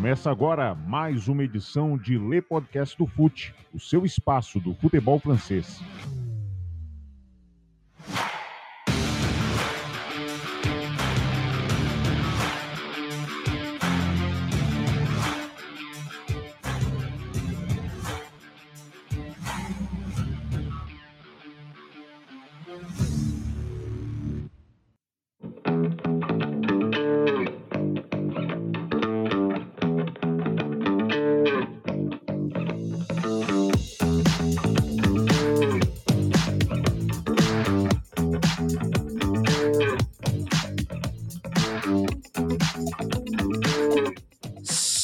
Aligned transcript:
Começa 0.00 0.30
agora 0.30 0.74
mais 0.74 1.28
uma 1.28 1.44
edição 1.44 1.98
de 1.98 2.16
Le 2.16 2.40
Podcast 2.40 2.96
do 2.96 3.06
Fute, 3.06 3.54
o 3.70 3.78
seu 3.78 4.06
espaço 4.06 4.58
do 4.58 4.72
futebol 4.72 5.18
francês. 5.18 5.78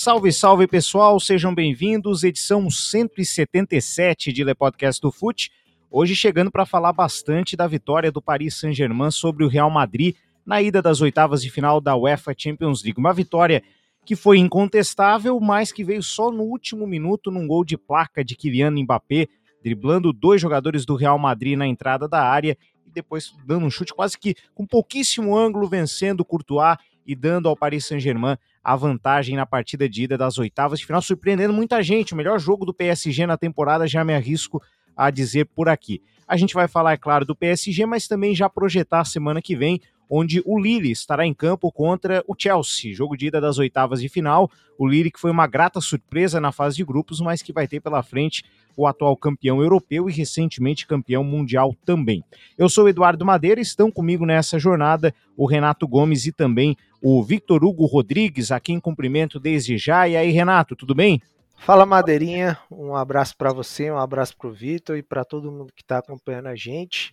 Salve, 0.07 0.33
salve 0.33 0.69
pessoal, 0.69 1.19
sejam 1.19 1.53
bem-vindos. 1.53 2.23
Edição 2.23 2.71
177 2.71 4.33
de 4.33 4.45
Le 4.45 4.55
Podcast 4.55 5.01
do 5.01 5.11
Fute. 5.11 5.51
Hoje 5.91 6.15
chegando 6.15 6.49
para 6.49 6.65
falar 6.65 6.93
bastante 6.93 7.57
da 7.57 7.67
vitória 7.67 8.13
do 8.13 8.23
Paris 8.23 8.55
Saint-Germain 8.55 9.11
sobre 9.11 9.45
o 9.45 9.49
Real 9.49 9.69
Madrid 9.69 10.15
na 10.47 10.63
ida 10.63 10.81
das 10.81 11.01
oitavas 11.01 11.43
de 11.43 11.51
final 11.51 11.81
da 11.81 11.97
UEFA 11.97 12.33
Champions 12.39 12.85
League. 12.85 13.01
Uma 13.01 13.13
vitória 13.13 13.65
que 14.05 14.15
foi 14.15 14.39
incontestável, 14.39 15.41
mas 15.41 15.73
que 15.73 15.83
veio 15.83 16.05
só 16.05 16.31
no 16.31 16.45
último 16.45 16.87
minuto 16.87 17.33
num 17.33 17.45
gol 17.45 17.65
de 17.65 17.77
placa 17.77 18.25
de 18.25 18.37
Kylian 18.37 18.71
Mbappé, 18.71 19.27
driblando 19.61 20.13
dois 20.13 20.41
jogadores 20.41 20.87
do 20.87 20.95
Real 20.95 21.19
Madrid 21.19 21.59
na 21.59 21.67
entrada 21.67 22.07
da 22.07 22.23
área 22.23 22.57
e 22.87 22.91
depois 22.93 23.35
dando 23.45 23.67
um 23.67 23.71
chute 23.71 23.93
quase 23.93 24.17
que 24.17 24.37
com 24.55 24.65
pouquíssimo 24.65 25.37
ângulo, 25.37 25.67
vencendo 25.67 26.21
o 26.21 26.25
Courtois 26.25 26.77
e 27.05 27.17
dando 27.17 27.49
ao 27.49 27.57
Paris 27.57 27.87
Saint-Germain 27.87 28.37
a 28.67 28.75
vantagem 28.75 29.37
na 29.37 29.47
partida 29.47 29.89
de 29.89 30.03
ida 30.03 30.19
das 30.19 30.39
oitavas 30.39 30.81
de 30.81 30.87
final, 30.87 31.01
surpreendendo 31.01 31.55
muita 31.55 31.81
gente. 31.85 32.15
O 32.15 32.17
melhor 32.17 32.37
jogo 32.41 32.67
do 32.67 32.75
PSG 32.75 33.25
na 33.25 33.37
temporada, 33.37 33.87
já 33.87 34.05
me 34.05 34.13
arrisco 34.13 34.61
a 34.97 35.09
dizer 35.09 35.45
por 35.55 35.69
aqui. 35.69 36.03
A 36.27 36.37
gente 36.37 36.53
vai 36.53 36.67
falar, 36.67 36.95
é 36.95 36.97
claro, 36.97 37.25
do 37.25 37.37
PSG, 37.37 37.87
mas 37.87 38.09
também 38.09 38.35
já 38.35 38.51
projetar 38.51 39.03
a 39.03 39.05
semana 39.05 39.41
que 39.41 39.55
vem, 39.55 39.81
onde 40.09 40.43
o 40.45 40.59
Lille 40.59 40.91
estará 40.91 41.27
em 41.27 41.35
campo 41.35 41.71
contra 41.73 42.25
o 42.27 42.35
Chelsea, 42.37 42.95
jogo 42.95 43.17
de 43.17 43.27
ida 43.27 43.41
das 43.41 43.59
oitavas 43.59 44.01
de 44.01 44.09
final. 44.09 44.51
O 44.79 44.87
Lille 44.87 45.11
que 45.11 45.21
foi 45.21 45.31
uma 45.31 45.47
grata 45.47 45.81
surpresa 45.81 46.41
na 46.41 46.53
fase 46.53 46.77
de 46.77 46.85
grupos, 46.85 47.21
mas 47.21 47.43
que 47.43 47.53
vai 47.53 47.67
ter 47.67 47.81
pela 47.81 48.03
frente 48.03 48.45
o 48.77 48.87
atual 48.87 49.17
campeão 49.17 49.63
europeu 49.63 50.09
e 50.09 50.13
recentemente 50.13 50.87
campeão 50.87 51.25
mundial 51.25 51.75
também. 51.85 52.23
Eu 52.59 52.69
sou 52.69 52.89
Eduardo 52.89 53.25
Madeira, 53.25 53.61
estão 53.61 53.91
comigo 53.91 54.27
nessa 54.27 54.59
jornada 54.59 55.15
o 55.37 55.47
Renato 55.47 55.89
Gomes 55.89 56.27
e 56.27 56.33
também 56.33 56.77
o 57.03 57.23
Victor 57.23 57.65
Hugo 57.65 57.87
Rodrigues, 57.87 58.51
a 58.53 58.61
quem 58.61 58.79
cumprimento 58.79 59.41
desde 59.41 59.79
já. 59.79 60.07
E 60.07 60.17
aí, 60.17 60.31
Renato, 60.31 60.77
tudo 60.77 60.95
bem? 60.95 61.21
Fala 61.59 61.87
Madeirinha, 61.87 62.59
um 62.71 62.95
abraço 62.95 63.37
para 63.37 63.53
você, 63.53 63.91
um 63.91 63.99
abraço 63.99 64.37
para 64.37 64.49
o 64.49 64.53
Vitor 64.53 64.97
e 64.97 65.03
para 65.03 65.25
todo 65.25 65.51
mundo 65.51 65.73
que 65.75 65.83
está 65.83 65.99
acompanhando 65.99 66.47
a 66.47 66.55
gente. 66.55 67.11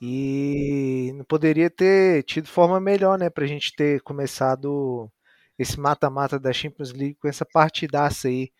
E 0.00 1.12
não 1.14 1.24
poderia 1.24 1.70
ter 1.70 2.22
tido 2.24 2.48
forma 2.48 2.78
melhor, 2.80 3.18
né, 3.18 3.30
para 3.30 3.44
a 3.44 3.48
gente 3.48 3.74
ter 3.74 4.00
começado 4.02 5.10
esse 5.58 5.78
mata-mata 5.80 6.38
da 6.38 6.52
Champions 6.52 6.92
League 6.92 7.14
com 7.14 7.28
essa 7.28 7.44
partidaça 7.44 8.28
aí 8.28 8.52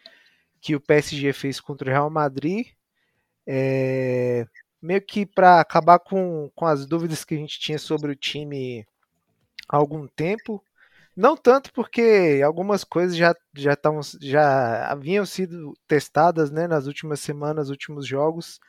que 0.61 0.75
o 0.75 0.81
PSG 0.81 1.33
fez 1.33 1.61
contra 1.61 1.89
o 1.89 1.93
Real 1.93 2.11
Madrid, 2.11 2.69
é, 3.47 4.47
meio 4.81 5.01
que 5.03 5.27
para 5.27 5.61
acabar 5.61 5.99
com, 5.99 6.51
com 6.55 6.67
as 6.67 6.87
dúvidas 6.87 7.25
que 7.25 7.35
a 7.35 7.39
gente 7.39 7.61
tinha 7.61 7.79
sobre 7.79 8.13
o 8.13 8.17
time 8.17 8.87
há 9.69 9.77
algum 9.77 10.07
tempo. 10.09 10.63
Não 11.15 11.37
tanto 11.37 11.73
porque 11.73 12.43
algumas 12.45 12.85
coisas 12.85 13.17
já, 13.17 13.35
já, 13.55 13.75
tavam, 13.77 14.01
já 14.21 14.91
haviam 14.91 15.25
sido 15.25 15.75
testadas 15.87 16.51
né, 16.51 16.67
nas 16.67 16.87
últimas 16.87 17.21
semanas, 17.21 17.71
últimos 17.71 18.07
jogos. 18.07 18.61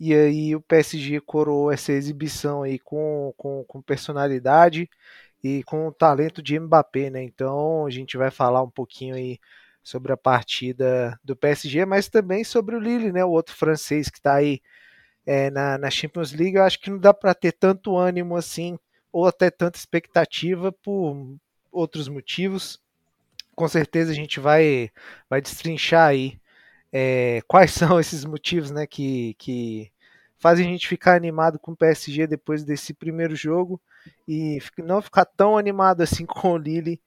E 0.00 0.14
aí 0.14 0.54
o 0.54 0.60
PSG 0.60 1.20
coroou 1.20 1.72
essa 1.72 1.92
exibição 1.92 2.62
aí 2.62 2.78
com, 2.78 3.34
com, 3.36 3.64
com 3.64 3.82
personalidade 3.82 4.88
e 5.42 5.62
com 5.64 5.88
o 5.88 5.92
talento 5.92 6.42
de 6.42 6.58
Mbappé, 6.58 7.10
né? 7.10 7.22
Então 7.22 7.86
a 7.86 7.90
gente 7.90 8.16
vai 8.16 8.30
falar 8.30 8.62
um 8.62 8.70
pouquinho 8.70 9.14
aí 9.16 9.38
sobre 9.82 10.12
a 10.12 10.16
partida 10.16 11.18
do 11.24 11.34
PSG, 11.34 11.84
mas 11.84 12.08
também 12.08 12.44
sobre 12.44 12.76
o 12.76 12.80
Lille, 12.80 13.10
né, 13.10 13.24
o 13.24 13.30
outro 13.30 13.54
francês 13.54 14.10
que 14.10 14.18
está 14.18 14.34
aí 14.34 14.60
é, 15.26 15.50
na, 15.50 15.78
na, 15.78 15.90
Champions 15.90 16.32
League. 16.32 16.56
Eu 16.56 16.64
acho 16.64 16.80
que 16.80 16.90
não 16.90 16.98
dá 16.98 17.14
para 17.14 17.34
ter 17.34 17.52
tanto 17.52 17.96
ânimo 17.96 18.36
assim, 18.36 18.78
ou 19.12 19.26
até 19.26 19.50
tanta 19.50 19.78
expectativa 19.78 20.70
por 20.72 21.36
outros 21.72 22.08
motivos. 22.08 22.80
Com 23.54 23.66
certeza 23.66 24.12
a 24.12 24.14
gente 24.14 24.38
vai, 24.40 24.90
vai 25.28 25.40
destrinchar 25.40 26.08
aí 26.08 26.38
é, 26.92 27.40
quais 27.46 27.72
são 27.72 27.98
esses 27.98 28.24
motivos 28.24 28.70
né, 28.70 28.86
que, 28.86 29.34
que 29.34 29.90
fazem 30.38 30.66
a 30.66 30.70
gente 30.70 30.88
ficar 30.88 31.14
animado 31.14 31.58
com 31.58 31.72
o 31.72 31.76
PSG 31.76 32.26
depois 32.26 32.64
desse 32.64 32.94
primeiro 32.94 33.34
jogo 33.34 33.80
e 34.26 34.58
não 34.78 35.02
ficar 35.02 35.24
tão 35.24 35.58
animado 35.58 36.02
assim 36.02 36.24
com 36.26 36.52
o 36.52 36.58
Lille 36.58 37.00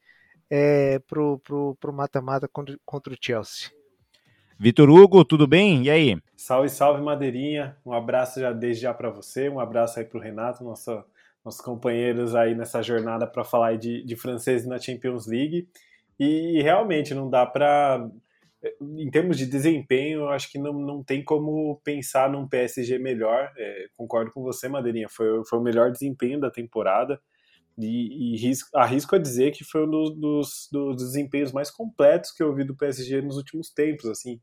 é, 0.50 1.00
pro, 1.00 1.40
pro, 1.40 1.75
pro 1.80 1.94
mata-mata 1.94 2.47
contra, 2.47 2.78
contra 2.86 3.14
o 3.14 3.18
Chelsea. 3.20 3.72
Vitor 4.59 4.91
Hugo, 4.91 5.25
tudo 5.25 5.47
bem? 5.47 5.86
E 5.86 5.90
aí? 5.90 6.18
Salve, 6.38 6.70
salve, 6.70 7.02
Madeirinha. 7.02 7.75
Um 7.84 7.94
abraço 7.94 8.40
já 8.40 8.52
desde 8.52 8.84
já 8.84 8.94
para 8.94 9.09
você, 9.09 9.50
um 9.50 9.59
abraço 9.59 9.97
aí 9.97 10.06
para 10.06 10.20
o 10.20 10.22
Renato, 10.22 10.64
nosso, 10.64 11.03
nossos 11.44 11.62
companheiros 11.62 12.36
aí 12.36 12.53
nessa 12.53 12.84
jornada 12.84 13.25
para 13.25 13.44
falar 13.44 13.75
de, 13.78 14.03
de 14.03 14.16
francês 14.16 14.64
na 14.64 14.78
Champions 14.78 15.25
League. 15.25 15.68
E 16.20 16.62
realmente 16.62 17.16
não 17.16 17.28
dá 17.28 17.44
para. 17.44 18.08
Em 18.79 19.09
termos 19.09 19.38
de 19.38 19.45
desempenho, 19.47 20.22
eu 20.22 20.29
acho 20.29 20.51
que 20.51 20.59
não, 20.59 20.73
não 20.73 21.03
tem 21.03 21.23
como 21.23 21.81
pensar 21.83 22.29
num 22.29 22.47
PSG 22.47 22.99
melhor. 22.99 23.51
É, 23.57 23.88
concordo 23.97 24.31
com 24.31 24.44
você, 24.44 24.67
Madeirinha. 24.67 25.07
Foi, 25.09 25.44
foi 25.45 25.59
o 25.59 25.63
melhor 25.63 25.91
desempenho 25.91 26.39
da 26.39 26.51
temporada. 26.51 27.19
E, 27.77 28.33
e 28.33 28.38
risco, 28.38 28.69
arrisco 28.75 29.16
a 29.16 29.19
dizer 29.19 29.51
que 29.51 29.63
foi 29.63 29.85
um 29.85 29.89
dos, 29.89 30.16
dos, 30.16 30.69
dos, 30.72 30.97
desempenhos 30.97 31.51
mais 31.51 31.72
completos 31.72 32.31
que 32.31 32.44
eu 32.44 32.53
vi 32.53 32.63
do 32.63 32.75
PSG 32.75 33.22
nos 33.22 33.38
últimos 33.38 33.72
tempos, 33.72 34.05
assim. 34.05 34.39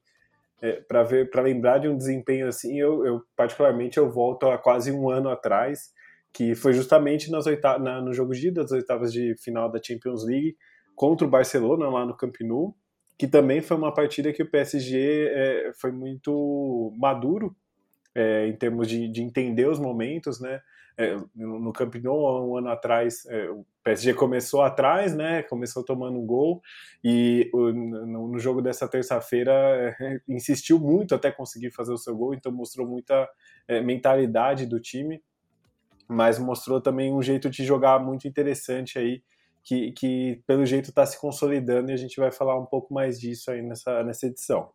É, 0.61 0.81
para 0.81 1.05
ver, 1.05 1.31
para 1.31 1.43
lembrar 1.43 1.79
de 1.79 1.89
um 1.89 1.97
desempenho 1.97 2.49
assim, 2.49 2.81
eu, 2.81 3.07
eu, 3.07 3.23
particularmente 3.37 3.99
eu 3.99 4.11
volto 4.11 4.49
a 4.49 4.59
quase 4.59 4.91
um 4.91 5.09
ano 5.09 5.29
atrás, 5.29 5.93
que 6.33 6.57
foi 6.57 6.73
justamente 6.73 7.31
nas 7.31 7.47
oitavas, 7.47 7.81
na, 7.81 8.01
no 8.01 8.13
jogo 8.13 8.33
de 8.33 8.51
das 8.51 8.73
oitavas 8.73 9.13
de 9.13 9.37
final 9.39 9.71
da 9.71 9.81
Champions 9.81 10.25
League 10.27 10.57
contra 10.97 11.25
o 11.27 11.31
Barcelona 11.31 11.89
lá 11.89 12.05
no 12.05 12.17
Camp 12.17 12.35
Nou, 12.41 12.75
que 13.19 13.27
também 13.27 13.61
foi 13.61 13.77
uma 13.77 13.93
partida 13.93 14.33
que 14.33 14.43
o 14.43 14.51
PSG 14.51 15.29
é, 15.31 15.73
foi 15.75 15.91
muito 15.91 16.95
maduro 16.97 17.55
é, 18.15 18.47
em 18.47 18.57
termos 18.57 18.89
de, 18.89 19.09
de 19.09 19.23
entender 19.23 19.69
os 19.69 19.79
momentos, 19.79 20.41
né? 20.41 20.61
é, 20.99 21.17
no 21.37 21.73
Camp 21.73 21.95
Nou, 21.95 22.51
um 22.51 22.57
ano 22.57 22.69
atrás, 22.71 23.25
é, 23.27 23.49
o 23.49 23.65
PSG 23.85 24.15
começou 24.15 24.63
atrás, 24.63 25.15
né? 25.15 25.45
Começou 25.45 25.85
tomando 25.85 26.19
um 26.19 26.27
gol 26.27 26.61
e 27.05 27.49
o, 27.55 27.73
no, 27.73 28.29
no, 28.29 28.39
jogo 28.41 28.61
dessa 28.61 28.89
terça-feira 28.89 29.53
é, 30.01 30.21
insistiu 30.29 30.81
muito 30.81 31.15
até 31.15 31.31
conseguir 31.31 31.71
fazer 31.71 31.93
o 31.93 31.97
seu 31.97 32.17
gol, 32.17 32.35
então 32.35 32.51
mostrou 32.51 32.85
muita 32.85 33.29
é, 33.69 33.81
mentalidade 33.81 34.67
do 34.67 34.81
time, 34.81 35.23
mas 36.09 36.37
mostrou 36.37 36.81
também 36.81 37.15
um 37.15 37.23
jeito 37.23 37.49
de 37.49 37.65
jogar 37.65 38.01
muito 38.01 38.27
interessante 38.27 38.99
aí. 38.99 39.23
Que, 39.63 39.93
que 39.93 40.43
pelo 40.47 40.65
jeito 40.65 40.89
está 40.89 41.05
se 41.05 41.21
consolidando 41.21 41.91
e 41.91 41.95
a 41.95 41.97
gente 41.97 42.19
vai 42.19 42.31
falar 42.33 42.59
um 42.59 42.65
pouco 42.65 42.93
mais 42.95 43.21
disso 43.21 43.51
aí 43.51 43.61
nessa, 43.61 44.03
nessa 44.03 44.27
edição. 44.27 44.71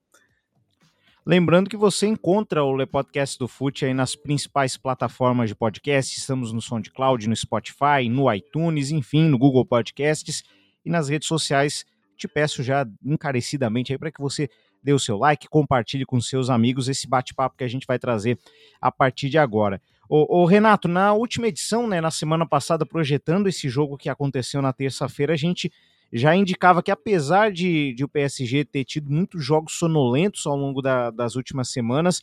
Lembrando 1.25 1.69
que 1.69 1.77
você 1.77 2.05
encontra 2.05 2.65
o 2.65 2.75
Le 2.75 2.85
Podcast 2.85 3.39
do 3.39 3.47
Fute 3.47 3.85
aí 3.85 3.93
nas 3.93 4.13
principais 4.13 4.75
plataformas 4.75 5.49
de 5.49 5.55
podcast. 5.55 6.19
Estamos 6.19 6.51
no 6.51 6.61
SoundCloud, 6.61 7.29
no 7.29 7.35
Spotify, 7.35 8.09
no 8.09 8.31
iTunes, 8.31 8.91
enfim, 8.91 9.29
no 9.29 9.37
Google 9.37 9.65
Podcasts 9.65 10.43
e 10.83 10.89
nas 10.89 11.07
redes 11.07 11.27
sociais. 11.27 11.85
Te 12.17 12.27
peço 12.27 12.61
já 12.61 12.85
encarecidamente 13.05 13.93
aí 13.93 13.97
para 13.97 14.11
que 14.11 14.21
você 14.21 14.49
dê 14.83 14.91
o 14.91 14.99
seu 14.99 15.17
like, 15.17 15.47
compartilhe 15.47 16.05
com 16.05 16.19
seus 16.19 16.49
amigos 16.49 16.89
esse 16.89 17.07
bate-papo 17.07 17.55
que 17.57 17.63
a 17.63 17.69
gente 17.69 17.87
vai 17.87 17.97
trazer 17.97 18.37
a 18.81 18.91
partir 18.91 19.29
de 19.29 19.37
agora. 19.37 19.81
Ô, 20.15 20.45
Renato, 20.45 20.87
na 20.87 21.11
última 21.11 21.47
edição, 21.47 21.87
né, 21.87 21.99
na 21.99 22.11
semana 22.11 22.45
passada, 22.45 22.85
projetando 22.85 23.47
esse 23.47 23.67
jogo 23.67 23.97
que 23.97 24.07
aconteceu 24.07 24.61
na 24.61 24.71
terça-feira, 24.71 25.33
a 25.33 25.35
gente 25.35 25.73
já 26.11 26.35
indicava 26.35 26.83
que 26.83 26.91
apesar 26.91 27.51
de, 27.51 27.95
de, 27.95 28.03
o 28.03 28.07
PSG 28.07 28.63
ter 28.63 28.83
tido 28.83 29.09
muitos 29.09 29.43
jogos 29.43 29.73
sonolentos 29.73 30.45
ao 30.45 30.55
longo 30.55 30.83
da, 30.83 31.09
das 31.09 31.35
últimas 31.35 31.71
semanas, 31.71 32.21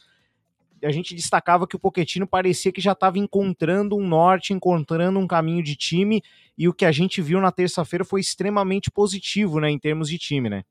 a 0.85 0.93
gente 0.93 1.17
destacava 1.17 1.67
que 1.67 1.75
o 1.75 1.81
Poquetino 1.81 2.29
parecia 2.29 2.71
que 2.71 2.81
já 2.81 2.93
estava 2.93 3.19
encontrando 3.19 3.97
um 3.97 4.07
norte, 4.07 4.53
encontrando 4.53 5.19
um 5.19 5.27
caminho 5.27 5.61
de 5.61 5.75
time, 5.75 6.23
e 6.57 6.69
o 6.69 6.73
que 6.73 6.85
a 6.85 6.93
gente 6.93 7.21
viu 7.21 7.41
na 7.41 7.51
terça-feira 7.51 8.05
foi 8.05 8.21
extremamente 8.21 8.89
positivo, 8.89 9.59
né, 9.59 9.69
em 9.69 9.81
termos 9.81 10.09
de 10.09 10.17
time, 10.17 10.49
né? 10.49 10.63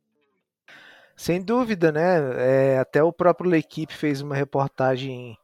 Sem 1.18 1.42
dúvida, 1.42 1.92
né? 1.92 2.16
É, 2.38 2.77
até 2.77 3.04
o 3.04 3.12
próprio 3.12 3.50
L'Equipe 3.50 3.94
fez 3.94 4.21
uma 4.21 4.38
reportagem 4.38 5.38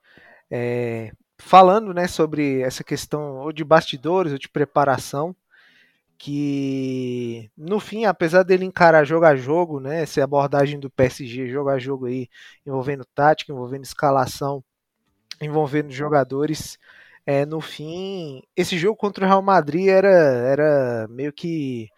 é, 0.50 1.12
falando, 1.38 1.94
né, 1.94 2.08
sobre 2.08 2.62
essa 2.62 2.84
questão 2.84 3.38
ou 3.38 3.52
de 3.52 3.64
bastidores 3.64 4.32
ou 4.32 4.40
de 4.40 4.50
preparação 4.50 5.36
que 6.18 7.52
no 7.58 7.80
fim, 7.80 8.06
apesar 8.06 8.44
dele 8.44 8.66
encarar 8.66 9.04
jogo 9.06 9.26
a 9.26 9.36
jogo, 9.36 9.80
né, 9.80 10.02
essa 10.04 10.24
abordagem 10.24 10.80
do 10.80 10.90
PSG, 10.90 11.48
jogo 11.50 11.70
a 11.70 11.78
jogo 11.80 12.06
aí, 12.06 12.30
envolvendo 12.66 13.06
tática, 13.14 13.52
envolvendo 13.52 13.84
escalação, 13.84 14.64
envolvendo 15.42 15.92
jogadores, 15.92 16.78
é, 17.26 17.46
no 17.46 17.60
fim, 17.62 18.42
esse 18.56 18.78
jogo 18.78 18.96
contra 18.98 19.26
o 19.26 19.28
Real 19.28 19.42
Madrid 19.42 19.88
era, 19.88 20.10
era 20.10 21.08
meio 21.10 21.34
que 21.34 21.90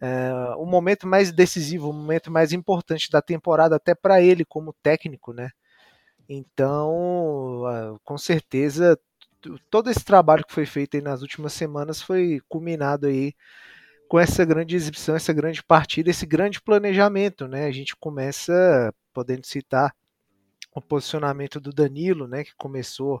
é, 0.00 0.32
o 0.56 0.66
momento 0.66 1.06
mais 1.06 1.32
decisivo, 1.32 1.90
o 1.90 1.92
momento 1.92 2.30
mais 2.30 2.52
importante 2.52 3.10
da 3.10 3.22
temporada, 3.22 3.76
até 3.76 3.94
para 3.94 4.22
ele 4.22 4.44
como 4.44 4.74
técnico, 4.82 5.32
né? 5.32 5.50
Então, 6.32 7.64
com 8.04 8.16
certeza, 8.16 8.96
todo 9.68 9.90
esse 9.90 10.04
trabalho 10.04 10.46
que 10.46 10.52
foi 10.54 10.64
feito 10.64 11.00
nas 11.02 11.22
últimas 11.22 11.52
semanas 11.52 12.00
foi 12.00 12.40
culminado 12.48 13.08
aí 13.08 13.34
com 14.08 14.18
essa 14.18 14.44
grande 14.44 14.76
exibição, 14.76 15.16
essa 15.16 15.32
grande 15.32 15.60
partida, 15.60 16.08
esse 16.08 16.24
grande 16.26 16.60
planejamento, 16.62 17.48
né? 17.48 17.66
A 17.66 17.72
gente 17.72 17.96
começa 17.96 18.94
podendo 19.12 19.44
citar 19.44 19.92
o 20.72 20.80
posicionamento 20.80 21.60
do 21.60 21.72
Danilo, 21.72 22.28
né? 22.28 22.44
Que 22.44 22.54
começou 22.56 23.20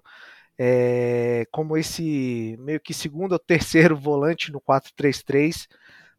é, 0.56 1.46
como 1.50 1.76
esse 1.76 2.56
meio 2.60 2.80
que 2.80 2.94
segundo 2.94 3.32
ou 3.32 3.38
terceiro 3.40 3.96
volante 3.96 4.52
no 4.52 4.60
4-3-3, 4.60 5.66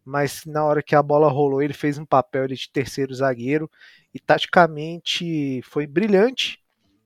mas 0.03 0.45
na 0.45 0.65
hora 0.65 0.83
que 0.83 0.95
a 0.95 1.03
bola 1.03 1.29
rolou 1.29 1.61
ele 1.61 1.73
fez 1.73 1.97
um 1.97 2.05
papel 2.05 2.47
de 2.47 2.69
terceiro 2.69 3.13
zagueiro 3.13 3.71
e 4.13 4.19
taticamente 4.19 5.61
foi 5.63 5.88
brilhante 5.88 6.61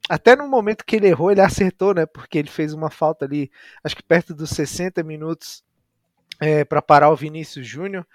até 0.10 0.36
no 0.36 0.48
momento 0.48 0.86
que 0.86 0.96
ele 0.96 1.08
errou, 1.08 1.32
ele 1.32 1.42
acertou, 1.42 1.94
né? 1.94 2.06
Porque 2.06 2.38
ele 2.38 2.50
fez 2.50 2.74
uma 2.74 2.90
falta 2.90 3.26
ali, 3.26 3.52
acho 3.84 3.96
que 3.96 4.04
perto 4.04 4.34
dos 4.34 4.52
60 4.52 5.02
minutos, 5.04 5.64
é, 6.40 6.64
para 6.64 6.82
parar 6.82 7.10
o 7.10 7.16
Vinícius 7.16 7.68
Júnior. 7.68 8.06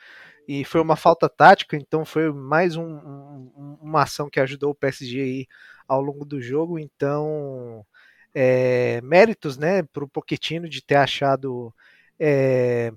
E 0.46 0.64
foi 0.64 0.80
uma 0.80 0.96
falta 0.96 1.28
tática, 1.28 1.76
então 1.76 2.04
foi 2.04 2.32
mais 2.32 2.76
um, 2.76 2.84
um, 2.84 3.78
uma 3.80 4.02
ação 4.02 4.28
que 4.28 4.40
ajudou 4.40 4.70
o 4.72 4.74
PSG 4.74 5.20
aí 5.20 5.46
ao 5.86 6.00
longo 6.00 6.24
do 6.24 6.40
jogo. 6.40 6.78
Então, 6.78 7.86
é, 8.34 9.00
méritos 9.02 9.56
né, 9.56 9.82
para 9.82 10.04
o 10.04 10.08
Pochettino 10.08 10.68
de 10.68 10.82
ter 10.82 10.96
achado 10.96 11.72
é, 12.18 12.92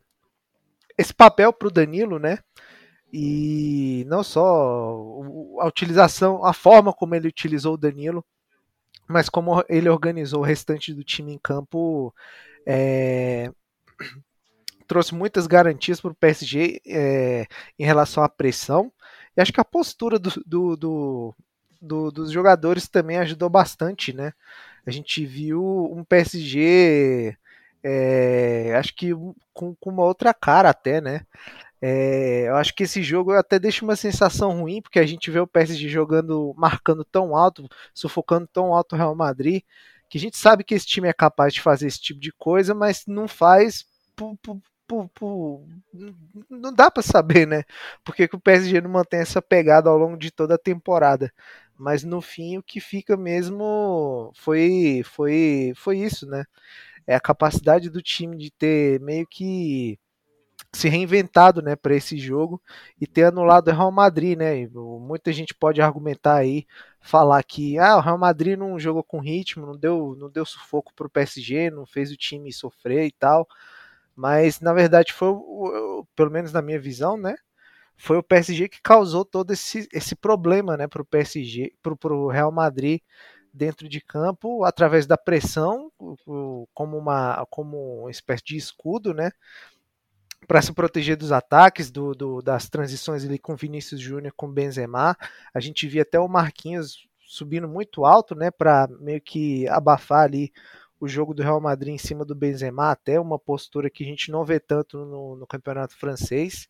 esse 0.98 1.14
papel 1.14 1.54
para 1.54 1.68
o 1.68 1.72
Danilo, 1.72 2.20
né? 2.20 2.40
E 3.12 4.04
não 4.08 4.24
só 4.24 4.42
a 5.60 5.68
utilização, 5.68 6.44
a 6.44 6.54
forma 6.54 6.92
como 6.92 7.14
ele 7.14 7.28
utilizou 7.28 7.76
o 7.76 7.78
Danilo, 7.78 8.26
mas 9.08 9.30
como 9.30 9.64
ele 9.70 9.90
organizou 9.90 10.42
o 10.42 10.46
restante 10.46 10.94
do 10.94 11.04
time 11.04 11.34
em 11.34 11.38
campo, 11.38 12.14
é, 12.66 13.52
trouxe 14.88 15.14
muitas 15.14 15.48
garantias 15.48 16.00
para 16.00 16.12
o 16.12 16.16
PSG 16.16 16.82
é, 16.86 17.48
em 17.78 17.86
relação 17.86 18.24
à 18.24 18.30
pressão. 18.30 18.92
E 19.36 19.42
acho 19.42 19.52
que 19.52 19.62
a 19.62 19.66
postura 19.66 20.20
do, 20.20 20.30
do, 20.46 20.76
do, 20.76 21.36
do, 21.82 22.12
dos 22.12 22.32
jogadores 22.32 22.88
também 22.88 23.18
ajudou 23.18 23.50
bastante, 23.50 24.14
né? 24.14 24.34
A 24.86 24.92
gente 24.92 25.26
viu 25.26 25.64
um 25.92 26.04
PSG, 26.04 27.36
é, 27.84 28.76
acho 28.78 28.96
que 28.96 29.12
com, 29.54 29.76
com 29.76 29.90
uma 29.90 30.04
outra 30.04 30.34
cara 30.34 30.70
até, 30.70 31.02
né? 31.02 31.26
É, 31.86 32.48
eu 32.48 32.56
acho 32.56 32.74
que 32.74 32.84
esse 32.84 33.04
jogo 33.04 33.34
até 33.34 33.60
deixa 33.60 33.84
uma 33.84 33.98
sensação 33.98 34.58
ruim, 34.62 34.82
porque 34.82 35.00
a 35.00 35.06
gente 35.06 35.30
vê 35.30 35.40
o 35.42 35.46
PSG 35.48 35.90
jogando, 35.90 36.54
marcando 36.58 37.04
tão 37.04 37.36
alto, 37.36 37.68
sufocando 37.94 38.48
tão 38.48 38.74
alto 38.74 38.96
o 38.96 38.98
Real 38.98 39.14
Madrid, 39.14 39.64
que 40.10 40.18
a 40.18 40.22
gente 40.22 40.38
sabe 40.38 40.64
que 40.64 40.74
esse 40.74 40.86
time 40.86 41.10
é 41.10 41.14
capaz 41.14 41.54
de 41.54 41.60
fazer 41.60 41.88
esse 41.88 42.00
tipo 42.00 42.22
de 42.22 42.32
coisa, 42.32 42.74
mas 42.74 43.04
não 43.06 43.28
faz 43.28 43.86
não 46.50 46.74
dá 46.74 46.90
para 46.90 47.04
saber, 47.04 47.46
né? 47.48 47.64
Porque 48.04 48.28
que 48.30 48.36
o 48.36 48.40
PSG 48.40 48.80
não 48.82 48.92
mantém 48.92 49.20
essa 49.20 49.42
pegada 49.42 49.90
ao 49.90 49.98
longo 49.98 50.18
de 50.18 50.32
toda 50.32 50.56
a 50.56 50.58
temporada. 50.58 51.34
Mas 51.78 52.04
no 52.04 52.22
fim 52.22 52.58
o 52.58 52.64
que 52.64 52.80
fica 52.80 53.18
mesmo 53.18 54.32
foi 54.36 55.02
foi 55.06 55.74
foi 55.76 55.98
isso, 56.00 56.26
né? 56.28 56.46
É 57.08 57.16
a 57.16 57.20
capacidade 57.20 57.90
do 57.90 58.02
time 58.02 58.38
de 58.38 58.52
ter 58.52 59.00
meio 59.02 59.28
que 59.28 60.00
se 60.76 60.90
reinventado, 60.90 61.62
né, 61.62 61.76
para 61.76 61.96
esse 61.96 62.18
jogo 62.18 62.62
e 63.00 63.06
ter 63.08 63.26
anulado 63.26 63.68
o 63.70 63.72
Real 63.72 63.92
Madrid, 63.92 64.38
né? 64.38 64.68
Muita 64.68 65.32
gente 65.32 65.54
pode 65.54 65.82
argumentar 65.82 66.36
aí, 66.38 66.66
falar 67.00 67.44
que 67.44 67.78
ah, 67.78 67.98
o 67.98 68.02
Real 68.02 68.18
Madrid 68.18 68.58
não 68.58 68.80
jogou 68.80 69.04
com 69.04 69.20
ritmo, 69.20 69.66
não 69.68 69.78
deu, 69.78 70.16
não 70.20 70.30
deu 70.30 70.46
sufoco 70.46 70.94
para 70.96 71.06
o 71.08 71.10
PSG, 71.10 71.70
não 71.70 71.86
fez 71.86 72.12
o 72.12 72.18
time 72.18 72.52
sofrer 72.52 73.06
e 73.06 73.12
tal. 73.12 73.48
Mas 74.16 74.60
na 74.60 74.74
verdade 74.74 75.14
foi, 75.14 75.32
pelo 76.16 76.32
menos 76.32 76.52
na 76.54 76.62
minha 76.62 76.80
visão, 76.80 77.18
né? 77.18 77.36
Foi 77.98 78.18
o 78.18 78.24
PSG 78.24 78.70
que 78.70 78.82
causou 78.82 79.24
todo 79.26 79.52
esse, 79.54 79.88
esse 79.94 80.16
problema, 80.16 80.76
né, 80.78 80.88
para 80.88 81.02
o 81.02 81.06
PSG, 81.06 81.74
para 81.82 82.14
o 82.14 82.28
Real 82.30 82.52
Madrid 82.52 83.02
dentro 83.54 83.88
de 83.88 84.02
campo 84.02 84.64
através 84.66 85.06
da 85.06 85.18
pressão, 85.18 85.92
como 86.74 86.98
uma 86.98 87.46
como 87.50 88.02
uma 88.02 88.12
espécie 88.12 88.44
de 88.44 88.58
escudo, 88.58 89.14
né? 89.14 89.32
Para 90.48 90.62
se 90.62 90.74
proteger 90.74 91.16
dos 91.18 91.32
ataques, 91.32 91.90
do, 91.92 92.14
do, 92.14 92.42
das 92.42 92.70
transições 92.70 93.24
ali 93.24 93.40
com 93.40 93.56
Vinícius 93.56 94.00
Júnior, 94.00 94.34
com 94.36 94.52
Benzema. 94.52 95.18
A 95.54 95.60
gente 95.60 95.88
via 95.88 96.02
até 96.04 96.20
o 96.20 96.28
Marquinhos 96.28 97.08
subindo 97.20 97.68
muito 97.68 98.06
alto, 98.06 98.36
né, 98.36 98.52
para 98.52 98.88
meio 99.00 99.20
que 99.20 99.68
abafar 99.68 100.24
ali 100.24 100.52
o 101.00 101.08
jogo 101.08 101.34
do 101.34 101.42
Real 101.44 101.60
Madrid 101.60 101.94
em 101.94 101.98
cima 101.98 102.24
do 102.24 102.36
Benzema, 102.36 102.92
até 102.92 103.20
uma 103.20 103.40
postura 103.40 103.90
que 103.90 104.04
a 104.04 104.08
gente 104.08 104.32
não 104.32 104.46
vê 104.46 104.60
tanto 104.60 105.04
no, 105.06 105.36
no 105.36 105.48
campeonato 105.48 105.98
francês. 105.98 106.70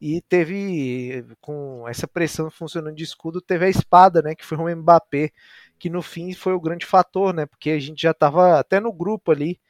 E 0.00 0.22
teve, 0.22 1.26
com 1.42 1.86
essa 1.86 2.08
pressão 2.08 2.50
funcionando 2.50 2.94
de 2.94 3.04
escudo, 3.04 3.40
teve 3.40 3.66
a 3.66 3.68
espada, 3.68 4.22
né, 4.22 4.34
que 4.34 4.46
foi 4.46 4.56
o 4.56 4.76
Mbappé, 4.76 5.30
que 5.78 5.90
no 5.90 6.00
fim 6.00 6.32
foi 6.32 6.54
o 6.54 6.60
grande 6.60 6.86
fator, 6.86 7.34
né, 7.34 7.44
porque 7.44 7.70
a 7.70 7.78
gente 7.78 8.00
já 8.00 8.12
estava 8.12 8.58
até 8.58 8.80
no 8.80 8.92
grupo 8.92 9.30
ali, 9.30 9.60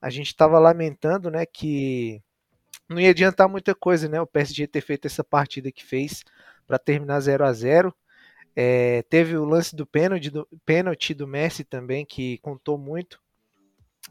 a 0.00 0.10
gente 0.10 0.28
estava 0.28 0.58
lamentando, 0.58 1.30
né, 1.30 1.46
que 1.46 2.20
não 2.88 3.00
ia 3.00 3.10
adiantar 3.10 3.48
muita 3.48 3.74
coisa, 3.74 4.08
né? 4.08 4.20
O 4.20 4.26
PSG 4.26 4.66
ter 4.66 4.80
feito 4.80 5.06
essa 5.06 5.24
partida 5.24 5.72
que 5.72 5.84
fez 5.84 6.24
para 6.66 6.78
terminar 6.78 7.20
0 7.20 7.44
a 7.44 7.52
0 7.52 7.94
é, 8.54 9.02
Teve 9.10 9.36
o 9.36 9.44
lance 9.44 9.76
do 9.76 9.86
pênalti, 9.86 10.30
do 10.30 10.48
pênalti 10.64 11.14
do 11.14 11.26
Messi 11.26 11.64
também, 11.64 12.04
que 12.06 12.38
contou 12.38 12.78
muito. 12.78 13.20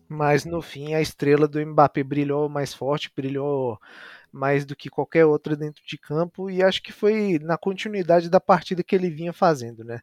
Mas 0.07 0.45
no 0.45 0.61
fim 0.61 0.93
a 0.93 1.01
estrela 1.01 1.47
do 1.47 1.65
Mbappé 1.65 2.03
brilhou 2.03 2.49
mais 2.49 2.73
forte, 2.73 3.11
brilhou 3.15 3.79
mais 4.31 4.65
do 4.65 4.75
que 4.75 4.89
qualquer 4.89 5.25
outra 5.25 5.55
dentro 5.55 5.81
de 5.85 5.97
campo 5.97 6.49
e 6.49 6.61
acho 6.61 6.83
que 6.83 6.91
foi 6.91 7.39
na 7.41 7.57
continuidade 7.57 8.29
da 8.29 8.39
partida 8.39 8.83
que 8.83 8.93
ele 8.93 9.09
vinha 9.09 9.31
fazendo, 9.31 9.83
né? 9.83 10.01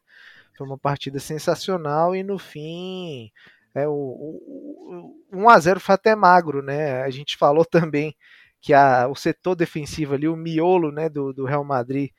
Foi 0.57 0.65
uma 0.67 0.77
partida 0.77 1.19
sensacional 1.19 2.15
e 2.15 2.23
no 2.23 2.39
fim 2.39 3.31
é, 3.75 3.87
o, 3.87 3.91
o, 3.91 5.15
o 5.31 5.37
1 5.37 5.49
a 5.49 5.59
0 5.59 5.79
foi 5.79 5.95
até 5.95 6.15
magro, 6.15 6.61
né? 6.63 7.01
A 7.03 7.09
gente 7.09 7.37
falou 7.37 7.63
também 7.65 8.15
que 8.63 8.73
a, 8.73 9.09
o 9.09 9.15
setor 9.15 9.55
defensivo 9.55 10.13
ali, 10.13 10.25
o 10.25 10.37
miolo 10.37 10.89
né, 10.89 11.09
do, 11.09 11.33
do 11.33 11.43
Real 11.43 11.65
Madrid, 11.65 12.11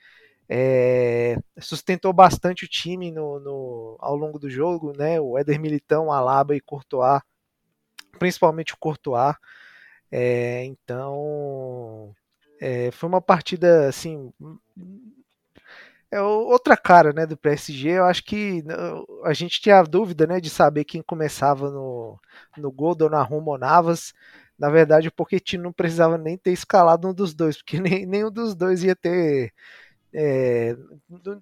é, 0.47 1.39
sustentou 1.59 2.13
bastante 2.13 2.67
o 2.67 2.69
time 2.69 3.11
no, 3.11 3.41
no, 3.41 3.97
ao 3.99 4.15
longo 4.15 4.39
do 4.39 4.51
jogo, 4.51 4.93
né? 4.95 5.19
O 5.19 5.39
Éder 5.39 5.59
Militão, 5.59 6.13
Alaba 6.13 6.55
e 6.55 6.61
Courtois, 6.61 7.23
principalmente 8.19 8.75
o 8.75 8.77
Courtois. 8.77 9.35
É, 10.13 10.65
então, 10.67 12.15
é, 12.61 12.91
foi 12.91 13.09
uma 13.09 13.23
partida 13.23 13.89
assim. 13.89 14.31
É 16.11 16.21
outra 16.21 16.77
cara, 16.77 17.11
né, 17.15 17.27
do 17.27 17.39
PSG. 17.39 17.89
Eu 17.89 18.05
acho 18.05 18.23
que 18.23 18.63
a 19.25 19.33
gente 19.33 19.63
tinha 19.63 19.83
dúvida, 19.83 20.27
né, 20.27 20.41
de 20.41 20.51
saber 20.51 20.85
quem 20.85 21.03
começava 21.03 21.71
no, 21.71 22.21
no 22.59 22.71
gol, 22.71 22.95
Donnarumma 22.95 23.53
ou 23.53 23.59
Navas 23.59 24.13
na 24.59 24.71
verdade, 24.71 25.09
o 25.09 25.13
Pochettino 25.13 25.65
não 25.65 25.73
precisava 25.73 26.17
nem 26.17 26.37
ter 26.39 26.53
escalado 26.53 27.09
um 27.09 27.15
dos 27.15 27.35
dois, 27.35 27.57
porque 27.57 27.79
nem, 27.81 28.07
nenhum 28.07 28.31
dos 28.31 28.55
dois 28.55 28.83
ia 28.85 28.97
ter. 28.97 29.53
É, 30.13 30.77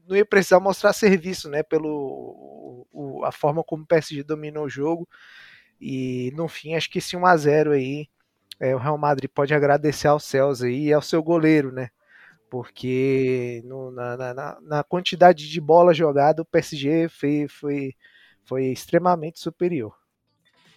não 0.09 0.17
ia 0.17 0.25
precisar 0.25 0.61
mostrar 0.61 0.93
serviço, 0.93 1.49
né? 1.49 1.63
Pelo 1.63 2.87
o, 2.93 3.25
a 3.25 3.33
forma 3.33 3.63
como 3.65 3.85
o 3.85 3.87
PSG 3.87 4.23
dominou 4.23 4.67
o 4.67 4.71
jogo. 4.71 5.09
E 5.81 6.33
no 6.37 6.49
fim, 6.49 6.75
acho 6.75 6.91
que 6.91 6.99
esse 6.99 7.17
1x0 7.17 7.73
aí, 7.73 8.09
é, 8.61 8.75
o 8.75 8.79
Real 8.79 8.99
Madrid 8.99 9.31
pode 9.31 9.55
agradecer 9.55 10.09
aos 10.09 10.25
céus 10.25 10.63
aí 10.63 10.89
e 10.89 10.93
ao 10.93 11.03
seu 11.03 11.23
goleiro, 11.23 11.73
né? 11.73 11.91
Porque 12.51 13.63
no, 13.65 13.91
na, 13.91 14.17
na, 14.35 14.61
na, 14.61 14.85
quantidade 14.85 15.49
de 15.49 15.61
bola 15.61 15.95
jogada, 15.95 16.43
o 16.43 16.45
PSG 16.45 17.09
foi, 17.09 17.49
foi, 17.49 17.95
foi 18.45 18.67
extremamente 18.67 19.41
superior. 19.41 20.02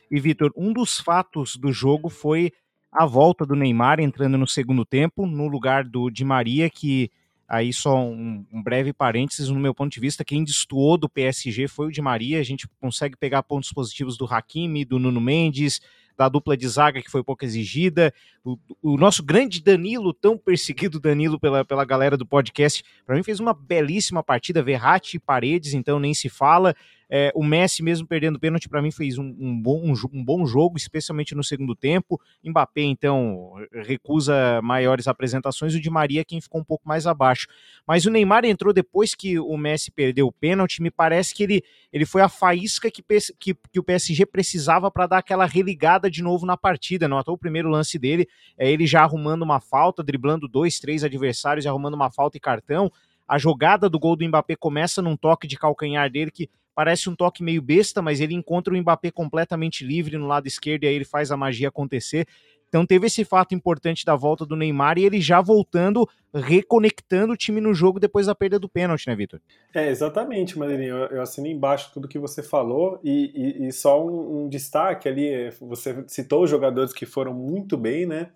E 0.10 0.20
Vitor, 0.20 0.52
um 0.56 0.72
dos 0.72 1.00
fatos 1.00 1.56
do 1.56 1.72
jogo 1.72 2.10
foi 2.10 2.52
a 2.92 3.06
volta 3.06 3.46
do 3.46 3.56
Neymar 3.56 4.00
entrando 4.00 4.38
no 4.38 4.48
segundo 4.48 4.86
tempo, 4.86 5.26
no 5.26 5.48
lugar 5.48 5.84
do 5.84 6.10
Di 6.10 6.24
Maria, 6.24 6.70
que 6.70 7.12
aí 7.48 7.72
só 7.74 7.98
um, 7.98 8.46
um, 8.52 8.64
breve 8.64 8.94
parênteses, 8.94 9.50
no 9.50 9.60
meu 9.60 9.74
ponto 9.74 9.92
de 9.92 10.00
vista, 10.00 10.24
quem 10.24 10.44
destoou 10.44 10.98
do 10.98 11.10
PSG 11.10 11.68
foi 11.68 11.88
o 11.88 11.92
Di 11.92 12.02
Maria, 12.02 12.40
a 12.40 12.44
gente 12.44 12.68
consegue 12.80 13.16
pegar 13.18 13.44
pontos 13.44 13.72
positivos 13.72 14.18
do 14.18 14.26
Hakimi, 14.26 14.86
do 14.86 14.98
Nuno 14.98 15.22
Mendes, 15.22 15.82
da 16.18 16.30
dupla 16.30 16.56
de 16.56 16.68
zaga 16.68 17.02
que 17.02 17.12
foi 17.12 17.24
pouco 17.24 17.44
exigida, 17.44 18.14
o, 18.44 18.58
o 18.82 18.98
nosso 18.98 19.22
grande 19.22 19.62
Danilo, 19.62 20.14
tão 20.14 20.38
perseguido 20.38 21.00
Danilo 21.00 21.40
pela, 21.40 21.66
pela 21.66 21.84
galera 21.84 22.16
do 22.16 22.26
podcast, 22.26 22.84
para 23.06 23.16
mim 23.16 23.24
fez 23.24 23.40
uma 23.40 23.54
belíssima 23.54 24.24
partida, 24.24 24.64
Verratti 24.64 25.18
e 25.18 25.20
Paredes, 25.20 25.74
então 25.74 26.00
nem 26.00 26.14
se 26.14 26.30
fala, 26.30 26.74
é, 27.10 27.32
o 27.36 27.44
Messi, 27.44 27.84
mesmo 27.84 28.08
perdendo 28.08 28.40
pênalti, 28.40 28.68
para 28.68 28.82
mim 28.82 28.92
fez 28.92 29.18
um, 29.18 29.36
um, 29.40 29.62
bom, 29.62 29.94
um, 30.12 30.24
bom 30.24 30.46
jogo, 30.46 30.78
especialmente 30.78 31.36
no 31.36 31.44
segundo 31.44 31.76
tempo. 31.76 32.20
Mbappé, 32.44 32.82
então, 32.82 33.54
recusa 33.84 34.62
maiores 34.64 35.08
apresentações. 35.08 35.76
O 35.76 35.80
Di 35.80 35.90
Maria, 35.90 36.26
quem 36.26 36.42
ficou 36.42 36.62
um 36.62 36.64
pouco 36.64 36.88
mais 36.88 37.06
abaixo. 37.06 37.48
Mas 37.86 38.06
o 38.06 38.10
Neymar 38.10 38.46
entrou 38.46 38.74
depois 38.74 39.14
que 39.14 39.38
o 39.38 39.58
Messi 39.58 39.92
perdeu 39.92 40.28
o 40.28 40.32
pênalti. 40.32 40.82
Me 40.82 40.90
parece 40.90 41.34
que 41.34 41.44
ele, 41.44 41.64
ele 41.92 42.06
foi 42.06 42.22
a 42.22 42.30
faísca 42.30 42.90
que, 42.90 43.04
que, 43.40 43.54
que 43.54 43.80
o 43.80 43.84
PSG 43.84 44.26
precisava 44.26 44.90
para 44.90 45.08
dar 45.08 45.18
aquela 45.20 45.46
religada 45.46 46.10
de 46.10 46.24
novo 46.24 46.46
na 46.46 46.58
partida. 46.58 47.08
Não 47.08 47.26
o 47.26 47.38
primeiro 47.38 47.70
lance 47.70 47.98
dele, 47.98 48.28
é 48.58 48.70
ele 48.70 48.86
já 48.86 49.02
arrumando 49.02 49.42
uma 49.42 49.60
falta, 49.60 50.04
driblando 50.04 50.48
dois, 50.48 50.80
três 50.80 51.04
adversários 51.04 51.66
arrumando 51.66 51.96
uma 51.96 52.12
falta 52.12 52.38
e 52.38 52.40
cartão. 52.40 52.92
A 53.28 53.38
jogada 53.38 53.90
do 53.90 54.00
gol 54.00 54.16
do 54.16 54.28
Mbappé 54.28 54.56
começa 54.56 55.02
num 55.02 55.18
toque 55.18 55.48
de 55.48 55.58
calcanhar 55.58 56.10
dele 56.10 56.30
que 56.30 56.50
parece 56.76 57.10
um 57.10 57.16
toque 57.16 57.42
meio 57.42 57.62
besta, 57.62 58.02
mas 58.02 58.20
ele 58.20 58.36
encontra 58.36 58.74
o 58.74 58.78
Mbappé 58.78 59.10
completamente 59.10 59.86
livre 59.86 60.18
no 60.18 60.28
lado 60.28 60.46
esquerdo 60.48 60.84
e 60.84 60.88
aí 60.88 60.96
ele 60.96 61.06
faz 61.06 61.32
a 61.32 61.38
magia 61.38 61.70
acontecer. 61.70 62.28
Então 62.68 62.86
teve 62.86 63.08
esse 63.08 63.24
fato 63.24 63.56
importante 63.56 64.04
da 64.04 64.16
volta 64.18 64.46
do 64.46 64.56
Neymar 64.56 64.98
e 64.98 65.06
ele 65.06 65.22
já 65.22 65.40
voltando, 65.40 66.06
reconectando 66.34 67.32
o 67.32 67.38
time 67.38 67.62
no 67.62 67.74
jogo 67.74 68.02
depois 68.02 68.26
da 68.26 68.36
perda 68.36 68.60
do 68.60 68.68
pênalti, 68.68 69.08
né, 69.08 69.16
Vitor? 69.16 69.40
É, 69.74 69.88
exatamente, 69.90 70.60
Madeirinho. 70.60 70.96
Eu, 70.96 71.18
eu 71.18 71.22
assino 71.22 71.48
embaixo 71.48 71.92
tudo 71.94 72.08
que 72.08 72.20
você 72.20 72.44
falou 72.44 73.00
e, 73.02 73.32
e, 73.34 73.68
e 73.68 73.72
só 73.72 74.06
um, 74.06 74.44
um, 74.44 74.50
destaque 74.50 75.08
ali, 75.08 75.26
é, 75.26 75.52
você 75.62 76.04
citou 76.08 76.44
os 76.44 76.50
jogadores 76.50 76.92
que 76.92 77.06
foram 77.06 77.34
muito 77.34 77.78
bem, 77.78 78.06
né? 78.06 78.32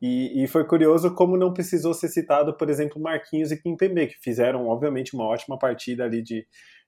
E, 0.00 0.42
e, 0.42 0.48
foi 0.48 0.64
curioso 0.64 1.14
como 1.14 1.36
não 1.36 1.52
precisou 1.52 1.94
ser 1.94 2.08
citado, 2.08 2.56
por 2.56 2.68
exemplo, 2.68 3.00
Marquinhos 3.00 3.52
e 3.52 3.56
Kimpembe, 3.56 4.08
que 4.08 4.18
fizeram, 4.20 4.66
obviamente, 4.66 5.14
uma 5.14 5.24
ótima 5.24 5.56
partida 5.56 6.02
ali 6.02 6.20
de, 6.20 6.44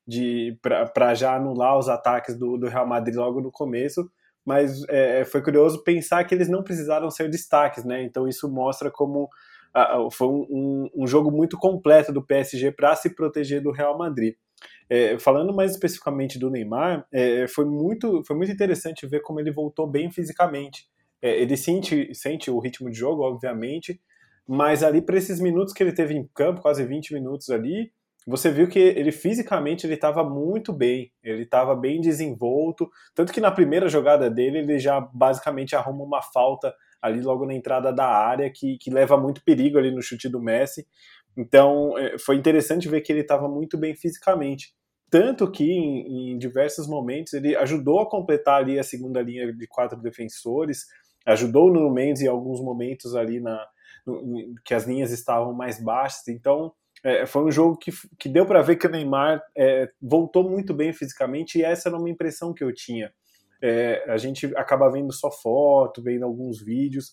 de 0.06 0.58
para 0.92 1.14
já 1.14 1.34
anular 1.34 1.78
os 1.78 1.88
ataques 1.88 2.36
do, 2.36 2.56
do, 2.58 2.68
Real 2.68 2.86
Madrid 2.86 3.16
logo 3.16 3.40
no 3.40 3.50
começo, 3.50 4.10
mas 4.44 4.84
é, 4.88 5.24
foi 5.24 5.42
curioso 5.42 5.82
pensar 5.82 6.22
que 6.24 6.34
eles 6.34 6.48
não 6.48 6.62
precisaram 6.62 7.10
ser 7.10 7.30
destaques, 7.30 7.84
né? 7.84 8.02
Então 8.02 8.28
isso 8.28 8.50
mostra 8.50 8.90
como 8.90 9.30
uh, 9.74 10.10
foi 10.10 10.28
um, 10.28 10.88
um, 10.94 11.06
jogo 11.06 11.30
muito 11.30 11.56
completo 11.56 12.12
do 12.12 12.22
PSG 12.22 12.70
para 12.72 12.94
se 12.94 13.14
proteger 13.14 13.62
do 13.62 13.72
Real 13.72 13.96
Madrid. 13.98 14.34
É, 14.88 15.18
falando 15.18 15.54
mais 15.54 15.72
especificamente 15.72 16.38
do 16.38 16.50
Neymar, 16.50 17.06
é, 17.10 17.46
foi, 17.48 17.64
muito, 17.64 18.22
foi 18.24 18.36
muito 18.36 18.52
interessante 18.52 19.06
ver 19.06 19.20
como 19.20 19.40
ele 19.40 19.50
voltou 19.50 19.86
bem 19.86 20.10
fisicamente. 20.10 20.86
É, 21.22 21.40
ele 21.40 21.56
sente, 21.56 22.14
sente 22.14 22.50
o 22.50 22.58
ritmo 22.58 22.90
de 22.90 22.98
jogo, 22.98 23.22
obviamente, 23.22 24.00
mas 24.46 24.82
ali 24.82 25.00
para 25.00 25.16
esses 25.16 25.40
minutos 25.40 25.72
que 25.72 25.82
ele 25.82 25.92
teve 25.92 26.14
em 26.14 26.28
campo, 26.34 26.60
quase 26.60 26.84
20 26.84 27.14
minutos 27.14 27.48
ali, 27.48 27.90
você 28.26 28.50
viu 28.50 28.68
que 28.68 28.78
ele 28.78 29.12
fisicamente 29.12 29.86
ele 29.86 29.94
estava 29.94 30.24
muito 30.24 30.72
bem, 30.72 31.12
ele 31.22 31.42
estava 31.42 31.74
bem 31.74 32.00
desenvolto, 32.00 32.90
tanto 33.14 33.32
que 33.32 33.40
na 33.40 33.50
primeira 33.50 33.88
jogada 33.88 34.30
dele 34.30 34.58
ele 34.58 34.78
já 34.78 35.00
basicamente 35.00 35.76
arruma 35.76 36.04
uma 36.04 36.22
falta 36.22 36.74
ali 37.02 37.20
logo 37.20 37.44
na 37.44 37.54
entrada 37.54 37.92
da 37.92 38.06
área 38.06 38.50
que, 38.50 38.78
que 38.78 38.90
leva 38.90 39.16
muito 39.18 39.44
perigo 39.44 39.76
ali 39.76 39.90
no 39.90 40.02
chute 40.02 40.28
do 40.28 40.40
Messi. 40.40 40.86
Então 41.36 41.98
é, 41.98 42.18
foi 42.18 42.36
interessante 42.36 42.88
ver 42.88 43.02
que 43.02 43.12
ele 43.12 43.20
estava 43.20 43.46
muito 43.46 43.76
bem 43.76 43.94
fisicamente, 43.94 44.74
tanto 45.10 45.50
que 45.50 45.70
em, 45.70 46.32
em, 46.32 46.38
diversos 46.38 46.88
momentos 46.88 47.34
ele 47.34 47.54
ajudou 47.56 48.00
a 48.00 48.08
completar 48.08 48.62
ali 48.62 48.78
a 48.78 48.82
segunda 48.82 49.20
linha 49.20 49.52
de 49.52 49.66
quatro 49.66 50.00
defensores, 50.00 50.86
ajudou 51.26 51.70
no 51.70 51.92
Mendes 51.92 52.22
em 52.22 52.28
alguns 52.28 52.60
momentos 52.60 53.14
ali 53.14 53.38
na 53.38 53.64
no, 54.06 54.54
que 54.64 54.74
as 54.74 54.86
linhas 54.86 55.10
estavam 55.10 55.52
mais 55.52 55.82
baixas. 55.82 56.28
Então 56.28 56.72
é, 57.04 57.26
foi 57.26 57.44
um 57.44 57.50
jogo 57.50 57.76
que, 57.76 57.92
que 58.18 58.30
deu 58.30 58.46
para 58.46 58.62
ver 58.62 58.76
que 58.76 58.86
o 58.86 58.90
Neymar 58.90 59.42
é, 59.54 59.90
voltou 60.00 60.48
muito 60.48 60.72
bem 60.72 60.90
fisicamente 60.90 61.58
e 61.58 61.62
essa 61.62 61.90
era 61.90 61.98
uma 61.98 62.08
impressão 62.08 62.54
que 62.54 62.64
eu 62.64 62.72
tinha. 62.72 63.12
É, 63.62 64.02
a 64.08 64.16
gente 64.16 64.46
acaba 64.56 64.90
vendo 64.90 65.12
só 65.12 65.30
foto, 65.30 66.02
vendo 66.02 66.24
alguns 66.24 66.62
vídeos, 66.62 67.12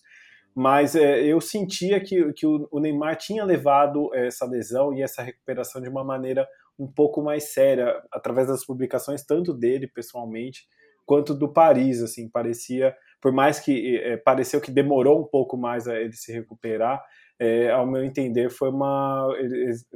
mas 0.54 0.96
é, 0.96 1.22
eu 1.22 1.40
sentia 1.42 2.00
que, 2.00 2.32
que 2.32 2.46
o, 2.46 2.66
o, 2.70 2.80
Neymar 2.80 3.16
tinha 3.16 3.44
levado 3.44 4.12
essa 4.14 4.46
lesão 4.46 4.94
e 4.94 5.02
essa 5.02 5.22
recuperação 5.22 5.80
de 5.80 5.90
uma 5.90 6.02
maneira 6.02 6.48
um 6.78 6.86
pouco 6.90 7.22
mais 7.22 7.52
séria, 7.52 8.02
através 8.10 8.48
das 8.48 8.64
publicações 8.64 9.22
tanto 9.24 9.52
dele 9.52 9.86
pessoalmente 9.86 10.66
quanto 11.04 11.34
do 11.34 11.52
Paris, 11.52 12.02
assim, 12.02 12.28
parecia, 12.28 12.96
por 13.20 13.32
mais 13.32 13.60
que 13.60 13.98
é, 13.98 14.16
pareceu 14.16 14.60
que 14.60 14.70
demorou 14.70 15.20
um 15.20 15.26
pouco 15.26 15.56
mais 15.56 15.86
a 15.86 16.00
ele 16.00 16.12
se 16.12 16.32
recuperar, 16.32 17.02
é, 17.42 17.72
ao 17.72 17.84
meu 17.84 18.04
entender, 18.04 18.50
foi 18.50 18.68
uma 18.68 19.26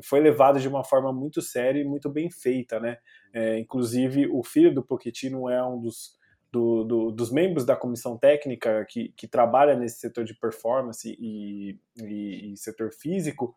foi 0.02 0.18
levado 0.18 0.58
de 0.58 0.66
uma 0.66 0.82
forma 0.82 1.12
muito 1.12 1.40
séria 1.40 1.80
e 1.80 1.84
muito 1.84 2.10
bem 2.10 2.28
feita, 2.28 2.80
né? 2.80 2.98
É, 3.32 3.56
inclusive, 3.60 4.26
o 4.26 4.42
filho 4.42 4.74
do 4.74 4.82
Pochettino 4.82 5.48
é 5.48 5.64
um 5.64 5.80
dos, 5.80 6.16
do, 6.50 6.82
do, 6.82 7.10
dos 7.12 7.30
membros 7.30 7.64
da 7.64 7.76
comissão 7.76 8.18
técnica 8.18 8.84
que, 8.88 9.12
que 9.16 9.28
trabalha 9.28 9.76
nesse 9.76 10.00
setor 10.00 10.24
de 10.24 10.34
performance 10.34 11.08
e, 11.08 11.78
e, 12.02 12.52
e 12.52 12.56
setor 12.56 12.90
físico, 12.92 13.54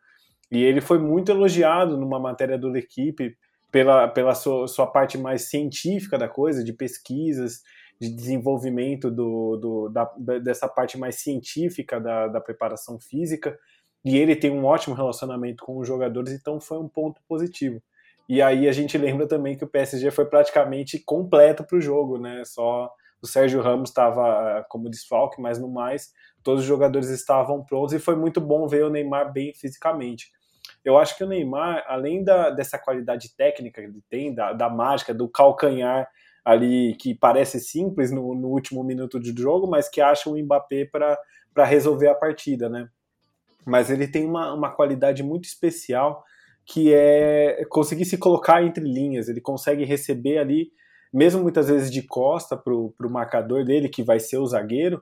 e 0.51 0.63
ele 0.63 0.81
foi 0.81 0.99
muito 0.99 1.31
elogiado 1.31 1.97
numa 1.97 2.19
matéria 2.19 2.59
do 2.59 2.77
equipe 2.77 3.35
pela, 3.71 4.07
pela 4.07 4.35
sua, 4.35 4.67
sua 4.67 4.85
parte 4.85 5.17
mais 5.17 5.49
científica 5.49 6.15
da 6.15 6.27
coisa, 6.27 6.63
de 6.63 6.73
pesquisas, 6.73 7.63
de 7.99 8.09
desenvolvimento 8.09 9.11
do, 9.11 9.57
do, 9.57 9.89
da, 9.89 10.05
dessa 10.39 10.69
parte 10.69 10.97
mais 10.97 11.15
científica 11.15 11.99
da, 11.99 12.27
da 12.27 12.39
preparação 12.39 12.99
física, 12.99 13.57
e 14.03 14.17
ele 14.17 14.35
tem 14.35 14.51
um 14.51 14.65
ótimo 14.65 14.95
relacionamento 14.95 15.63
com 15.63 15.77
os 15.77 15.87
jogadores, 15.87 16.31
então 16.33 16.59
foi 16.59 16.77
um 16.77 16.87
ponto 16.87 17.21
positivo. 17.27 17.81
E 18.27 18.41
aí 18.41 18.67
a 18.67 18.71
gente 18.71 18.97
lembra 18.97 19.27
também 19.27 19.57
que 19.57 19.63
o 19.63 19.67
PSG 19.67 20.11
foi 20.11 20.25
praticamente 20.25 20.99
completo 20.99 21.63
para 21.63 21.77
o 21.77 21.81
jogo, 21.81 22.17
né? 22.17 22.43
Só 22.45 22.91
o 23.21 23.27
Sérgio 23.27 23.61
Ramos 23.61 23.89
estava 23.89 24.65
como 24.69 24.89
desfalque, 24.89 25.41
mas 25.41 25.59
no 25.59 25.67
mais 25.67 26.13
todos 26.43 26.61
os 26.61 26.67
jogadores 26.67 27.09
estavam 27.09 27.63
prontos 27.63 27.93
e 27.93 27.99
foi 27.99 28.15
muito 28.15 28.39
bom 28.39 28.67
ver 28.67 28.85
o 28.85 28.89
Neymar 28.89 29.33
bem 29.33 29.53
fisicamente. 29.53 30.31
Eu 30.85 30.97
acho 30.97 31.17
que 31.17 31.23
o 31.23 31.27
Neymar, 31.27 31.83
além 31.87 32.23
da, 32.23 32.49
dessa 32.49 32.77
qualidade 32.77 33.35
técnica 33.35 33.81
que 33.81 33.87
ele 33.87 34.03
tem, 34.09 34.33
da, 34.33 34.53
da 34.53 34.69
mágica, 34.69 35.13
do 35.13 35.27
calcanhar 35.27 36.07
ali 36.45 36.95
que 36.95 37.13
parece 37.13 37.59
simples 37.59 38.11
no, 38.11 38.33
no 38.33 38.47
último 38.47 38.83
minuto 38.83 39.19
de 39.19 39.33
jogo, 39.39 39.67
mas 39.67 39.89
que 39.89 39.99
acha 39.99 40.29
o 40.29 40.37
Mbappé 40.37 40.85
para 40.85 41.65
resolver 41.65 42.07
a 42.07 42.15
partida, 42.15 42.69
né? 42.69 42.87
Mas 43.65 43.89
ele 43.89 44.07
tem 44.07 44.25
uma, 44.25 44.53
uma 44.53 44.71
qualidade 44.71 45.23
muito 45.23 45.45
especial 45.45 46.23
que 46.65 46.93
é 46.93 47.65
conseguir 47.69 48.05
se 48.05 48.17
colocar 48.17 48.63
entre 48.63 48.83
linhas, 48.83 49.27
ele 49.27 49.41
consegue 49.41 49.83
receber 49.83 50.37
ali, 50.37 50.71
mesmo 51.11 51.41
muitas 51.41 51.67
vezes 51.67 51.89
de 51.89 52.03
costa 52.03 52.55
para 52.55 52.73
o 52.73 52.93
marcador 53.09 53.65
dele, 53.65 53.89
que 53.89 54.03
vai 54.03 54.19
ser 54.19 54.37
o 54.37 54.45
zagueiro, 54.45 55.01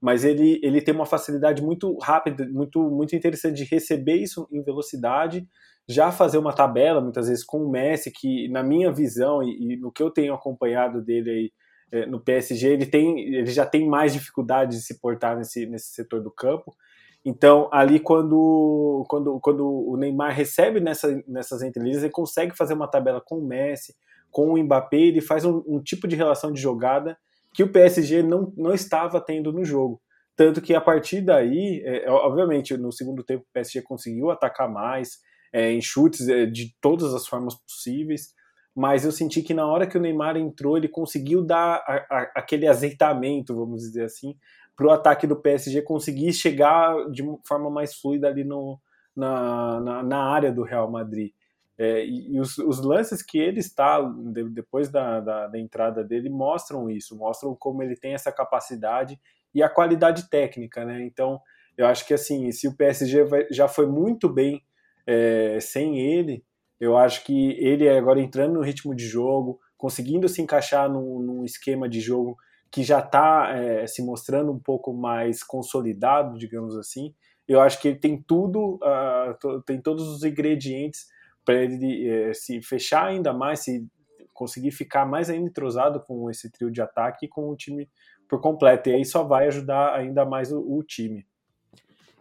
mas 0.00 0.24
ele, 0.24 0.60
ele 0.62 0.80
tem 0.80 0.94
uma 0.94 1.06
facilidade 1.06 1.60
muito 1.60 1.96
rápida, 1.98 2.48
muito, 2.48 2.80
muito 2.88 3.16
interessante 3.16 3.56
de 3.56 3.64
receber 3.64 4.14
isso 4.14 4.48
em 4.52 4.62
velocidade, 4.62 5.48
já 5.88 6.12
fazer 6.12 6.38
uma 6.38 6.52
tabela, 6.52 7.00
muitas 7.00 7.28
vezes, 7.28 7.44
com 7.44 7.64
o 7.64 7.70
Messi, 7.70 8.12
que 8.12 8.48
na 8.50 8.62
minha 8.62 8.92
visão 8.92 9.42
e, 9.42 9.74
e 9.74 9.76
no 9.76 9.90
que 9.90 10.02
eu 10.02 10.10
tenho 10.10 10.34
acompanhado 10.34 11.02
dele 11.02 11.30
aí 11.30 11.52
é, 11.90 12.06
no 12.06 12.20
PSG, 12.20 12.68
ele, 12.68 12.86
tem, 12.86 13.20
ele 13.20 13.46
já 13.46 13.64
tem 13.64 13.88
mais 13.88 14.12
dificuldade 14.12 14.76
de 14.76 14.82
se 14.82 15.00
portar 15.00 15.36
nesse, 15.36 15.66
nesse 15.66 15.88
setor 15.94 16.22
do 16.22 16.30
campo. 16.30 16.76
Então, 17.24 17.68
ali, 17.72 17.98
quando, 18.00 19.04
quando, 19.08 19.40
quando 19.40 19.66
o 19.66 19.96
Neymar 19.96 20.34
recebe 20.34 20.80
nessa, 20.80 21.22
nessas 21.26 21.62
entrelinhas, 21.62 22.02
ele 22.02 22.12
consegue 22.12 22.56
fazer 22.56 22.74
uma 22.74 22.88
tabela 22.88 23.20
com 23.20 23.38
o 23.38 23.46
Messi, 23.46 23.94
com 24.30 24.52
o 24.52 24.58
Mbappé, 24.58 24.96
ele 24.96 25.20
faz 25.20 25.44
um, 25.44 25.62
um 25.66 25.82
tipo 25.82 26.06
de 26.06 26.16
relação 26.16 26.52
de 26.52 26.60
jogada 26.60 27.18
que 27.52 27.62
o 27.62 27.72
PSG 27.72 28.22
não, 28.22 28.52
não 28.56 28.72
estava 28.72 29.20
tendo 29.20 29.52
no 29.52 29.64
jogo. 29.64 30.00
Tanto 30.36 30.60
que 30.60 30.74
a 30.74 30.80
partir 30.80 31.20
daí, 31.20 31.82
é, 31.84 32.08
obviamente, 32.08 32.76
no 32.76 32.92
segundo 32.92 33.24
tempo 33.24 33.42
o 33.42 33.52
PSG 33.52 33.82
conseguiu 33.82 34.30
atacar 34.30 34.70
mais, 34.70 35.18
é, 35.52 35.72
em 35.72 35.80
chutes 35.80 36.28
é, 36.28 36.46
de 36.46 36.74
todas 36.80 37.12
as 37.14 37.26
formas 37.26 37.54
possíveis, 37.54 38.32
mas 38.74 39.04
eu 39.04 39.10
senti 39.10 39.42
que 39.42 39.52
na 39.52 39.66
hora 39.66 39.86
que 39.86 39.98
o 39.98 40.00
Neymar 40.00 40.36
entrou, 40.36 40.76
ele 40.76 40.86
conseguiu 40.86 41.42
dar 41.42 41.82
a, 41.84 42.06
a, 42.08 42.32
aquele 42.36 42.68
azeitamento, 42.68 43.56
vamos 43.56 43.82
dizer 43.82 44.04
assim, 44.04 44.36
para 44.78 44.86
o 44.86 44.90
ataque 44.92 45.26
do 45.26 45.34
PSG 45.34 45.82
conseguir 45.82 46.32
chegar 46.32 47.10
de 47.10 47.24
forma 47.44 47.68
mais 47.68 47.96
fluida 47.96 48.28
ali 48.28 48.44
no, 48.44 48.80
na, 49.14 49.80
na, 49.80 50.02
na 50.04 50.22
área 50.22 50.52
do 50.52 50.62
Real 50.62 50.88
Madrid. 50.88 51.32
É, 51.76 52.04
e, 52.04 52.34
e 52.34 52.40
os, 52.40 52.56
os, 52.58 52.78
lances 52.78 53.20
que 53.20 53.38
ele 53.38 53.58
está 53.58 54.00
de, 54.00 54.48
depois 54.48 54.88
da, 54.88 55.18
da, 55.18 55.46
da, 55.48 55.58
entrada 55.58 56.04
dele 56.04 56.30
mostram 56.30 56.88
isso, 56.88 57.16
mostram 57.16 57.56
como 57.56 57.82
ele 57.82 57.96
tem 57.96 58.14
essa 58.14 58.30
capacidade 58.30 59.18
e 59.52 59.64
a 59.64 59.68
qualidade 59.68 60.30
técnica, 60.30 60.84
né? 60.84 61.02
Então, 61.02 61.40
eu 61.76 61.84
acho 61.84 62.06
que 62.06 62.14
assim, 62.14 62.50
se 62.52 62.68
o 62.68 62.76
PSG 62.76 63.24
vai, 63.24 63.46
já 63.50 63.66
foi 63.66 63.86
muito 63.86 64.28
bem 64.28 64.62
é, 65.04 65.58
sem 65.60 65.98
ele, 65.98 66.44
eu 66.78 66.96
acho 66.96 67.24
que 67.24 67.50
ele 67.58 67.88
agora 67.88 68.20
entrando 68.20 68.54
no 68.54 68.62
ritmo 68.62 68.94
de 68.94 69.06
jogo, 69.06 69.58
conseguindo 69.76 70.28
se 70.28 70.40
encaixar 70.40 70.88
num, 70.88 71.18
num 71.18 71.44
esquema 71.44 71.88
de 71.88 72.00
jogo 72.00 72.36
que 72.70 72.82
já 72.82 72.98
está 73.00 73.50
é, 73.56 73.86
se 73.86 74.02
mostrando 74.02 74.52
um 74.52 74.58
pouco 74.58 74.92
mais 74.92 75.42
consolidado, 75.42 76.38
digamos 76.38 76.76
assim, 76.76 77.14
eu 77.48 77.60
acho 77.60 77.80
que 77.80 77.88
ele 77.88 77.98
tem 77.98 78.20
tudo, 78.20 78.78
uh, 78.82 79.62
tem 79.62 79.80
todos 79.80 80.06
os 80.06 80.22
ingredientes 80.22 81.06
para 81.44 81.54
ele 81.54 82.06
é, 82.06 82.34
se 82.34 82.60
fechar 82.60 83.06
ainda 83.06 83.32
mais, 83.32 83.60
se 83.60 83.86
conseguir 84.34 84.70
ficar 84.70 85.06
mais 85.06 85.30
ainda 85.30 85.48
entrosado 85.48 85.98
com 86.00 86.30
esse 86.30 86.50
trio 86.50 86.70
de 86.70 86.82
ataque 86.82 87.24
e 87.24 87.28
com 87.28 87.48
o 87.48 87.56
time 87.56 87.88
por 88.28 88.40
completo. 88.40 88.90
E 88.90 88.96
aí 88.96 89.04
só 89.04 89.24
vai 89.24 89.46
ajudar 89.48 89.94
ainda 89.94 90.26
mais 90.26 90.52
o, 90.52 90.60
o 90.60 90.82
time. 90.84 91.26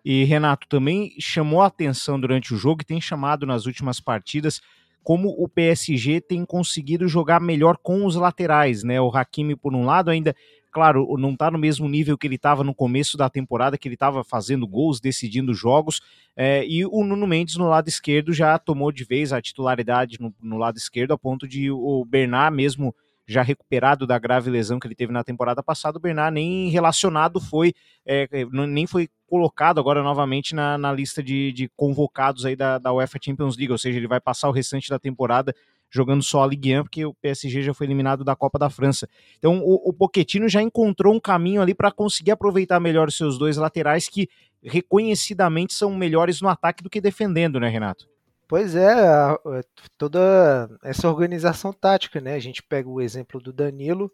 E 0.04 0.24
Renato 0.24 0.66
também 0.70 1.14
chamou 1.20 1.62
a 1.62 1.68
atenção 1.68 2.18
durante 2.18 2.54
o 2.54 2.58
jogo 2.58 2.82
e 2.82 2.86
tem 2.86 3.02
chamado 3.02 3.46
nas 3.46 3.66
últimas 3.66 4.00
partidas 4.00 4.62
como 5.08 5.30
o 5.30 5.48
PSG 5.48 6.20
tem 6.20 6.44
conseguido 6.44 7.08
jogar 7.08 7.40
melhor 7.40 7.78
com 7.82 8.06
os 8.06 8.18
laterais, 8.18 8.84
né? 8.84 9.00
O 9.00 9.08
Hakimi 9.08 9.56
por 9.56 9.74
um 9.74 9.86
lado 9.86 10.10
ainda 10.10 10.36
claro, 10.70 11.08
não 11.18 11.32
está 11.32 11.50
no 11.50 11.58
mesmo 11.58 11.88
nível 11.88 12.18
que 12.18 12.28
ele 12.28 12.36
estava 12.36 12.62
no 12.62 12.76
começo 12.76 13.16
da 13.16 13.30
temporada, 13.30 13.78
que 13.78 13.88
ele 13.88 13.96
estava 13.96 14.22
fazendo 14.22 14.68
gols, 14.68 15.00
decidindo 15.00 15.54
jogos, 15.54 16.02
é, 16.36 16.68
e 16.68 16.86
o 16.86 17.06
Nuno 17.06 17.26
Mendes 17.26 17.56
no 17.56 17.70
lado 17.70 17.88
esquerdo 17.88 18.34
já 18.34 18.60
tomou 18.60 18.92
de 18.92 19.06
vez 19.06 19.32
a 19.32 19.42
titularidade 19.42 20.18
no, 20.20 20.36
no 20.42 20.58
lado 20.58 20.76
esquerdo, 20.76 21.14
a 21.14 21.18
ponto 21.18 21.48
de 21.48 21.72
o 21.72 22.04
Bernard 22.04 22.54
mesmo 22.54 22.94
já 23.26 23.42
recuperado 23.42 24.06
da 24.06 24.20
grave 24.20 24.50
lesão 24.50 24.78
que 24.78 24.88
ele 24.88 24.94
teve 24.94 25.14
na 25.14 25.24
temporada 25.24 25.64
passada, 25.64 25.98
o 25.98 26.02
Bernard 26.02 26.34
nem 26.34 26.68
relacionado 26.68 27.40
foi, 27.40 27.74
é, 28.06 28.28
nem 28.68 28.86
foi 28.86 29.08
colocado 29.28 29.80
agora 29.80 30.02
novamente 30.02 30.56
na, 30.56 30.78
na 30.78 30.92
lista 30.92 31.22
de, 31.22 31.52
de 31.52 31.70
convocados 31.76 32.46
aí 32.46 32.56
da, 32.56 32.78
da 32.78 32.94
UEFA 32.94 33.20
Champions 33.22 33.58
League, 33.58 33.72
ou 33.72 33.78
seja, 33.78 33.98
ele 33.98 34.08
vai 34.08 34.20
passar 34.20 34.50
o 34.50 34.52
restante 34.52 34.90
da 34.90 34.98
temporada 34.98 35.54
jogando 35.90 36.22
só 36.22 36.44
a 36.44 36.48
Ligue 36.48 36.78
1, 36.78 36.84
porque 36.84 37.06
o 37.06 37.14
PSG 37.14 37.62
já 37.62 37.74
foi 37.74 37.88
eliminado 37.88 38.24
da 38.24 38.36
Copa 38.36 38.60
da 38.60 38.70
França. 38.70 39.08
Então 39.38 39.60
o, 39.60 39.90
o 39.90 39.94
Pochettino 39.94 40.50
já 40.50 40.62
encontrou 40.62 41.14
um 41.14 41.20
caminho 41.20 41.62
ali 41.62 41.74
para 41.74 41.92
conseguir 41.92 42.32
aproveitar 42.32 42.80
melhor 42.80 43.12
seus 43.12 43.38
dois 43.38 43.58
laterais 43.58 44.10
que 44.10 44.30
reconhecidamente 44.64 45.74
são 45.74 45.96
melhores 45.96 46.42
no 46.42 46.50
ataque 46.50 46.84
do 46.84 46.90
que 46.90 47.00
defendendo, 47.00 47.60
né, 47.60 47.70
Renato? 47.70 48.08
Pois 48.48 48.76
é, 48.76 48.94
é, 48.94 49.62
toda 49.98 50.70
essa 50.82 51.10
organização 51.10 51.74
tática, 51.74 52.22
né? 52.22 52.34
A 52.34 52.40
gente 52.40 52.64
pega 52.64 52.88
o 52.88 53.02
exemplo 53.02 53.42
do 53.42 53.52
Danilo, 53.52 54.10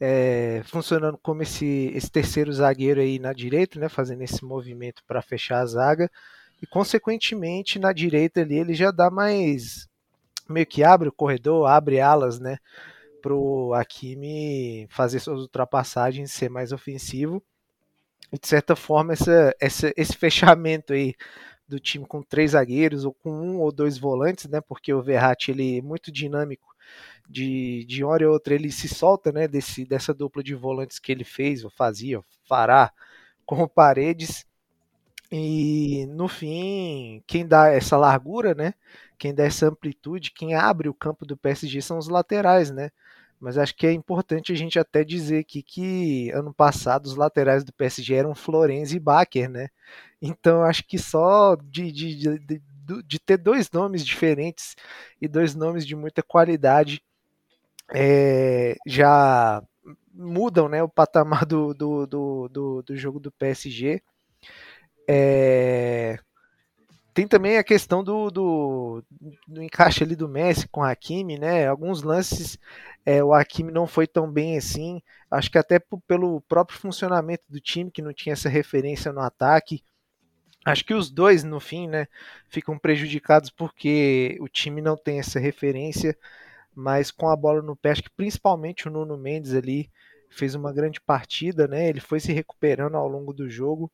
é, 0.00 0.62
funcionando 0.64 1.18
como 1.18 1.42
esse, 1.42 1.92
esse 1.94 2.10
terceiro 2.10 2.52
zagueiro 2.52 3.00
aí 3.00 3.18
na 3.18 3.32
direita, 3.32 3.78
né? 3.78 3.88
Fazendo 3.88 4.22
esse 4.22 4.44
movimento 4.44 5.02
para 5.06 5.22
fechar 5.22 5.60
a 5.60 5.66
zaga. 5.66 6.10
E, 6.62 6.66
consequentemente, 6.66 7.78
na 7.78 7.92
direita 7.92 8.40
ali 8.40 8.58
ele 8.58 8.74
já 8.74 8.90
dá 8.90 9.10
mais 9.10 9.88
meio 10.48 10.66
que 10.66 10.82
abre 10.84 11.08
o 11.08 11.12
corredor, 11.12 11.66
abre 11.66 12.00
alas, 12.00 12.38
né, 12.38 12.58
pro 13.22 13.72
Hakimi 13.74 14.86
fazer 14.90 15.20
suas 15.20 15.40
ultrapassagens, 15.40 16.32
ser 16.32 16.50
mais 16.50 16.72
ofensivo. 16.72 17.42
E 18.32 18.38
de 18.38 18.48
certa 18.48 18.74
forma 18.76 19.12
essa, 19.12 19.54
essa, 19.60 19.92
esse 19.96 20.16
fechamento 20.16 20.92
aí 20.92 21.14
do 21.66 21.80
time 21.80 22.06
com 22.06 22.22
três 22.22 22.50
zagueiros 22.52 23.04
ou 23.04 23.14
com 23.14 23.30
um 23.30 23.60
ou 23.60 23.72
dois 23.72 23.96
volantes, 23.96 24.46
né, 24.46 24.60
porque 24.60 24.92
o 24.92 25.02
Verratti 25.02 25.50
ele 25.50 25.78
é 25.78 25.82
muito 25.82 26.12
dinâmico. 26.12 26.73
De, 27.28 27.84
de 27.86 28.04
hora 28.04 28.24
e 28.24 28.26
outra 28.26 28.54
ele 28.54 28.70
se 28.70 28.86
solta, 28.86 29.32
né, 29.32 29.48
desse, 29.48 29.84
dessa 29.86 30.12
dupla 30.12 30.42
de 30.42 30.54
volantes 30.54 30.98
que 30.98 31.10
ele 31.10 31.24
fez, 31.24 31.64
ou 31.64 31.70
fazia, 31.70 32.22
fará 32.46 32.92
com 33.46 33.62
o 33.62 33.68
Paredes 33.68 34.46
e 35.36 36.06
no 36.10 36.28
fim, 36.28 37.22
quem 37.26 37.46
dá 37.46 37.68
essa 37.68 37.96
largura, 37.96 38.54
né? 38.54 38.74
Quem 39.18 39.34
dá 39.34 39.44
essa 39.44 39.66
amplitude, 39.66 40.30
quem 40.30 40.54
abre 40.54 40.88
o 40.88 40.94
campo 40.94 41.26
do 41.26 41.36
PSG 41.36 41.82
são 41.82 41.98
os 41.98 42.08
laterais, 42.08 42.70
né? 42.70 42.90
Mas 43.40 43.58
acho 43.58 43.74
que 43.74 43.86
é 43.86 43.92
importante 43.92 44.52
a 44.52 44.54
gente 44.54 44.78
até 44.78 45.02
dizer 45.04 45.40
aqui 45.40 45.62
que 45.62 46.30
ano 46.30 46.54
passado 46.54 47.06
os 47.06 47.16
laterais 47.16 47.64
do 47.64 47.72
PSG 47.72 48.14
eram 48.14 48.34
Florenzi 48.34 48.96
e 48.96 49.00
Baker, 49.00 49.48
né? 49.50 49.68
Então 50.22 50.62
acho 50.62 50.84
que 50.86 50.98
só 50.98 51.56
de, 51.56 51.90
de, 51.90 52.38
de, 52.38 52.62
de, 53.06 53.18
ter 53.18 53.36
dois 53.36 53.70
nomes 53.70 54.04
diferentes 54.04 54.76
e 55.20 55.28
dois 55.28 55.54
nomes 55.54 55.86
de 55.86 55.94
muita 55.96 56.22
qualidade 56.22 57.02
é, 57.92 58.76
já 58.86 59.62
mudam 60.12 60.68
né, 60.68 60.82
o 60.82 60.88
patamar 60.88 61.44
do, 61.46 61.74
do, 61.74 62.06
do, 62.06 62.48
do, 62.48 62.82
do 62.82 62.96
jogo 62.96 63.18
do 63.18 63.32
PSG. 63.32 64.02
É... 65.08 66.18
Tem 67.12 67.28
também 67.28 67.58
a 67.58 67.64
questão 67.64 68.02
do, 68.02 68.28
do, 68.28 69.04
do, 69.46 69.62
encaixe 69.62 70.02
ali 70.02 70.16
do 70.16 70.28
Messi 70.28 70.66
com 70.66 70.80
o 70.80 70.84
Hakimi, 70.84 71.38
né? 71.38 71.68
Alguns 71.68 72.02
lances 72.02 72.58
é, 73.06 73.22
o 73.22 73.32
Hakimi 73.32 73.70
não 73.70 73.86
foi 73.86 74.06
tão 74.06 74.30
bem 74.30 74.56
assim. 74.56 75.00
Acho 75.30 75.48
que 75.48 75.58
até 75.58 75.78
pelo 76.08 76.40
próprio 76.42 76.78
funcionamento 76.78 77.44
do 77.48 77.60
time, 77.60 77.90
que 77.90 78.02
não 78.02 78.12
tinha 78.12 78.32
essa 78.32 78.48
referência 78.48 79.12
no 79.12 79.20
ataque. 79.20 79.84
Acho 80.64 80.84
que 80.84 80.94
os 80.94 81.10
dois, 81.10 81.44
no 81.44 81.60
fim, 81.60 81.88
né, 81.88 82.06
ficam 82.48 82.78
prejudicados 82.78 83.50
porque 83.50 84.36
o 84.40 84.48
time 84.48 84.80
não 84.80 84.96
tem 84.96 85.18
essa 85.18 85.38
referência, 85.38 86.16
mas 86.74 87.10
com 87.10 87.28
a 87.28 87.36
bola 87.36 87.62
no 87.62 87.76
pé, 87.76 87.92
acho 87.92 88.02
que 88.04 88.10
principalmente 88.10 88.88
o 88.88 88.90
Nuno 88.92 89.18
Mendes 89.18 89.54
ali 89.54 89.90
fez 90.30 90.54
uma 90.54 90.72
grande 90.72 91.00
partida, 91.00 91.68
né? 91.68 91.88
Ele 91.88 92.00
foi 92.00 92.20
se 92.20 92.32
recuperando 92.32 92.96
ao 92.96 93.08
longo 93.08 93.32
do 93.32 93.48
jogo 93.48 93.92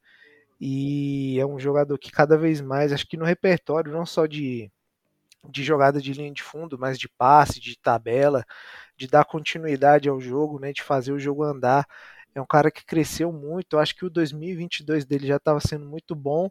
e 0.60 1.38
é 1.40 1.46
um 1.46 1.58
jogador 1.58 1.98
que 1.98 2.10
cada 2.12 2.36
vez 2.38 2.60
mais, 2.60 2.92
acho 2.92 3.06
que 3.08 3.16
no 3.16 3.24
repertório, 3.24 3.92
não 3.92 4.06
só 4.06 4.26
de, 4.26 4.70
de 5.48 5.62
jogada 5.64 6.00
de 6.00 6.12
linha 6.12 6.32
de 6.32 6.42
fundo, 6.42 6.78
mas 6.78 6.98
de 6.98 7.08
passe, 7.08 7.60
de 7.60 7.78
tabela, 7.78 8.44
de 8.96 9.06
dar 9.08 9.24
continuidade 9.24 10.08
ao 10.08 10.20
jogo, 10.20 10.58
né, 10.60 10.72
de 10.72 10.82
fazer 10.82 11.12
o 11.12 11.18
jogo 11.20 11.44
andar. 11.44 11.86
É 12.34 12.40
um 12.40 12.46
cara 12.46 12.70
que 12.70 12.84
cresceu 12.84 13.32
muito. 13.32 13.74
Eu 13.74 13.80
acho 13.80 13.94
que 13.94 14.04
o 14.04 14.10
2022 14.10 15.04
dele 15.04 15.26
já 15.26 15.36
estava 15.36 15.60
sendo 15.60 15.86
muito 15.86 16.14
bom 16.14 16.50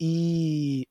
e 0.00 0.86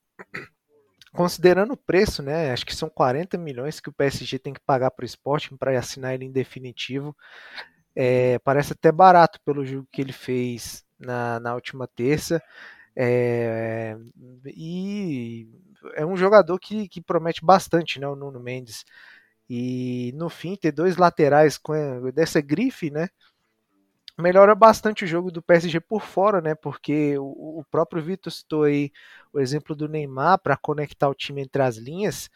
considerando 1.14 1.74
o 1.74 1.78
preço, 1.78 2.24
né, 2.24 2.52
acho 2.52 2.66
que 2.66 2.76
são 2.76 2.90
40 2.90 3.38
milhões 3.38 3.80
que 3.80 3.90
o 3.90 3.94
PSG 3.94 4.40
tem 4.40 4.54
que 4.54 4.62
pagar 4.62 4.92
para 4.92 5.04
o 5.04 5.06
esporte 5.06 5.56
para 5.58 5.78
assinar 5.78 6.14
ele 6.14 6.26
em 6.26 6.32
definitivo. 6.32 7.16
É, 7.96 8.40
parece 8.40 8.74
até 8.74 8.92
barato 8.92 9.40
pelo 9.44 9.66
jogo 9.66 9.88
que 9.92 10.02
ele 10.02 10.14
fez 10.14 10.86
na, 10.98 11.40
na 11.40 11.54
última 11.54 11.88
terça. 11.88 12.42
É, 12.96 13.98
e 14.46 15.48
é 15.96 16.06
um 16.06 16.16
jogador 16.16 16.58
que, 16.60 16.88
que 16.88 17.02
promete 17.02 17.44
bastante, 17.44 18.00
né, 18.00 18.08
o 18.08 18.16
Nuno 18.16 18.40
Mendes. 18.40 18.86
E 19.50 20.14
no 20.16 20.30
fim, 20.30 20.56
ter 20.56 20.72
dois 20.72 20.96
laterais 20.96 21.58
com 21.58 21.74
dessa 22.14 22.40
grife, 22.40 22.90
né? 22.90 23.10
Melhora 24.20 24.54
bastante 24.54 25.04
o 25.04 25.08
jogo 25.08 25.32
do 25.32 25.42
PSG 25.42 25.80
por 25.80 26.02
fora, 26.02 26.42
né? 26.42 26.54
Porque 26.56 27.18
o, 27.18 27.60
o 27.60 27.66
próprio 27.72 28.04
Vitor 28.04 28.32
citou 28.32 28.64
aí 28.64 28.92
o 29.34 29.40
exemplo 29.40 29.76
do 29.76 29.88
Neymar 29.88 30.40
para 30.40 30.58
conectar 30.58 31.10
o 31.10 31.16
time 31.16 31.42
entre 31.42 31.62
as 31.64 31.78
linhas. 31.78 32.30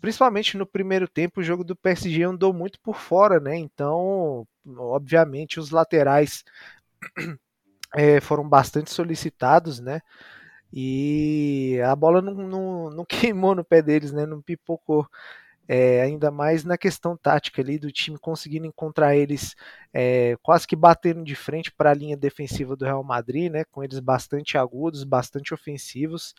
Principalmente 0.00 0.56
no 0.56 0.66
primeiro 0.66 1.08
tempo, 1.08 1.40
o 1.40 1.44
jogo 1.44 1.64
do 1.64 1.76
PSG 1.76 2.22
andou 2.24 2.52
muito 2.52 2.80
por 2.80 2.96
fora, 2.96 3.40
né? 3.40 3.56
Então, 3.56 4.46
obviamente, 4.78 5.60
os 5.60 5.70
laterais 5.70 6.44
é, 7.94 8.20
foram 8.20 8.48
bastante 8.48 8.90
solicitados, 8.90 9.80
né? 9.80 10.00
E 10.72 11.80
a 11.86 11.96
bola 11.96 12.22
não, 12.22 12.34
não, 12.34 12.90
não, 12.90 13.04
queimou 13.06 13.54
no 13.54 13.64
pé 13.64 13.82
deles, 13.82 14.12
né? 14.12 14.26
Não 14.26 14.42
pipocou. 14.42 15.06
É, 15.70 16.00
ainda 16.00 16.30
mais 16.30 16.64
na 16.64 16.78
questão 16.78 17.14
tática 17.14 17.60
ali 17.60 17.78
do 17.78 17.92
time 17.92 18.18
conseguindo 18.18 18.66
encontrar 18.66 19.14
eles 19.14 19.54
é, 19.92 20.34
quase 20.42 20.66
que 20.66 20.74
batendo 20.74 21.22
de 21.22 21.34
frente 21.34 21.70
para 21.70 21.90
a 21.90 21.94
linha 21.94 22.16
defensiva 22.16 22.74
do 22.74 22.86
Real 22.86 23.04
Madrid, 23.04 23.52
né? 23.52 23.64
Com 23.64 23.84
eles 23.84 24.00
bastante 24.00 24.56
agudos, 24.56 25.04
bastante 25.04 25.52
ofensivos. 25.52 26.34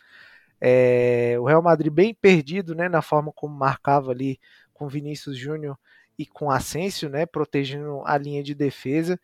É, 0.60 1.36
o 1.38 1.44
Real 1.44 1.62
Madrid 1.62 1.92
bem 1.92 2.12
perdido, 2.12 2.74
né? 2.74 2.88
Na 2.88 3.02
forma 3.02 3.32
como 3.32 3.54
marcava 3.54 4.10
ali 4.10 4.38
com 4.74 4.88
Vinícius 4.88 5.38
Júnior 5.38 5.78
e 6.18 6.26
com 6.26 6.50
Asensio, 6.50 7.08
né? 7.08 7.24
Protegendo 7.24 8.02
a 8.04 8.18
linha 8.18 8.42
de 8.42 8.54
defesa. 8.54 9.18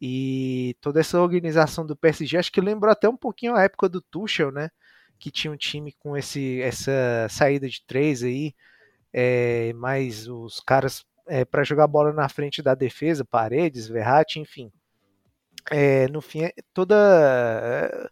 E 0.00 0.76
toda 0.80 1.00
essa 1.00 1.20
organização 1.20 1.86
do 1.86 1.96
PSG, 1.96 2.36
acho 2.36 2.52
que 2.52 2.60
lembrou 2.60 2.90
até 2.90 3.08
um 3.08 3.16
pouquinho 3.16 3.54
a 3.54 3.62
época 3.62 3.88
do 3.88 4.00
Tuchel, 4.00 4.50
né? 4.50 4.70
Que 5.18 5.30
tinha 5.30 5.52
um 5.52 5.56
time 5.56 5.92
com 5.92 6.16
esse, 6.16 6.60
essa 6.60 7.28
saída 7.30 7.68
de 7.68 7.84
três 7.86 8.24
aí, 8.24 8.54
é, 9.12 9.72
mais 9.74 10.26
os 10.28 10.60
caras 10.60 11.04
é, 11.26 11.44
para 11.44 11.64
jogar 11.64 11.86
bola 11.86 12.12
na 12.12 12.28
frente 12.28 12.62
da 12.62 12.74
defesa, 12.74 13.24
Paredes, 13.24 13.88
Verratti, 13.88 14.40
enfim. 14.40 14.72
É, 15.70 16.08
no 16.08 16.20
fim, 16.20 16.44
é 16.44 16.52
toda 16.74 18.10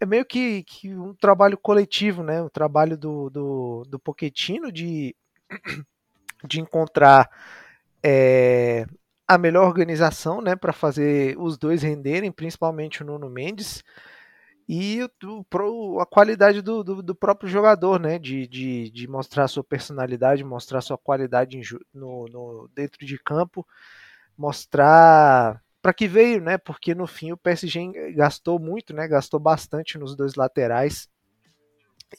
é 0.00 0.06
meio 0.06 0.24
que, 0.24 0.62
que, 0.64 0.94
um 0.94 1.14
trabalho 1.14 1.56
coletivo, 1.56 2.22
né? 2.22 2.42
O 2.42 2.50
trabalho 2.50 2.96
do, 2.96 3.30
do, 3.30 3.82
do 3.88 4.00
de, 4.72 5.16
de 6.44 6.60
encontrar 6.60 7.30
é, 8.02 8.86
a 9.26 9.38
melhor 9.38 9.66
organização, 9.66 10.40
né? 10.40 10.56
Para 10.56 10.72
fazer 10.72 11.36
os 11.38 11.56
dois 11.56 11.82
renderem, 11.82 12.32
principalmente 12.32 13.02
o 13.02 13.06
Nuno 13.06 13.30
Mendes 13.30 13.82
e 14.68 15.08
o, 15.24 16.00
a 16.00 16.06
qualidade 16.06 16.60
do, 16.60 16.82
do, 16.82 17.02
do, 17.02 17.14
próprio 17.14 17.48
jogador, 17.48 18.00
né? 18.00 18.18
De, 18.18 18.46
de, 18.48 18.90
de, 18.90 19.06
mostrar 19.06 19.46
sua 19.46 19.62
personalidade, 19.62 20.42
mostrar 20.42 20.80
sua 20.80 20.98
qualidade 20.98 21.60
no, 21.94 22.26
no 22.26 22.68
dentro 22.74 23.06
de 23.06 23.16
campo, 23.18 23.64
mostrar 24.36 25.62
para 25.80 25.94
que 25.94 26.08
veio, 26.08 26.40
né? 26.40 26.58
Porque 26.58 26.96
no 26.96 27.06
fim 27.06 27.30
o 27.30 27.36
PSG 27.36 28.12
gastou 28.14 28.58
muito, 28.58 28.92
né? 28.92 29.06
Gastou 29.06 29.38
bastante 29.38 29.98
nos 29.98 30.16
dois 30.16 30.34
laterais. 30.34 31.08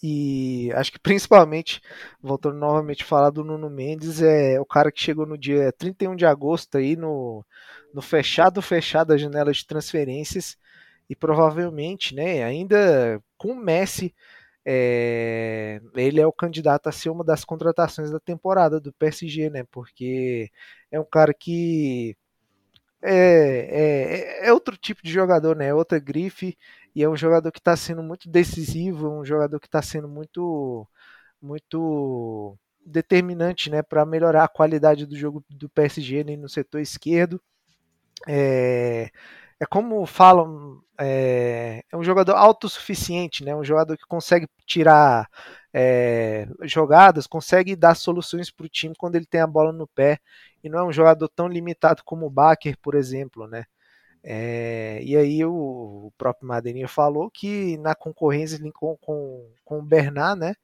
E 0.02 0.72
acho 0.74 0.92
que 0.92 1.00
principalmente, 1.00 1.82
voltando 2.22 2.58
novamente 2.58 3.04
a 3.04 3.06
falar 3.06 3.30
do 3.30 3.44
Nuno 3.44 3.70
Mendes, 3.70 4.22
é 4.22 4.60
o 4.60 4.66
cara 4.66 4.92
que 4.92 5.02
chegou 5.02 5.26
no 5.26 5.38
dia 5.38 5.74
31 5.74 6.16
de 6.16 6.26
agosto 6.26 6.78
aí 6.78 6.96
no, 6.96 7.46
no 7.94 8.02
fechado 8.02 8.62
fechado 8.62 9.10
da 9.10 9.18
janela 9.18 9.52
de 9.52 9.66
transferências 9.66 10.58
e 11.10 11.16
provavelmente, 11.16 12.14
né, 12.16 12.44
ainda 12.44 13.22
com 13.38 13.52
o 13.54 13.56
Messi, 13.56 14.14
é, 14.70 15.82
ele 15.96 16.20
é 16.20 16.28
o 16.28 16.32
candidato 16.34 16.88
a 16.90 16.92
ser 16.92 17.10
uma 17.10 17.24
das 17.24 17.46
contratações 17.46 18.12
da 18.12 18.20
temporada 18.20 18.82
do 18.82 18.92
PSG, 18.92 19.50
né? 19.50 19.64
Porque 19.72 20.52
é 20.92 21.00
um 21.00 21.06
cara 21.06 21.34
que 21.34 22.18
é, 23.02 24.42
é, 24.44 24.48
é 24.50 24.54
outro 24.54 24.76
tipo 24.78 25.02
de 25.04 25.12
jogador, 25.12 25.56
né? 25.56 25.68
É 25.68 25.74
outra 25.74 26.00
grife 26.00 26.58
e 26.94 27.04
é 27.04 27.10
um 27.10 27.16
jogador 27.16 27.52
que 27.52 27.60
está 27.60 27.78
sendo 27.78 28.04
muito 28.04 28.30
decisivo, 28.30 29.10
um 29.10 29.24
jogador 29.24 29.60
que 29.60 29.68
está 29.68 29.82
sendo 29.82 30.08
muito, 30.08 30.86
muito 31.42 32.58
determinante, 32.86 33.70
né? 33.70 33.82
Para 33.82 34.06
melhorar 34.06 34.44
a 34.44 34.50
qualidade 34.50 35.06
do 35.06 35.16
jogo 35.16 35.46
do 35.50 35.70
PSG 35.70 36.24
né, 36.26 36.36
no 36.36 36.50
setor 36.50 36.82
esquerdo. 36.82 37.42
É, 38.28 39.12
é 39.60 39.66
como 39.66 40.06
falam, 40.06 40.82
é, 41.00 41.84
é, 41.92 41.98
um 41.98 42.04
jogador 42.04 42.34
autossuficiente, 42.36 43.44
né? 43.44 43.56
Um 43.56 43.64
jogador 43.64 43.98
que 43.98 44.06
consegue 44.06 44.48
tirar 44.66 45.30
é, 45.74 46.48
jogadas, 46.64 47.28
consegue 47.28 47.76
dar 47.76 47.96
soluções 47.96 48.52
para 48.52 48.66
o 48.66 48.70
time 48.70 48.96
quando 48.98 49.16
ele 49.16 49.26
tem 49.26 49.42
a 49.42 49.48
bola 49.48 49.72
no 49.72 49.88
pé 49.88 50.20
e 50.64 50.70
não 50.70 50.80
é 50.80 50.84
um 50.84 50.92
jogador 50.94 51.28
tão 51.30 51.48
limitado 51.48 52.04
como 52.04 52.26
o 52.26 52.30
Baker, 52.30 52.78
por 52.82 52.96
exemplo, 52.96 53.48
né? 53.48 53.66
É, 54.24 55.00
e 55.04 55.16
aí 55.16 55.46
o, 55.46 55.52
o, 56.08 56.14
próprio 56.18 56.48
Madeirinha 56.48 56.88
falou 56.88 57.32
que 57.32 57.78
na 57.78 57.96
concorrência 57.96 58.60
com, 58.74 58.98
com, 58.98 59.50
com 59.64 59.80
o 59.80 59.84
Bernard, 59.84 60.40
né? 60.40 60.56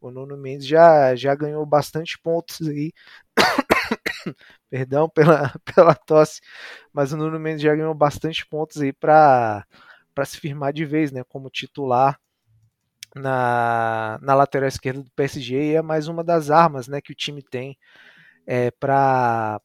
O 0.00 0.10
Nuno 0.10 0.36
Mendes 0.36 0.66
já, 0.66 1.14
já 1.16 1.34
ganhou 1.34 1.64
bastante 1.66 2.18
pontos 2.18 2.66
aí 2.68 2.92
Perdão 4.70 5.08
pela, 5.08 5.52
pela 5.74 5.94
tosse, 5.94 6.40
mas 6.92 7.12
o 7.12 7.16
Nuno 7.16 7.38
Mendes 7.38 7.62
já 7.62 7.74
ganhou 7.74 7.94
bastante 7.94 8.46
pontos 8.46 8.80
aí 8.80 8.92
para 8.92 9.64
se 10.24 10.38
firmar 10.38 10.72
de 10.72 10.84
vez, 10.84 11.12
né, 11.12 11.22
como 11.28 11.50
titular 11.50 12.18
na, 13.14 14.18
na 14.20 14.34
lateral 14.34 14.68
esquerda 14.68 15.02
do 15.02 15.10
PSG 15.12 15.72
e 15.72 15.74
é 15.74 15.82
mais 15.82 16.08
uma 16.08 16.24
das 16.24 16.50
armas, 16.50 16.88
né, 16.88 17.00
que 17.00 17.12
o 17.12 17.16
time 17.16 17.42
tem 17.42 17.78
é, 18.46 18.70
para 18.72 19.60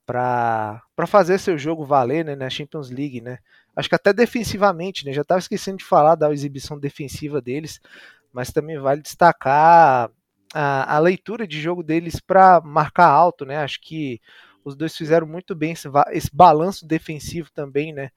fazer 1.07 1.39
seu 1.39 1.57
jogo 1.57 1.85
valer, 1.85 2.23
né, 2.23 2.35
na 2.35 2.49
Champions 2.49 2.89
League, 2.89 3.21
né. 3.21 3.39
Acho 3.75 3.89
que 3.89 3.95
até 3.95 4.11
defensivamente, 4.13 5.05
né, 5.05 5.13
já 5.13 5.21
estava 5.21 5.39
esquecendo 5.39 5.77
de 5.77 5.85
falar 5.85 6.15
da 6.15 6.31
exibição 6.31 6.79
defensiva 6.79 7.41
deles, 7.41 7.79
mas 8.31 8.51
também 8.51 8.77
vale 8.77 9.01
destacar 9.01 10.11
a, 10.53 10.95
a 10.95 10.99
leitura 10.99 11.47
de 11.47 11.61
jogo 11.61 11.83
deles 11.83 12.19
para 12.19 12.61
marcar 12.61 13.07
alto, 13.07 13.45
né? 13.45 13.57
Acho 13.57 13.79
que 13.81 14.21
os 14.63 14.75
dois 14.75 14.95
fizeram 14.95 15.27
muito 15.27 15.55
bem 15.55 15.71
esse, 15.71 15.87
esse 16.11 16.29
balanço 16.33 16.85
defensivo 16.85 17.51
também, 17.51 17.93
né? 17.93 18.11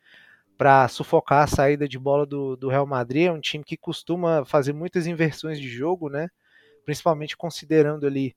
Para 0.57 0.87
sufocar 0.89 1.45
a 1.45 1.47
saída 1.47 1.89
de 1.89 1.99
bola 1.99 2.27
do, 2.27 2.57
do 2.57 2.69
Real 2.69 2.87
Madrid. 2.87 3.27
É 3.27 3.33
um 3.33 3.41
time 3.41 3.65
que 3.65 3.77
costuma 3.77 4.45
fazer 4.45 4.73
muitas 4.73 5.07
inversões 5.07 5.59
de 5.61 5.69
jogo, 5.69 6.09
né? 6.09 6.29
Principalmente 6.85 7.37
considerando 7.37 8.07
ali 8.07 8.35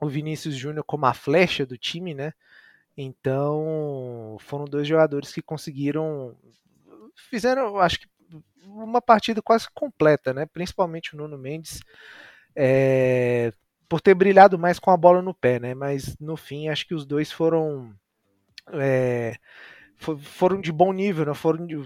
o 0.00 0.08
Vinícius 0.08 0.54
Júnior 0.54 0.84
como 0.84 1.06
a 1.06 1.14
flecha 1.14 1.66
do 1.66 1.76
time, 1.76 2.14
né? 2.14 2.32
Então 2.96 4.36
foram 4.40 4.64
dois 4.64 4.86
jogadores 4.86 5.32
que 5.32 5.42
conseguiram. 5.42 6.36
Fizeram, 7.14 7.78
acho 7.78 8.00
que, 8.00 8.08
uma 8.64 9.00
partida 9.00 9.42
quase 9.42 9.66
completa, 9.74 10.32
né? 10.32 10.46
Principalmente 10.46 11.14
o 11.14 11.18
Nuno 11.18 11.36
Mendes 11.36 11.80
é, 12.54 13.52
por 13.88 14.00
ter 14.00 14.14
brilhado 14.14 14.58
mais 14.58 14.78
com 14.78 14.90
a 14.90 14.96
bola 14.96 15.22
no 15.22 15.34
pé, 15.34 15.58
né? 15.58 15.74
Mas 15.74 16.16
no 16.18 16.36
fim 16.36 16.68
acho 16.68 16.86
que 16.86 16.94
os 16.94 17.06
dois 17.06 17.32
foram 17.32 17.94
é, 18.72 19.34
foram 19.96 20.60
de 20.60 20.72
bom 20.72 20.92
nível, 20.92 21.26
né? 21.26 21.34
foram 21.34 21.66
de, 21.66 21.76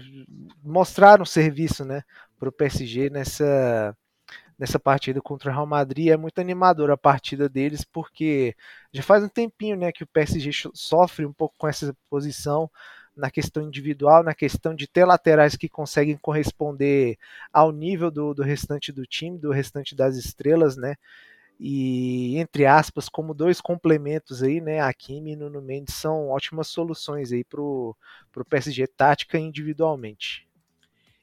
mostraram 0.63 1.25
serviço, 1.25 1.83
né, 1.83 2.03
para 2.39 2.49
o 2.49 2.51
PSG 2.51 3.09
nessa 3.09 3.95
nessa 4.57 4.79
partida 4.79 5.21
contra 5.21 5.49
o 5.49 5.53
Real 5.53 5.65
Madrid. 5.65 6.07
É 6.09 6.17
muito 6.17 6.39
animadora 6.39 6.93
a 6.93 6.97
partida 6.97 7.49
deles 7.49 7.83
porque 7.83 8.55
já 8.93 9.03
faz 9.03 9.23
um 9.23 9.27
tempinho, 9.27 9.75
né, 9.75 9.91
que 9.91 10.03
o 10.03 10.07
PSG 10.07 10.51
sofre 10.73 11.25
um 11.25 11.33
pouco 11.33 11.55
com 11.57 11.67
essa 11.67 11.95
posição 12.09 12.69
na 13.15 13.31
questão 13.31 13.63
individual, 13.63 14.23
na 14.23 14.33
questão 14.33 14.75
de 14.75 14.87
ter 14.87 15.05
laterais 15.05 15.55
que 15.55 15.69
conseguem 15.69 16.17
corresponder 16.17 17.17
ao 17.51 17.71
nível 17.71 18.11
do, 18.11 18.33
do 18.33 18.43
restante 18.43 18.91
do 18.91 19.05
time, 19.05 19.37
do 19.37 19.51
restante 19.51 19.95
das 19.95 20.17
estrelas, 20.17 20.75
né? 20.75 20.95
E 21.59 22.37
entre 22.37 22.65
aspas, 22.65 23.07
como 23.07 23.33
dois 23.33 23.61
complementos 23.61 24.43
aí, 24.43 24.59
né? 24.59 24.81
A 24.81 24.93
Kimi 24.93 25.31
e 25.31 25.35
Nuno 25.35 25.61
Mendes 25.61 25.95
são 25.95 26.27
ótimas 26.27 26.67
soluções 26.67 27.31
aí 27.31 27.43
pro, 27.43 27.95
pro 28.31 28.43
PSG 28.43 28.87
tática 28.87 29.39
individualmente. 29.39 30.45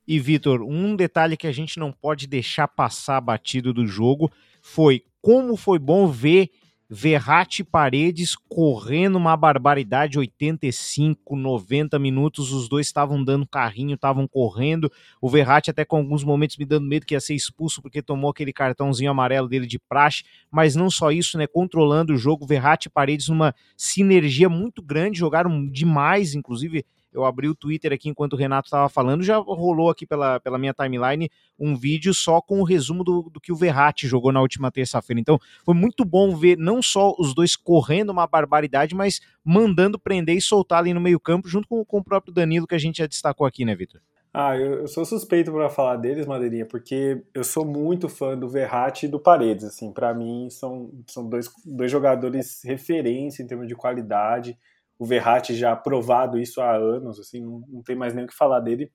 E 0.07 0.19
Vitor, 0.19 0.63
um 0.63 0.97
detalhe 0.97 1.37
que 1.37 1.47
a 1.47 1.53
gente 1.53 1.79
não 1.79 1.93
pode 1.93 2.27
deixar 2.27 2.67
passar 2.67 3.21
batido 3.21 3.73
do 3.73 3.87
jogo 3.87 4.33
foi 4.61 5.05
como 5.21 5.57
foi 5.57 5.79
bom 5.79 6.09
ver 6.09 6.51
Verratti 6.95 7.65
Paredes 7.65 8.37
correndo 8.37 9.17
uma 9.17 9.35
barbaridade, 9.35 10.19
85, 10.19 11.35
90 11.35 11.99
minutos, 11.99 12.53
os 12.53 12.69
dois 12.69 12.87
estavam 12.87 13.25
dando 13.25 13.47
carrinho, 13.47 13.95
estavam 13.95 14.29
correndo, 14.29 14.93
o 15.19 15.27
Verratti 15.31 15.71
até 15.71 15.87
com 15.87 15.97
alguns 15.97 16.23
momentos 16.23 16.59
me 16.59 16.67
dando 16.67 16.87
medo 16.87 17.07
que 17.07 17.15
ia 17.15 17.21
ser 17.21 17.35
expulso 17.35 17.81
porque 17.81 18.03
tomou 18.03 18.31
aquele 18.31 18.53
cartãozinho 18.53 19.11
amarelo 19.11 19.49
dele 19.49 19.67
de 19.67 19.79
praxe, 19.79 20.23
mas 20.51 20.77
não 20.77 20.91
só 20.91 21.11
isso, 21.11 21.39
né, 21.39 21.47
controlando 21.47 22.13
o 22.13 22.19
jogo, 22.19 22.47
Verratti 22.47 22.91
Paredes 22.91 23.29
numa 23.29 23.55
sinergia 23.75 24.51
muito 24.51 24.83
grande, 24.83 25.19
jogaram 25.19 25.67
demais, 25.67 26.35
inclusive 26.35 26.85
eu 27.13 27.25
abri 27.25 27.49
o 27.49 27.55
Twitter 27.55 27.93
aqui 27.93 28.09
enquanto 28.09 28.33
o 28.33 28.37
Renato 28.37 28.67
estava 28.67 28.89
falando, 28.89 29.23
já 29.23 29.37
rolou 29.37 29.91
aqui 29.91 30.07
pela, 30.07 30.41
pela 30.41 30.59
minha 30.59 30.73
timeline 30.73 31.31
um 31.59 31.77
vídeo 31.77 32.13
só 32.15 32.41
com 32.41 32.61
o 32.61 32.65
resumo 32.65 33.05
do, 33.05 33.31
do 33.31 33.41
que 33.41 33.53
o 33.53 33.57
Verratti 33.57 34.07
jogou 34.07 34.33
na 34.33 34.41
última 34.41 34.71
terça-feira. 34.71 35.21
Então, 35.21 35.39
foi 35.65 35.75
muito 35.75 36.05
bom 36.05 36.35
ver 36.35 36.57
não 36.57 36.83
só 36.83 37.15
os 37.19 37.35
dois 37.35 37.55
correndo 37.57 38.11
uma 38.11 38.27
barbaridade, 38.27 38.95
mas 38.95 39.21
mandando 39.45 39.99
prender 39.99 40.37
e 40.37 40.41
soltar 40.41 40.79
ali 40.79 40.95
no 40.95 41.01
meio-campo, 41.01 41.49
junto 41.49 41.69
com, 41.69 41.85
com 41.85 41.99
o 41.99 42.05
próprio 42.05 42.33
Danilo, 42.33 42.67
que 42.67 42.75
a 42.75 42.79
gente 42.79 42.99
já 42.99 43.07
destacou 43.07 43.47
aqui, 43.47 43.65
né, 43.65 43.75
Vitor? 43.75 44.01
Ah, 44.35 44.57
eu, 44.57 44.81
eu, 44.81 44.89
sou 44.89 45.05
suspeito 45.05 45.53
para 45.53 45.69
falar 45.69 45.97
deles, 45.97 46.25
Madeirinha, 46.25 46.65
porque 46.65 47.23
eu 47.35 47.45
sou 47.45 47.67
muito 47.67 48.09
fã 48.09 48.37
do 48.37 48.49
Verratti 48.49 49.05
e 49.05 49.09
do 49.09 49.21
Paredes. 49.21 49.65
Assim, 49.65 49.93
para 49.93 50.15
mim 50.15 50.49
são, 50.49 50.91
são 51.07 51.29
dois, 51.29 51.51
dois 51.67 51.91
jogadores 51.91 52.63
referência 52.65 53.43
em 53.43 53.47
termos 53.47 53.69
de 53.69 53.75
qualidade 53.75 54.57
o 54.99 55.07
Verratti 55.07 55.55
já 55.55 55.75
provado 55.75 56.39
isso 56.39 56.61
há 56.61 56.75
anos, 56.75 57.19
assim, 57.19 57.41
não, 57.41 57.63
não 57.69 57.83
tem 57.83 57.97
mais 57.97 58.15
nem 58.15 58.25
o 58.25 58.29
que 58.29 58.35
falar 58.35 58.61
dele. 58.61 58.91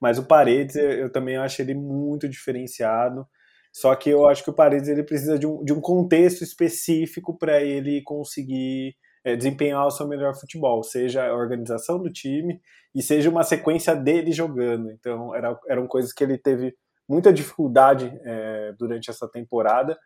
Mas 0.00 0.18
o 0.18 0.26
Paredes, 0.26 0.76
eu 0.76 1.10
também 1.10 1.36
acho 1.36 1.62
ele 1.62 1.74
muito 1.74 2.28
diferenciado. 2.28 3.26
Só 3.72 3.94
que 3.94 4.10
eu 4.10 4.28
acho 4.28 4.44
que 4.44 4.50
o 4.50 4.54
Paredes 4.54 4.88
ele 4.88 5.02
precisa 5.02 5.38
de 5.38 5.46
um, 5.46 5.64
de 5.64 5.72
um 5.72 5.80
contexto 5.80 6.42
específico 6.44 7.36
para 7.36 7.62
ele 7.62 8.02
conseguir 8.02 8.94
é, 9.24 9.34
desempenhar 9.34 9.86
o 9.86 9.90
seu 9.90 10.06
melhor 10.06 10.34
futebol, 10.34 10.82
seja 10.82 11.26
a 11.26 11.34
organização 11.34 11.98
do 11.98 12.12
time 12.12 12.60
e 12.94 13.02
seja 13.02 13.30
uma 13.30 13.42
sequência 13.42 13.94
dele 13.94 14.30
jogando. 14.30 14.90
Então, 14.90 15.34
era, 15.34 15.58
eram 15.68 15.86
coisas 15.86 16.12
que 16.12 16.22
ele 16.22 16.36
teve 16.36 16.74
muita 17.08 17.32
dificuldade 17.32 18.12
é, 18.24 18.74
durante 18.78 19.10
essa 19.10 19.28
temporada 19.28 19.98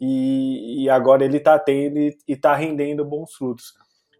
e, 0.00 0.84
e 0.84 0.90
agora 0.90 1.24
ele 1.24 1.36
está 1.36 1.58
tendo 1.58 1.98
e 1.98 2.16
está 2.28 2.54
rendendo 2.54 3.04
bons 3.04 3.34
frutos. 3.34 3.72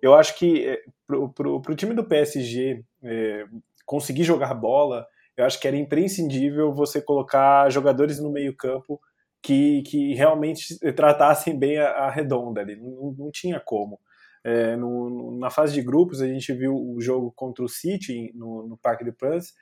Eu 0.03 0.15
acho 0.15 0.37
que 0.37 0.67
é, 0.67 0.83
para 1.07 1.49
o 1.49 1.77
time 1.77 1.95
do 1.95 2.05
PSG 2.05 2.85
é, 3.05 3.47
conseguir 3.87 4.25
jogar 4.25 4.53
bola, 4.53 5.07
eu 5.37 5.45
acho 5.45 5.61
que 5.61 5.69
era 5.69 5.77
imprescindível 5.77 6.75
você 6.75 7.01
colocar 7.01 7.71
jogadores 7.71 8.19
no 8.19 8.31
meio-campo 8.31 9.01
que, 9.41 9.83
que 9.83 10.15
realmente 10.15 10.79
tratassem 10.95 11.59
bem 11.59 11.79
a, 11.79 11.89
a 11.91 12.11
redonda 12.11 12.61
ali. 12.61 12.77
Não, 12.77 13.15
não 13.17 13.31
tinha 13.31 13.61
como. 13.61 13.99
É, 14.45 14.75
no, 14.75 15.39
na 15.39 15.51
fase 15.51 15.73
de 15.73 15.83
grupos, 15.83 16.21
a 16.21 16.27
gente 16.27 16.53
viu 16.53 16.75
o 16.75 17.01
jogo 17.01 17.33
contra 17.37 17.65
o 17.65 17.69
City 17.69 18.33
no, 18.35 18.67
no 18.67 18.77
Parque 18.77 19.05
de 19.05 19.13
France 19.13 19.53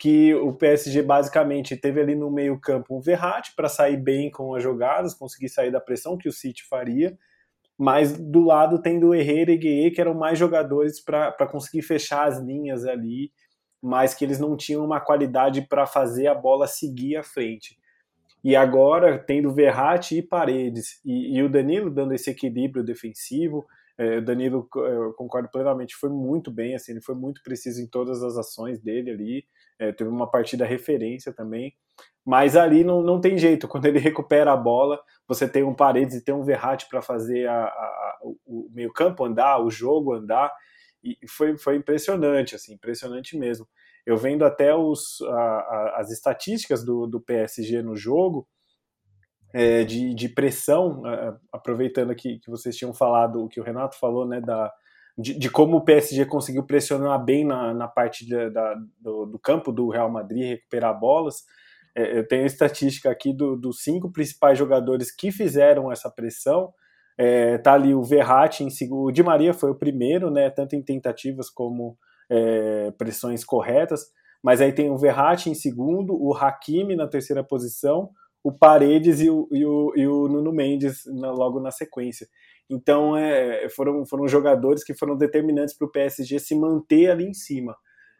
que 0.00 0.34
o 0.34 0.54
PSG 0.54 1.02
basicamente 1.02 1.76
teve 1.76 2.00
ali 2.00 2.14
no 2.14 2.30
meio 2.30 2.58
campo 2.58 2.96
um 2.96 3.02
Verratti 3.02 3.52
para 3.54 3.68
sair 3.68 3.98
bem 3.98 4.30
com 4.30 4.54
as 4.54 4.62
jogadas, 4.62 5.12
conseguir 5.12 5.50
sair 5.50 5.70
da 5.70 5.78
pressão 5.78 6.16
que 6.16 6.26
o 6.26 6.32
City 6.32 6.64
faria, 6.66 7.18
mas 7.80 8.12
do 8.12 8.44
lado 8.44 8.82
tem 8.82 9.00
do 9.00 9.14
Herrera 9.14 9.50
e 9.50 9.56
Gueye, 9.56 9.90
que 9.90 10.02
eram 10.02 10.12
mais 10.12 10.38
jogadores 10.38 11.02
para 11.02 11.46
conseguir 11.46 11.80
fechar 11.80 12.28
as 12.28 12.38
linhas 12.38 12.84
ali, 12.84 13.32
mas 13.82 14.12
que 14.12 14.22
eles 14.22 14.38
não 14.38 14.54
tinham 14.54 14.84
uma 14.84 15.00
qualidade 15.00 15.62
para 15.62 15.86
fazer 15.86 16.26
a 16.26 16.34
bola 16.34 16.66
seguir 16.66 17.16
à 17.16 17.22
frente. 17.22 17.78
E 18.44 18.54
agora, 18.54 19.18
tendo 19.18 19.54
Verratti 19.54 20.18
e 20.18 20.22
Paredes, 20.22 21.00
e, 21.02 21.38
e 21.38 21.42
o 21.42 21.48
Danilo 21.48 21.90
dando 21.90 22.12
esse 22.12 22.28
equilíbrio 22.28 22.84
defensivo, 22.84 23.64
é, 23.96 24.18
o 24.18 24.22
Danilo, 24.26 24.68
eu 24.76 25.14
concordo 25.14 25.48
plenamente, 25.50 25.96
foi 25.96 26.10
muito 26.10 26.50
bem, 26.50 26.74
assim, 26.74 26.92
ele 26.92 27.00
foi 27.00 27.14
muito 27.14 27.42
preciso 27.42 27.80
em 27.80 27.86
todas 27.86 28.22
as 28.22 28.36
ações 28.36 28.78
dele 28.78 29.10
ali, 29.10 29.44
é, 29.80 29.90
teve 29.92 30.10
uma 30.10 30.30
partida 30.30 30.66
referência 30.66 31.32
também, 31.32 31.74
mas 32.24 32.54
ali 32.54 32.84
não, 32.84 33.02
não 33.02 33.18
tem 33.20 33.38
jeito, 33.38 33.66
quando 33.66 33.86
ele 33.86 33.98
recupera 33.98 34.52
a 34.52 34.56
bola, 34.56 35.00
você 35.26 35.48
tem 35.48 35.64
um 35.64 35.74
Paredes 35.74 36.16
e 36.16 36.24
tem 36.24 36.34
um 36.34 36.44
Verratti 36.44 36.86
para 36.88 37.00
fazer 37.00 37.48
a, 37.48 37.64
a, 37.64 38.18
o 38.46 38.68
meio 38.70 38.92
campo 38.92 39.24
andar, 39.24 39.58
o 39.58 39.70
jogo 39.70 40.12
andar, 40.12 40.52
e 41.02 41.16
foi, 41.26 41.56
foi 41.56 41.76
impressionante, 41.76 42.54
assim, 42.54 42.74
impressionante 42.74 43.36
mesmo. 43.38 43.66
Eu 44.04 44.18
vendo 44.18 44.44
até 44.44 44.74
os, 44.74 45.20
a, 45.22 45.94
as 45.96 46.10
estatísticas 46.10 46.84
do, 46.84 47.06
do 47.06 47.20
PSG 47.20 47.82
no 47.82 47.96
jogo, 47.96 48.46
é, 49.52 49.82
de, 49.82 50.14
de, 50.14 50.28
pressão, 50.28 51.02
aproveitando 51.50 52.10
aqui 52.10 52.38
que 52.38 52.50
vocês 52.50 52.76
tinham 52.76 52.92
falado, 52.92 53.42
o 53.42 53.48
que 53.48 53.58
o 53.58 53.64
Renato 53.64 53.98
falou, 53.98 54.28
né, 54.28 54.40
da, 54.40 54.70
de, 55.20 55.38
de 55.38 55.50
como 55.50 55.76
o 55.76 55.84
PSG 55.84 56.24
conseguiu 56.26 56.64
pressionar 56.64 57.22
bem 57.22 57.44
na, 57.44 57.74
na 57.74 57.88
parte 57.88 58.24
de, 58.24 58.50
da, 58.50 58.74
do, 58.98 59.26
do, 59.26 59.38
campo 59.38 59.70
do 59.70 59.88
Real 59.88 60.10
Madrid, 60.10 60.48
recuperar 60.48 60.98
bolas. 60.98 61.44
É, 61.94 62.18
eu 62.18 62.26
tenho 62.26 62.44
a 62.44 62.46
estatística 62.46 63.10
aqui 63.10 63.32
do, 63.32 63.56
dos 63.56 63.82
cinco 63.82 64.10
principais 64.10 64.58
jogadores 64.58 65.14
que 65.14 65.30
fizeram 65.30 65.90
essa 65.92 66.10
pressão. 66.10 66.72
É, 67.18 67.58
tá 67.58 67.74
ali 67.74 67.94
o 67.94 68.02
Verratti 68.02 68.64
em 68.64 68.70
segundo, 68.70 69.08
o 69.08 69.12
Di 69.12 69.22
Maria 69.22 69.52
foi 69.52 69.70
o 69.70 69.74
primeiro, 69.74 70.30
né, 70.30 70.48
tanto 70.48 70.74
em 70.74 70.82
tentativas 70.82 71.50
como 71.50 71.98
é, 72.30 72.92
pressões 72.92 73.44
corretas, 73.44 74.06
mas 74.42 74.62
aí 74.62 74.72
tem 74.72 74.90
o 74.90 74.96
Verratti 74.96 75.50
em 75.50 75.54
segundo, 75.54 76.14
o 76.14 76.34
Hakimi 76.34 76.96
na 76.96 77.06
terceira 77.06 77.44
posição, 77.44 78.10
o 78.42 78.50
Paredes 78.50 79.20
e 79.20 79.28
o, 79.28 79.46
e 79.52 79.66
o, 79.66 79.92
e 79.96 80.06
o 80.06 80.28
Nuno 80.28 80.50
Mendes 80.50 81.02
na, 81.06 81.30
logo 81.30 81.60
na 81.60 81.70
sequência. 81.70 82.26
Então 82.70 83.16
é, 83.16 83.68
foram, 83.68 84.06
foram 84.06 84.28
jogadores 84.28 84.84
que 84.84 84.94
foram 84.94 85.16
determinantes 85.16 85.76
para 85.76 85.86
o 85.86 85.90
PSG 85.90 86.38
se 86.38 86.54
manter 86.54 87.10
ali 87.10 87.26
em 87.26 87.34
cima. 87.34 87.76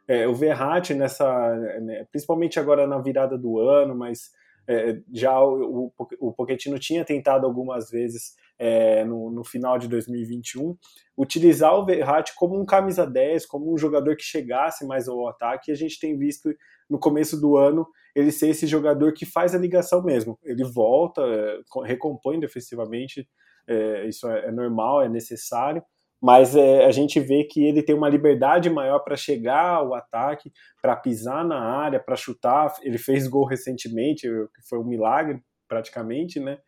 É, 0.09 0.27
o 0.27 0.35
Verratti 0.35 0.93
nessa, 0.93 1.55
né, 1.81 2.05
principalmente 2.11 2.59
agora 2.59 2.85
na 2.85 2.99
virada 2.99 3.39
do 3.39 3.61
ano, 3.61 3.95
mas 3.95 4.33
é, 4.67 4.99
já 5.13 5.41
o, 5.41 5.93
o, 6.21 6.33
Pochettino 6.33 6.79
tinha 6.79 7.05
tentado 7.05 7.47
algumas 7.47 7.91
vezes 7.91 8.35
é, 8.59 9.05
no, 9.05 9.31
no, 9.31 9.45
final 9.45 9.79
de 9.79 9.89
2021 9.89 10.77
utilizar 11.17 11.75
o 11.75 11.85
Verratti 11.85 12.35
como 12.37 12.61
um 12.61 12.65
camisa 12.65 13.07
10, 13.07 13.47
como 13.47 13.73
um 13.73 13.79
jogador 13.79 14.17
que 14.17 14.23
chegasse 14.23 14.87
mais 14.87 15.09
ao 15.09 15.29
ataque. 15.29 15.71
E 15.71 15.73
a 15.73 15.77
gente 15.77 15.99
tem 15.99 16.17
visto 16.19 16.53
no 16.89 16.99
começo 16.99 17.41
do 17.41 17.57
ano 17.57 17.87
ele 18.15 18.33
ser 18.33 18.49
esse 18.49 18.67
jogador 18.67 19.13
que 19.13 19.25
faz 19.25 19.55
a 19.55 19.59
ligação 19.59 20.03
mesmo. 20.03 20.39
Ele 20.45 20.65
volta, 20.65 21.23
é, 21.23 21.61
recompõe 21.85 22.39
defensivamente, 22.39 23.29
é, 23.67 24.07
isso 24.07 24.29
é, 24.29 24.47
é, 24.47 24.51
normal, 24.51 25.03
é 25.03 25.09
necessário, 25.09 25.83
mas 26.21 26.55
é, 26.55 26.85
a 26.85 26.91
gente 26.91 27.19
vê 27.19 27.45
que 27.45 27.65
ele 27.65 27.83
tem 27.83 27.95
uma 27.95 28.09
liberdade 28.09 28.69
maior 28.69 29.01
para 29.01 29.17
chegar 29.17 29.77
ao 29.77 29.95
ataque, 29.95 30.53
para 30.83 30.97
pisar 30.97 31.45
na 31.45 31.59
área, 31.59 31.99
para 31.99 32.17
chutar. 32.17 32.75
Ele 32.83 32.99
fez 32.99 33.27
gol 33.27 33.47
recentemente, 33.47 34.29
que 34.29 34.69
foi 34.69 34.79
um 34.79 34.85
milagre 34.85 35.43
praticamente, 35.67 36.39
né? 36.39 36.59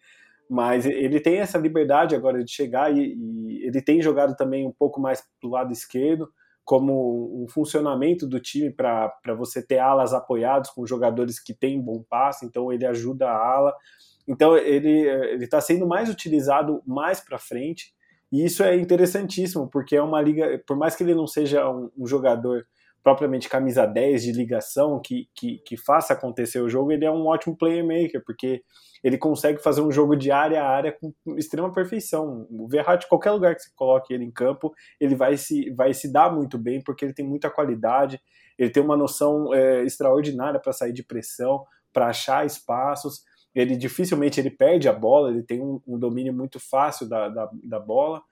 Mas 0.49 0.87
ele 0.87 1.21
tem 1.21 1.39
essa 1.39 1.59
liberdade 1.59 2.15
agora 2.15 2.43
de 2.43 2.51
chegar 2.51 2.95
e, 2.95 3.15
e 3.15 3.67
ele 3.67 3.83
tem 3.83 4.01
jogado 4.01 4.37
também 4.37 4.67
um 4.67 4.73
pouco 4.73 5.01
mais 5.01 5.21
para 5.21 5.49
o 5.49 5.51
lado 5.51 5.73
esquerdo 5.73 6.29
como 6.65 7.43
um 7.43 7.49
funcionamento 7.49 8.27
do 8.27 8.39
time 8.41 8.71
para 8.71 9.13
você 9.37 9.65
ter 9.65 9.79
alas 9.79 10.13
apoiados 10.13 10.71
com 10.71 10.87
jogadores 10.87 11.41
que 11.41 11.53
têm 11.53 11.81
bom 11.81 12.05
passe, 12.09 12.47
então 12.47 12.73
ele 12.73 12.87
ajuda 12.87 13.29
a 13.29 13.37
ala. 13.37 13.75
Então 14.27 14.57
ele 14.57 15.45
está 15.45 15.61
sendo 15.61 15.87
mais 15.87 16.09
utilizado 16.09 16.83
mais 16.87 17.21
para 17.21 17.39
frente, 17.39 17.93
e 18.31 18.45
isso 18.45 18.63
é 18.63 18.75
interessantíssimo, 18.77 19.69
porque 19.69 19.95
é 19.95 20.03
uma 20.03 20.21
liga, 20.21 20.63
por 20.67 20.77
mais 20.77 20.97
que 20.97 21.03
ele 21.03 21.15
não 21.15 21.27
seja 21.27 21.69
um, 21.69 21.91
um 21.99 22.07
jogador 22.07 22.67
propriamente 23.03 23.49
camisa 23.49 23.85
10 23.85 24.23
de 24.23 24.33
ligação 24.33 25.01
que, 25.01 25.29
que, 25.35 25.59
que, 25.59 25.77
faça 25.77 26.13
acontecer 26.13 26.61
o 26.61 26.69
jogo, 26.69 26.93
ele 26.93 27.05
é 27.05 27.11
um 27.11 27.27
ótimo 27.27 27.57
playmaker, 27.57 28.23
porque 28.25 28.63
ele 29.03 29.19
consegue 29.19 29.61
fazer 29.61 29.81
um 29.81 29.91
jogo 29.91 30.15
de 30.15 30.31
área 30.31 30.63
a 30.63 30.69
área 30.69 30.93
com 30.93 31.13
extrema 31.37 31.73
perfeição. 31.73 32.47
O 32.49 32.69
Verratti, 32.69 33.09
qualquer 33.09 33.33
lugar 33.33 33.57
que 33.57 33.63
você 33.63 33.71
coloque 33.75 34.15
ele 34.15 34.25
em 34.25 34.31
campo, 34.31 34.73
ele 35.01 35.17
vai 35.17 35.37
se, 35.37 35.71
vai 35.71 35.93
se 35.93 36.13
dar 36.13 36.33
muito 36.33 36.57
bem, 36.57 36.81
porque 36.81 37.05
ele 37.05 37.13
tem 37.13 37.27
muita 37.27 37.51
qualidade, 37.51 38.21
ele 38.57 38.71
tem 38.71 38.83
uma 38.83 38.97
noção 38.97 39.53
é, 39.53 39.83
extraordinária 39.83 40.61
para 40.61 40.73
sair 40.73 40.93
de 40.93 41.03
pressão, 41.03 41.65
para 41.93 42.07
achar 42.07 42.47
espaços, 42.47 43.25
ele 43.55 43.77
dificilmente 43.77 44.41
ele 44.41 44.51
perde 44.51 44.89
a 44.89 44.93
bola, 44.93 45.31
ele 45.31 45.43
tem 45.43 45.61
um, 45.61 45.81
um 45.87 45.99
domínio 45.99 46.33
muito 46.33 46.59
fácil 46.59 47.09
da, 47.09 47.29
da, 47.29 47.51
da 47.65 47.81
bola, 47.81 48.23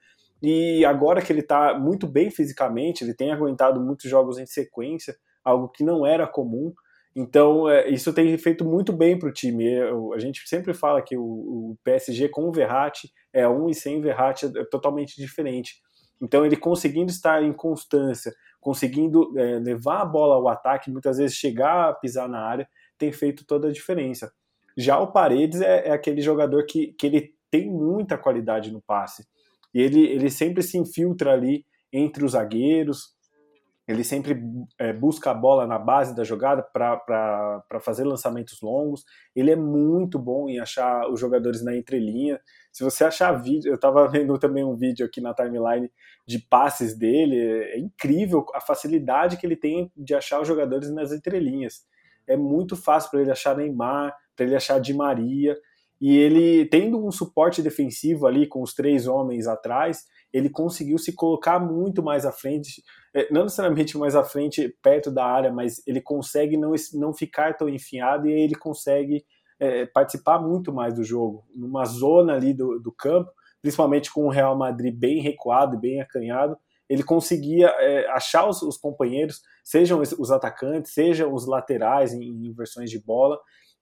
e 0.41 0.83
agora 0.85 1.21
que 1.21 1.31
ele 1.31 1.41
está 1.41 1.77
muito 1.77 2.07
bem 2.07 2.31
fisicamente, 2.31 3.03
ele 3.03 3.13
tem 3.13 3.31
aguentado 3.31 3.79
muitos 3.79 4.09
jogos 4.09 4.39
em 4.39 4.45
sequência, 4.45 5.15
algo 5.43 5.69
que 5.69 5.83
não 5.83 6.05
era 6.05 6.25
comum. 6.25 6.73
Então, 7.15 7.69
é, 7.69 7.89
isso 7.89 8.11
tem 8.11 8.35
feito 8.37 8.65
muito 8.65 8.91
bem 8.91 9.19
para 9.19 9.29
o 9.29 9.33
time. 9.33 9.65
Eu, 9.65 10.13
a 10.13 10.19
gente 10.19 10.41
sempre 10.47 10.73
fala 10.73 11.01
que 11.01 11.15
o, 11.15 11.21
o, 11.21 11.77
PSG 11.83 12.29
com 12.29 12.47
o 12.47 12.51
Verratti 12.51 13.11
é 13.31 13.47
um 13.47 13.69
e 13.69 13.75
sem 13.75 14.01
Verratti 14.01 14.45
é 14.45 14.63
totalmente 14.65 15.15
diferente. 15.15 15.75
Então, 16.19 16.45
ele 16.45 16.55
conseguindo 16.55 17.11
estar 17.11 17.43
em 17.43 17.53
constância, 17.53 18.33
conseguindo 18.59 19.37
é, 19.37 19.59
levar 19.59 20.01
a 20.01 20.05
bola 20.05 20.35
ao 20.35 20.47
ataque, 20.47 20.89
muitas 20.89 21.17
vezes 21.17 21.35
chegar 21.35 21.89
a 21.89 21.93
pisar 21.93 22.27
na 22.27 22.39
área, 22.39 22.67
tem 22.97 23.11
feito 23.11 23.45
toda 23.45 23.67
a 23.67 23.71
diferença. 23.71 24.31
Já 24.81 24.99
o 24.99 25.11
Paredes 25.11 25.61
é, 25.61 25.89
é 25.89 25.91
aquele 25.91 26.21
jogador 26.21 26.65
que, 26.65 26.93
que 26.93 27.05
ele 27.07 27.33
tem 27.49 27.69
muita 27.69 28.17
qualidade 28.17 28.71
no 28.71 28.81
passe 28.81 29.25
e 29.73 29.81
ele, 29.81 30.05
ele 30.05 30.29
sempre 30.29 30.63
se 30.63 30.77
infiltra 30.77 31.33
ali 31.33 31.65
entre 31.93 32.25
os 32.25 32.31
zagueiros, 32.31 33.15
ele 33.87 34.03
sempre 34.03 34.41
é, 34.79 34.93
busca 34.93 35.31
a 35.31 35.33
bola 35.33 35.67
na 35.67 35.77
base 35.77 36.15
da 36.15 36.23
jogada 36.23 36.63
para 36.63 37.63
fazer 37.81 38.05
lançamentos 38.05 38.61
longos. 38.61 39.03
Ele 39.35 39.51
é 39.51 39.55
muito 39.55 40.17
bom 40.17 40.47
em 40.47 40.59
achar 40.59 41.09
os 41.09 41.19
jogadores 41.19 41.61
na 41.63 41.75
entrelinha. 41.75 42.39
Se 42.71 42.83
você 42.83 43.03
achar 43.03 43.33
vídeo, 43.33 43.69
eu 43.69 43.75
estava 43.75 44.07
vendo 44.07 44.37
também 44.37 44.63
um 44.63 44.77
vídeo 44.77 45.05
aqui 45.05 45.19
na 45.19 45.33
timeline 45.33 45.91
de 46.25 46.39
passes 46.39 46.97
dele, 46.97 47.37
é 47.37 47.79
incrível 47.79 48.45
a 48.53 48.61
facilidade 48.61 49.35
que 49.35 49.45
ele 49.45 49.57
tem 49.57 49.91
de 49.97 50.13
achar 50.13 50.39
os 50.39 50.47
jogadores 50.47 50.89
nas 50.91 51.11
entrelinhas. 51.11 51.85
É 52.27 52.37
muito 52.37 52.77
fácil 52.77 53.11
para 53.11 53.21
ele 53.21 53.31
achar 53.31 53.57
Neymar, 53.57 54.15
para 54.41 54.47
ele 54.47 54.55
achar 54.55 54.79
Di 54.79 54.93
Maria. 54.93 55.55
E 55.99 56.17
ele, 56.17 56.65
tendo 56.65 57.05
um 57.05 57.11
suporte 57.11 57.61
defensivo 57.61 58.25
ali 58.25 58.47
com 58.47 58.63
os 58.63 58.73
três 58.73 59.05
homens 59.05 59.45
atrás, 59.45 60.05
ele 60.33 60.49
conseguiu 60.49 60.97
se 60.97 61.13
colocar 61.13 61.59
muito 61.59 62.01
mais 62.01 62.25
à 62.25 62.31
frente, 62.31 62.83
é, 63.13 63.31
não 63.31 63.43
necessariamente 63.43 63.97
mais 63.97 64.15
à 64.15 64.23
frente, 64.23 64.75
perto 64.81 65.11
da 65.11 65.23
área, 65.23 65.51
mas 65.51 65.85
ele 65.85 66.01
consegue 66.01 66.57
não, 66.57 66.73
não 66.93 67.13
ficar 67.13 67.55
tão 67.55 67.69
enfiado 67.69 68.27
e 68.27 68.31
ele 68.31 68.55
consegue 68.55 69.23
é, 69.59 69.85
participar 69.85 70.39
muito 70.39 70.73
mais 70.73 70.95
do 70.95 71.03
jogo, 71.03 71.45
numa 71.55 71.85
zona 71.85 72.33
ali 72.33 72.51
do, 72.51 72.79
do 72.79 72.91
campo, 72.91 73.29
principalmente 73.61 74.11
com 74.11 74.25
o 74.25 74.31
Real 74.31 74.57
Madrid 74.57 74.95
bem 74.95 75.21
recuado, 75.21 75.79
bem 75.79 76.01
acanhado, 76.01 76.57
ele 76.89 77.03
conseguia 77.03 77.67
é, 77.67 78.07
achar 78.09 78.49
os, 78.49 78.63
os, 78.63 78.75
companheiros, 78.75 79.41
sejam 79.63 80.01
os 80.01 80.31
atacantes, 80.31 80.93
sejam 80.93 81.31
os 81.31 81.45
laterais 81.45 82.11
em, 82.11 82.23
em 82.23 82.47
inversões 82.47 82.89
de 82.89 82.99
bola, 82.99 83.39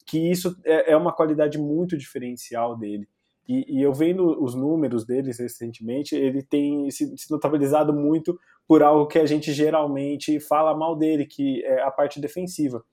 que 0.09 0.17
isso 0.17 0.57
é, 0.65 0.93
é 0.93 0.97
uma 0.97 1.13
qualidade 1.13 1.59
muito 1.59 1.95
diferencial 1.95 2.75
dele. 2.75 3.07
E, 3.47 3.77
e, 3.77 3.81
eu 3.83 3.93
vendo 3.93 4.43
os 4.43 4.55
números 4.55 5.05
deles 5.05 5.39
recentemente, 5.39 6.15
ele 6.15 6.41
tem 6.41 6.89
se, 6.89 7.15
se, 7.15 7.29
notabilizado 7.31 7.93
muito 7.93 8.39
por 8.67 8.81
algo 8.81 9.07
que 9.07 9.19
a 9.19 9.25
gente 9.25 9.53
geralmente 9.53 10.39
fala 10.39 10.75
mal 10.75 10.95
dele, 10.95 11.25
que 11.25 11.63
é 11.63 11.81
a 11.81 11.91
parte 11.91 12.19
defensiva. 12.19 12.83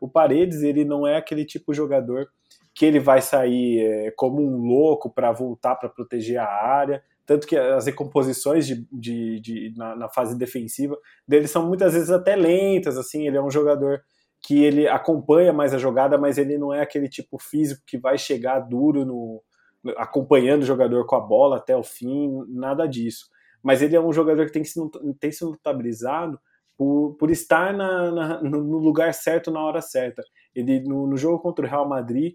O 0.00 0.08
Paredes, 0.08 0.62
ele 0.62 0.84
não 0.84 1.06
é 1.06 1.16
aquele 1.16 1.44
tipo 1.44 1.72
de 1.72 1.76
jogador 1.76 2.26
que 2.74 2.86
ele 2.86 2.98
vai 2.98 3.20
sair 3.20 3.80
é, 3.80 4.10
como 4.12 4.42
um 4.42 4.66
louco 4.66 5.10
para 5.10 5.30
voltar 5.30 5.76
para 5.76 5.90
proteger 5.90 6.38
a 6.38 6.46
área, 6.46 7.02
tanto 7.26 7.46
que 7.46 7.56
as 7.56 7.84
recomposições 7.84 8.66
de, 8.66 8.86
de, 8.90 9.40
de 9.40 9.74
na, 9.76 9.94
na, 9.94 10.08
fase 10.08 10.36
defensiva 10.36 10.96
dele 11.28 11.46
são 11.46 11.66
muitas 11.66 11.92
vezes 11.92 12.10
até 12.10 12.34
lentas, 12.34 12.96
assim, 12.96 13.26
ele 13.26 13.36
é 13.36 13.42
um 13.42 13.50
jogador 13.50 14.02
que 14.42 14.64
ele 14.64 14.88
acompanha 14.88 15.52
mais 15.52 15.72
a 15.72 15.78
jogada, 15.78 16.18
mas 16.18 16.36
ele 16.36 16.58
não 16.58 16.74
é 16.74 16.80
aquele 16.80 17.08
tipo 17.08 17.38
físico 17.38 17.82
que 17.86 17.96
vai 17.96 18.18
chegar 18.18 18.58
duro 18.58 19.04
no 19.04 19.42
acompanhando 19.96 20.62
o 20.62 20.66
jogador 20.66 21.06
com 21.06 21.16
a 21.16 21.20
bola 21.20 21.56
até 21.56 21.76
o 21.76 21.82
fim, 21.82 22.44
nada 22.48 22.86
disso. 22.86 23.28
Mas 23.62 23.82
ele 23.82 23.96
é 23.96 24.00
um 24.00 24.12
jogador 24.12 24.46
que 24.46 24.52
tem, 24.52 24.62
que 24.62 24.68
se, 24.68 24.80
tem 25.18 25.32
se 25.32 25.44
notabilizado 25.44 26.38
por, 26.76 27.14
por 27.14 27.30
estar 27.30 27.72
na, 27.72 28.10
na, 28.10 28.42
no 28.42 28.78
lugar 28.78 29.12
certo 29.12 29.50
na 29.50 29.60
hora 29.60 29.80
certa. 29.80 30.22
Ele 30.54 30.80
no, 30.80 31.06
no 31.06 31.16
jogo 31.16 31.40
contra 31.40 31.66
o 31.66 31.68
Real 31.68 31.88
Madrid 31.88 32.34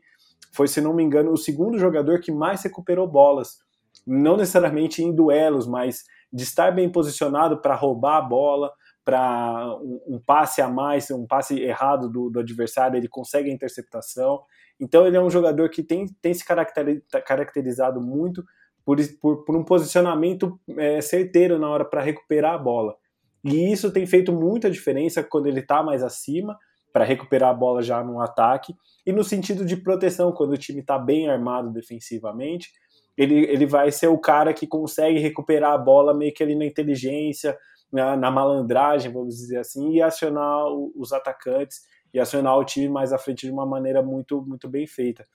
foi, 0.51 0.67
se 0.67 0.81
não 0.81 0.93
me 0.93 1.03
engano, 1.03 1.31
o 1.31 1.37
segundo 1.37 1.77
jogador 1.77 2.19
que 2.19 2.31
mais 2.31 2.63
recuperou 2.63 3.07
bolas. 3.07 3.59
Não 4.05 4.37
necessariamente 4.37 5.03
em 5.03 5.13
duelos, 5.13 5.67
mas 5.67 6.03
de 6.31 6.43
estar 6.43 6.71
bem 6.71 6.89
posicionado 6.89 7.61
para 7.61 7.75
roubar 7.75 8.17
a 8.17 8.21
bola, 8.21 8.71
para 9.07 9.73
um, 10.05 10.19
passe 10.19 10.61
a 10.61 10.67
mais, 10.67 11.09
um 11.11 11.25
passe 11.25 11.57
errado 11.61 12.09
do, 12.09 12.29
do, 12.29 12.41
adversário, 12.41 12.97
ele 12.97 13.07
consegue 13.07 13.49
a 13.49 13.53
interceptação. 13.53 14.41
Então 14.77 15.07
ele 15.07 15.15
é 15.15 15.21
um 15.21 15.29
jogador 15.29 15.69
que 15.69 15.81
tem, 15.81 16.07
tem 16.21 16.33
se 16.33 16.43
caracterizado 16.45 18.01
muito 18.01 18.43
por, 18.83 18.97
por, 19.21 19.45
por 19.45 19.55
um 19.55 19.63
posicionamento 19.63 20.59
é, 20.77 20.99
certeiro 20.99 21.57
na 21.57 21.69
hora 21.69 21.85
para 21.85 22.01
recuperar 22.01 22.55
a 22.55 22.57
bola. 22.57 22.97
E 23.45 23.71
isso 23.71 23.93
tem 23.93 24.05
feito 24.05 24.33
muita 24.33 24.69
diferença 24.69 25.23
quando 25.23 25.47
ele 25.47 25.61
está 25.61 25.81
mais 25.81 26.03
acima, 26.03 26.57
para 26.91 27.05
recuperar 27.05 27.51
a 27.51 27.53
bola 27.53 27.81
já 27.81 28.03
no 28.03 28.19
ataque, 28.19 28.75
e 29.05 29.13
no 29.13 29.23
sentido 29.23 29.63
de 29.63 29.77
proteção, 29.77 30.33
quando 30.33 30.51
o 30.51 30.57
time 30.57 30.81
está 30.81 30.99
bem 30.99 31.29
armado 31.29 31.71
defensivamente, 31.71 32.71
ele, 33.15 33.45
ele 33.45 33.65
vai 33.65 33.89
ser 33.89 34.07
o 34.07 34.17
cara 34.17 34.53
que 34.53 34.67
consegue 34.67 35.19
recuperar 35.19 35.71
a 35.71 35.77
bola 35.77 36.13
meio 36.13 36.33
que 36.33 36.43
ali 36.43 36.55
na 36.55 36.65
inteligência, 36.65 37.57
na, 37.91 38.15
na 38.15 38.29
malandragem, 38.29 39.11
vamos 39.11 39.35
dizer 39.35 39.57
assim, 39.59 39.93
e 39.93 40.01
acionar 40.01 40.67
o, 40.67 40.91
os 40.95 41.13
atacantes 41.13 41.81
e 42.13 42.19
acionar 42.19 42.57
o 42.57 42.65
time 42.65 42.89
mais 42.89 43.13
à 43.13 43.17
frente 43.17 43.45
de 43.45 43.51
uma 43.51 43.65
maneira 43.65 44.01
muito, 44.01 44.41
muito 44.41 44.69
bem 44.69 44.87
feita. 44.87 45.25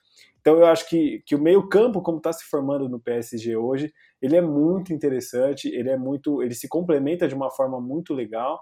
Então 0.41 0.57
eu 0.57 0.65
acho 0.65 0.89
que, 0.89 1.23
que 1.25 1.35
o 1.35 1.41
meio-campo, 1.41 2.01
como 2.01 2.17
está 2.17 2.33
se 2.33 2.43
formando 2.45 2.89
no 2.89 2.99
PSG 2.99 3.55
hoje, 3.55 3.93
ele 4.21 4.35
é 4.35 4.41
muito 4.41 4.93
interessante, 4.93 5.69
ele 5.69 5.89
é 5.89 5.97
muito. 5.97 6.43
ele 6.43 6.53
se 6.53 6.67
complementa 6.67 7.27
de 7.27 7.35
uma 7.35 7.49
forma 7.49 7.79
muito 7.79 8.13
legal. 8.13 8.61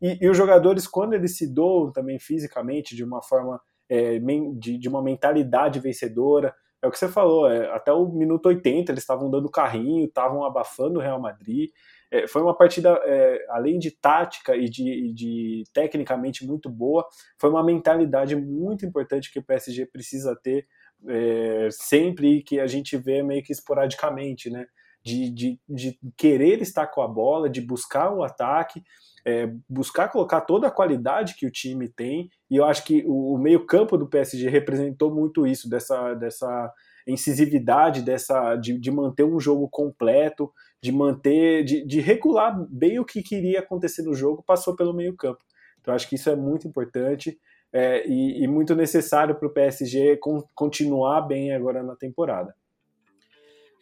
E, 0.00 0.18
e 0.20 0.28
os 0.28 0.36
jogadores, 0.36 0.86
quando 0.86 1.14
eles 1.14 1.36
se 1.36 1.52
doam 1.52 1.90
também 1.90 2.18
fisicamente, 2.18 2.94
de 2.94 3.02
uma 3.02 3.22
forma 3.22 3.60
é, 3.88 4.18
de, 4.58 4.78
de 4.78 4.88
uma 4.88 5.02
mentalidade 5.02 5.80
vencedora, 5.80 6.54
é 6.82 6.86
o 6.86 6.90
que 6.90 6.98
você 6.98 7.08
falou, 7.08 7.48
é, 7.48 7.72
até 7.72 7.92
o 7.92 8.08
minuto 8.08 8.46
80 8.46 8.92
eles 8.92 9.02
estavam 9.02 9.30
dando 9.30 9.48
carrinho, 9.48 10.04
estavam 10.04 10.44
abafando 10.44 10.98
o 10.98 11.02
Real 11.02 11.20
Madrid. 11.20 11.70
É, 12.12 12.28
foi 12.28 12.42
uma 12.42 12.54
partida, 12.54 12.90
é, 13.06 13.46
além 13.48 13.78
de 13.78 13.90
tática 13.90 14.54
e 14.54 14.68
de, 14.68 15.14
de, 15.14 15.64
tecnicamente 15.72 16.46
muito 16.46 16.68
boa, 16.68 17.08
foi 17.38 17.48
uma 17.48 17.64
mentalidade 17.64 18.36
muito 18.36 18.84
importante 18.84 19.32
que 19.32 19.38
o 19.38 19.42
PSG 19.42 19.86
precisa 19.86 20.36
ter 20.36 20.66
é, 21.08 21.68
sempre 21.70 22.42
que 22.42 22.60
a 22.60 22.66
gente 22.66 22.98
vê 22.98 23.22
meio 23.22 23.42
que 23.42 23.50
esporadicamente, 23.50 24.50
né? 24.50 24.66
De, 25.04 25.30
de, 25.30 25.60
de 25.68 25.98
querer 26.16 26.62
estar 26.62 26.86
com 26.86 27.02
a 27.02 27.08
bola, 27.08 27.50
de 27.50 27.60
buscar 27.60 28.12
o 28.14 28.22
ataque, 28.22 28.84
é, 29.26 29.52
buscar 29.68 30.08
colocar 30.08 30.42
toda 30.42 30.68
a 30.68 30.70
qualidade 30.70 31.34
que 31.34 31.44
o 31.44 31.50
time 31.50 31.88
tem, 31.88 32.28
e 32.48 32.56
eu 32.56 32.64
acho 32.64 32.84
que 32.84 33.02
o, 33.04 33.34
o 33.34 33.38
meio-campo 33.38 33.98
do 33.98 34.06
PSG 34.06 34.48
representou 34.48 35.12
muito 35.12 35.44
isso, 35.44 35.68
dessa, 35.68 36.14
dessa 36.14 36.72
incisividade, 37.06 38.02
dessa, 38.02 38.54
de, 38.54 38.78
de 38.78 38.90
manter 38.92 39.24
um 39.24 39.40
jogo 39.40 39.68
completo, 39.68 40.52
de 40.82 40.90
manter, 40.90 41.64
de, 41.64 41.86
de 41.86 42.00
regular 42.00 42.66
bem 42.68 42.98
o 42.98 43.04
que 43.04 43.22
queria 43.22 43.60
acontecer 43.60 44.02
no 44.02 44.14
jogo, 44.14 44.42
passou 44.42 44.74
pelo 44.74 44.92
meio 44.92 45.14
campo. 45.14 45.38
Então 45.80 45.94
acho 45.94 46.08
que 46.08 46.16
isso 46.16 46.28
é 46.28 46.34
muito 46.34 46.66
importante 46.66 47.38
é, 47.72 48.06
e, 48.06 48.42
e, 48.42 48.48
muito 48.48 48.74
necessário 48.74 49.34
para 49.36 49.46
o 49.46 49.52
PSG 49.52 50.16
con, 50.16 50.42
continuar 50.54 51.22
bem 51.22 51.52
agora 51.52 51.82
na 51.82 51.94
temporada. 51.94 52.54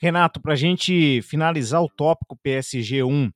Renato, 0.00 0.40
para 0.40 0.52
a 0.52 0.56
gente 0.56 1.20
finalizar 1.22 1.82
o 1.82 1.88
tópico 1.88 2.36
PSG 2.36 3.02
1, 3.02 3.30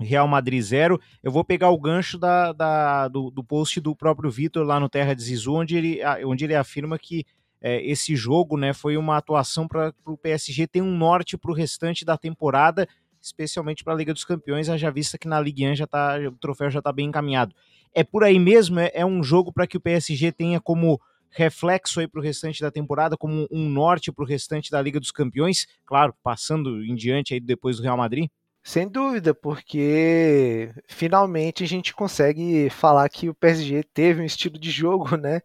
Real 0.00 0.28
Madrid 0.28 0.62
0, 0.62 1.00
eu 1.22 1.32
vou 1.32 1.44
pegar 1.44 1.70
o 1.70 1.80
gancho 1.80 2.18
da, 2.18 2.52
da 2.52 3.08
do, 3.08 3.30
do, 3.30 3.42
post 3.42 3.80
do 3.80 3.96
próprio 3.96 4.30
Vitor 4.30 4.64
lá 4.64 4.78
no 4.78 4.88
Terra 4.88 5.14
de 5.14 5.22
Zizu, 5.22 5.54
onde 5.54 5.76
ele, 5.76 6.00
onde 6.24 6.44
ele 6.44 6.54
afirma 6.54 6.98
que 6.98 7.26
é, 7.60 7.84
esse 7.84 8.14
jogo 8.14 8.56
né, 8.56 8.72
foi 8.72 8.96
uma 8.96 9.16
atuação 9.16 9.66
para 9.66 9.92
o 10.06 10.16
PSG 10.16 10.66
ter 10.66 10.82
um 10.82 10.96
norte 10.96 11.36
para 11.36 11.50
o 11.50 11.54
restante 11.54 12.04
da 12.04 12.16
temporada, 12.16 12.88
especialmente 13.20 13.82
para 13.82 13.92
a 13.92 13.96
Liga 13.96 14.12
dos 14.12 14.24
Campeões, 14.24 14.68
haja 14.68 14.90
vista 14.90 15.18
que 15.18 15.28
na 15.28 15.40
Ligue 15.40 15.66
1 15.66 15.74
já 15.74 15.86
tá, 15.86 16.16
o 16.28 16.38
troféu 16.38 16.70
já 16.70 16.78
está 16.78 16.92
bem 16.92 17.08
encaminhado. 17.08 17.54
É 17.94 18.04
por 18.04 18.22
aí 18.22 18.38
mesmo? 18.38 18.78
É, 18.78 18.90
é 18.94 19.06
um 19.06 19.22
jogo 19.22 19.52
para 19.52 19.66
que 19.66 19.76
o 19.76 19.80
PSG 19.80 20.32
tenha 20.32 20.60
como 20.60 21.00
reflexo 21.30 22.00
aí 22.00 22.08
para 22.08 22.20
o 22.20 22.22
restante 22.22 22.60
da 22.60 22.70
temporada, 22.70 23.16
como 23.16 23.46
um 23.50 23.68
norte 23.68 24.10
para 24.12 24.24
o 24.24 24.26
restante 24.26 24.70
da 24.70 24.80
Liga 24.80 24.98
dos 24.98 25.10
Campeões, 25.10 25.66
claro, 25.84 26.14
passando 26.22 26.82
em 26.84 26.94
diante 26.94 27.34
aí 27.34 27.40
depois 27.40 27.76
do 27.76 27.82
Real 27.82 27.96
Madrid? 27.96 28.28
Sem 28.62 28.88
dúvida, 28.88 29.34
porque 29.34 30.70
finalmente 30.86 31.64
a 31.64 31.66
gente 31.66 31.94
consegue 31.94 32.68
falar 32.70 33.08
que 33.08 33.28
o 33.28 33.34
PSG 33.34 33.82
teve 33.94 34.20
um 34.20 34.24
estilo 34.24 34.58
de 34.58 34.70
jogo, 34.70 35.08
né? 35.16 35.40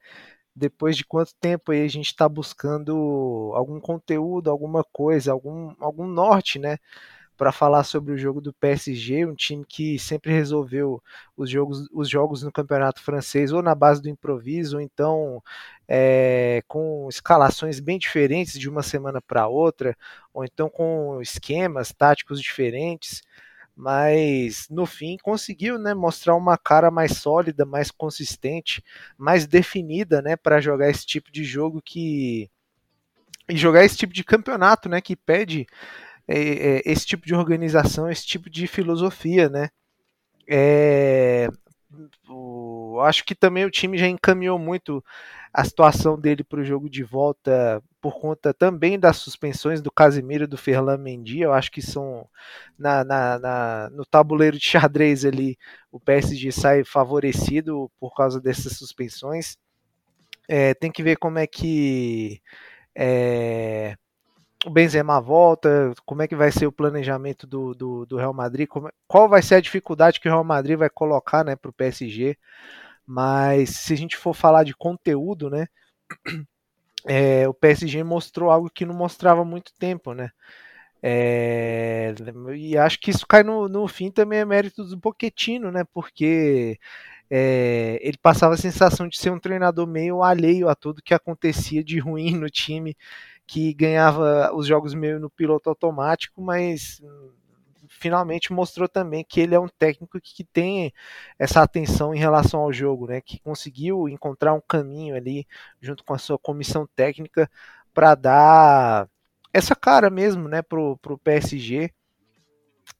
Depois 0.56 0.96
de 0.98 1.06
quanto 1.06 1.34
tempo 1.36 1.72
aí 1.72 1.84
a 1.84 1.88
gente 1.88 2.08
está 2.08 2.28
buscando 2.30 3.52
algum 3.56 3.80
conteúdo, 3.80 4.50
alguma 4.50 4.84
coisa, 4.84 5.32
algum, 5.32 5.74
algum 5.80 6.08
norte, 6.08 6.60
né? 6.60 6.78
Para 7.36 7.52
falar 7.52 7.84
sobre 7.84 8.14
o 8.14 8.18
jogo 8.18 8.40
do 8.40 8.54
PSG, 8.54 9.26
um 9.26 9.36
time 9.36 9.66
que 9.66 9.98
sempre 10.00 10.32
resolveu 10.32 11.02
os 11.36 11.50
jogos, 11.50 11.88
os 11.92 12.08
jogos 12.10 12.44
no 12.44 12.52
campeonato 12.52 13.02
francês 13.02 13.52
ou 13.52 13.62
na 13.64 13.74
base 13.76 14.02
do 14.02 14.10
improviso, 14.10 14.78
ou 14.78 14.82
então 14.82 15.42
é, 15.88 16.62
com 16.68 17.08
escalações 17.10 17.80
bem 17.80 17.98
diferentes 17.98 18.60
de 18.60 18.70
uma 18.70 18.84
semana 18.84 19.22
para 19.22 19.48
outra, 19.48 19.98
ou 20.34 20.46
então 20.46 20.70
com 20.70 21.20
esquemas 21.22 21.92
táticos 21.92 22.40
diferentes 22.42 23.22
mas 23.76 24.68
no 24.70 24.86
fim 24.86 25.18
conseguiu 25.22 25.80
né, 25.80 25.94
mostrar 25.94 26.36
uma 26.36 26.58
cara 26.58 26.92
mais 26.92 27.18
sólida, 27.18 27.66
mais 27.66 27.90
consistente, 27.90 28.84
mais 29.18 29.48
definida 29.48 30.22
né, 30.22 30.36
para 30.36 30.62
jogar 30.62 30.90
esse 30.90 31.06
tipo 31.06 31.32
de 31.32 31.44
jogo 31.44 31.82
que. 31.82 32.50
e 33.50 33.58
jogar 33.58 33.84
esse 33.84 33.98
tipo 33.98 34.14
de 34.14 34.24
campeonato 34.24 34.88
né, 34.88 35.02
que 35.02 35.16
pede 35.16 35.66
é, 36.28 36.38
é, 36.38 36.82
esse 36.86 37.06
tipo 37.06 37.26
de 37.26 37.34
organização, 37.34 38.10
esse 38.10 38.26
tipo 38.26 38.50
de 38.50 38.68
filosofia. 38.68 39.50
Né. 39.50 39.70
É, 40.48 41.48
o, 42.30 43.00
acho 43.02 43.24
que 43.26 43.36
também 43.36 43.66
o 43.66 43.72
time 43.72 43.98
já 43.98 44.08
encaminhou 44.08 44.60
muito 44.60 45.04
a 45.54 45.64
situação 45.64 46.20
dele 46.20 46.44
para 46.44 46.62
o 46.62 46.66
jogo 46.66 46.90
de 46.90 47.04
volta 47.04 47.82
por 48.02 48.20
conta 48.20 48.54
também 48.54 49.00
das 49.00 49.18
suspensões 49.18 49.82
do 49.82 49.92
Casimiro 49.92 50.46
e 50.46 50.48
do 50.48 50.58
Ferland 50.58 51.02
Mendy. 51.02 51.42
Eu 51.42 51.54
acho 51.54 51.72
que 51.72 51.82
são 51.82 52.28
na, 52.78 53.04
na, 53.04 53.40
na, 53.40 53.90
no 53.92 54.04
tabuleiro 54.04 54.58
de 54.58 54.66
xadrez 54.66 55.24
ali 55.24 55.58
o 55.92 56.00
PSG 56.00 56.52
sai 56.52 56.84
favorecido 56.84 57.92
por 58.00 58.16
causa 58.16 58.42
dessas 58.42 58.74
suspensões. 58.74 59.56
É, 60.48 60.74
tem 60.74 60.92
que 60.92 61.04
ver 61.04 61.18
como 61.18 61.38
é 61.38 61.46
que 61.46 62.42
é, 62.96 63.96
o 64.66 64.70
Benzema 64.70 65.22
volta, 65.22 65.94
como 66.06 66.24
é 66.24 66.28
que 66.28 66.36
vai 66.36 66.52
ser 66.52 66.66
o 66.66 66.72
planejamento 66.72 67.46
do, 67.46 67.74
do, 67.76 68.06
do 68.06 68.18
Real 68.18 68.34
Madrid, 68.34 68.68
como, 68.68 68.90
qual 69.08 69.30
vai 69.30 69.42
ser 69.42 69.56
a 69.56 69.62
dificuldade 69.62 70.20
que 70.20 70.28
o 70.28 70.32
Real 70.32 70.44
Madrid 70.44 70.78
vai 70.78 70.90
colocar 70.90 71.46
né, 71.46 71.56
para 71.56 71.70
o 71.70 71.74
PSG. 71.74 72.38
Mas 73.06 73.72
se 73.72 73.94
a 73.94 73.98
gente 73.98 74.18
for 74.18 74.34
falar 74.34 74.64
de 74.64 74.76
conteúdo, 74.76 75.50
né? 75.50 75.68
É, 77.06 77.46
o 77.50 77.54
PSG 77.54 78.02
mostrou 78.04 78.50
algo 78.50 78.70
que 78.70 78.86
não 78.86 78.96
mostrava 78.96 79.42
há 79.42 79.46
muito 79.46 79.74
tempo, 79.78 80.14
né? 80.14 80.32
É, 81.06 82.16
e 82.56 82.78
acho 82.78 82.98
que 82.98 83.12
isso 83.12 83.28
cai 83.28 83.44
no, 83.44 83.68
no 83.68 83.86
fim 83.90 84.10
também 84.10 84.40
é 84.40 84.46
mérito 84.46 84.86
do 84.86 84.98
Pochettino, 84.98 85.70
né? 85.70 85.84
Porque 85.94 86.80
é, 87.30 88.00
ele 88.02 88.18
passava 88.18 88.54
a 88.54 88.58
sensação 88.58 89.08
de 89.08 89.18
ser 89.18 89.32
um 89.32 89.40
treinador 89.40 89.86
meio 89.86 90.24
alheio 90.24 90.70
a 90.70 90.76
tudo 90.76 91.02
que 91.04 91.14
acontecia 91.14 91.84
de 91.84 92.00
ruim 92.00 92.38
no 92.38 92.50
time, 92.50 92.96
que 93.46 93.74
ganhava 93.74 94.56
os 94.56 94.66
jogos 94.66 94.94
meio 94.94 95.20
no 95.20 95.30
piloto 95.30 95.70
automático, 95.70 96.42
mas 96.42 97.02
finalmente 98.04 98.52
mostrou 98.52 98.90
também 98.90 99.24
que 99.24 99.40
ele 99.40 99.56
é 99.56 99.60
um 99.60 99.70
técnico 99.70 100.20
que 100.20 100.44
tem 100.44 100.94
essa 101.40 101.62
atenção 101.62 102.14
em 102.14 102.20
relação 102.20 102.60
ao 102.60 102.74
jogo, 102.74 103.08
né? 103.08 103.22
Que 103.22 103.40
conseguiu 103.40 104.10
encontrar 104.10 104.54
um 104.54 104.60
caminho 104.60 105.16
ali 105.16 105.48
junto 105.80 106.04
com 106.04 106.14
a 106.14 106.18
sua 106.18 106.38
comissão 106.38 106.86
técnica 106.98 107.50
para 107.94 108.14
dar 108.14 109.08
essa 109.54 109.74
cara 109.74 110.10
mesmo, 110.10 110.50
né, 110.50 110.62
pro, 110.62 110.98
pro 110.98 111.18
PSG, 111.18 111.92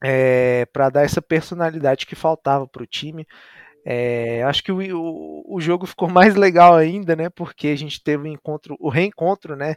é, 0.02 0.66
para 0.68 0.90
dar 0.90 1.04
essa 1.04 1.22
personalidade 1.22 2.06
que 2.06 2.16
faltava 2.16 2.66
pro 2.66 2.88
time. 2.88 3.28
É, 3.86 4.42
acho 4.44 4.64
que 4.64 4.72
o, 4.72 4.80
o, 4.98 5.58
o, 5.58 5.60
jogo 5.60 5.86
ficou 5.86 6.08
mais 6.08 6.36
legal 6.36 6.76
ainda, 6.76 7.14
né? 7.14 7.30
Porque 7.30 7.68
a 7.68 7.76
gente 7.76 8.02
teve 8.02 8.24
o 8.24 8.32
encontro, 8.32 8.78
o 8.80 8.88
reencontro, 8.88 9.58
né? 9.58 9.76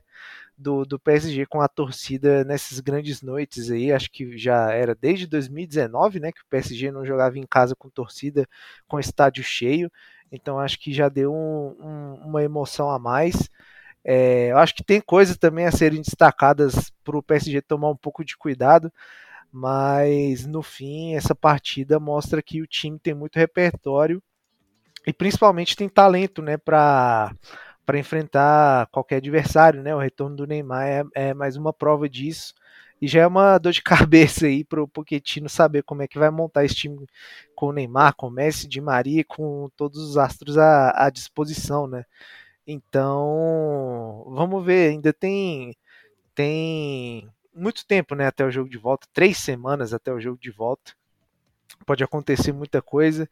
Do, 0.57 0.85
do 0.85 0.99
PSG 0.99 1.47
com 1.47 1.61
a 1.61 1.69
torcida 1.69 2.45
nessas 2.45 2.81
grandes 2.81 3.23
noites 3.23 3.71
aí. 3.71 3.93
Acho 3.93 4.11
que 4.11 4.37
já 4.39 4.73
era 4.73 4.95
desde 4.95 5.27
2019, 5.27 6.21
né, 6.21 6.33
que 6.33 6.41
o 6.43 6.47
PSG 6.49 6.91
não 6.91 7.05
jogava 7.05 7.39
em 7.39 7.47
casa 7.47 7.75
com 7.77 7.91
torcida, 7.91 8.49
com 8.89 8.99
estádio 8.99 9.45
cheio. 9.45 9.91
Então 10.33 10.59
acho 10.59 10.79
que 10.81 10.93
já 10.93 11.09
deu 11.09 11.33
um, 11.33 11.77
um, 11.81 12.15
uma 12.27 12.43
emoção 12.43 12.91
a 12.91 12.99
mais. 12.99 13.49
É, 14.05 14.53
eu 14.53 14.59
acho 14.59 14.75
que 14.75 14.85
tem 14.85 15.01
coisas 15.01 15.37
também 15.37 15.67
a 15.67 15.73
serem 15.73 16.01
destacadas 16.01 16.93
para 17.05 17.19
o 17.19 17.23
PSG 17.23 17.61
tomar 17.63 17.91
um 17.91 17.97
pouco 17.97 18.25
de 18.25 18.37
cuidado. 18.37 18.93
mas 19.53 20.47
no 20.47 20.63
fim 20.63 21.15
essa 21.17 21.35
partida 21.35 21.99
mostra 22.01 22.43
que 22.43 22.63
o 22.63 22.67
time 22.67 22.99
tem 22.99 23.15
muito 23.15 23.37
repertório 23.39 24.23
e 25.07 25.13
principalmente 25.13 25.77
tem 25.77 25.89
talento, 25.89 26.43
né, 26.43 26.57
para 26.57 27.33
para 27.87 27.99
enfrentar 27.99 28.89
qualquer 28.89 29.17
adversário, 29.17 29.83
né? 29.83 29.95
O 29.95 29.99
retorno 30.01 30.37
do 30.37 30.47
Neymar 30.47 30.87
é, 30.87 31.05
é, 31.15 31.35
mais 31.35 31.57
uma 31.57 31.73
prova 31.73 32.09
disso. 32.09 32.53
E 33.01 33.07
já 33.07 33.23
é 33.23 33.27
uma 33.27 33.57
dor 33.59 33.73
de 33.73 33.83
cabeça 33.83 34.47
aí 34.47 34.65
para 34.65 34.83
o 34.83 34.89
Pochettino 34.89 35.49
saber 35.49 35.83
como 35.85 36.03
é 36.03 36.09
que 36.09 36.19
vai 36.19 36.31
montar 36.31 36.65
esse 36.65 36.75
time 36.75 37.07
com 37.55 37.69
o 37.69 37.73
Neymar, 37.73 38.15
com 38.17 38.27
o 38.27 38.31
Messi, 38.31 38.69
de 38.69 38.81
Maria, 38.81 39.25
com 39.25 39.71
todos 39.77 40.01
os 40.01 40.17
astros 40.19 40.59
à, 40.59 41.07
à 41.07 41.11
disposição, 41.11 41.87
né? 41.87 42.05
Então, 42.67 44.25
vamos 44.29 44.65
ver, 44.65 44.91
ainda 44.91 45.13
tem 45.13 45.77
tem 46.35 47.29
muito 47.55 47.87
tempo, 47.87 48.15
né, 48.15 48.27
até 48.27 48.45
o 48.45 48.51
jogo 48.51 48.69
de 48.69 48.77
volta, 48.79 49.09
três 49.13 49.39
semanas 49.39 49.95
até 49.95 50.13
o 50.13 50.21
jogo 50.21 50.39
de 50.41 50.51
volta. 50.51 50.93
Pode 51.87 52.05
acontecer 52.05 52.53
muita 52.53 52.83
coisa. 52.83 53.29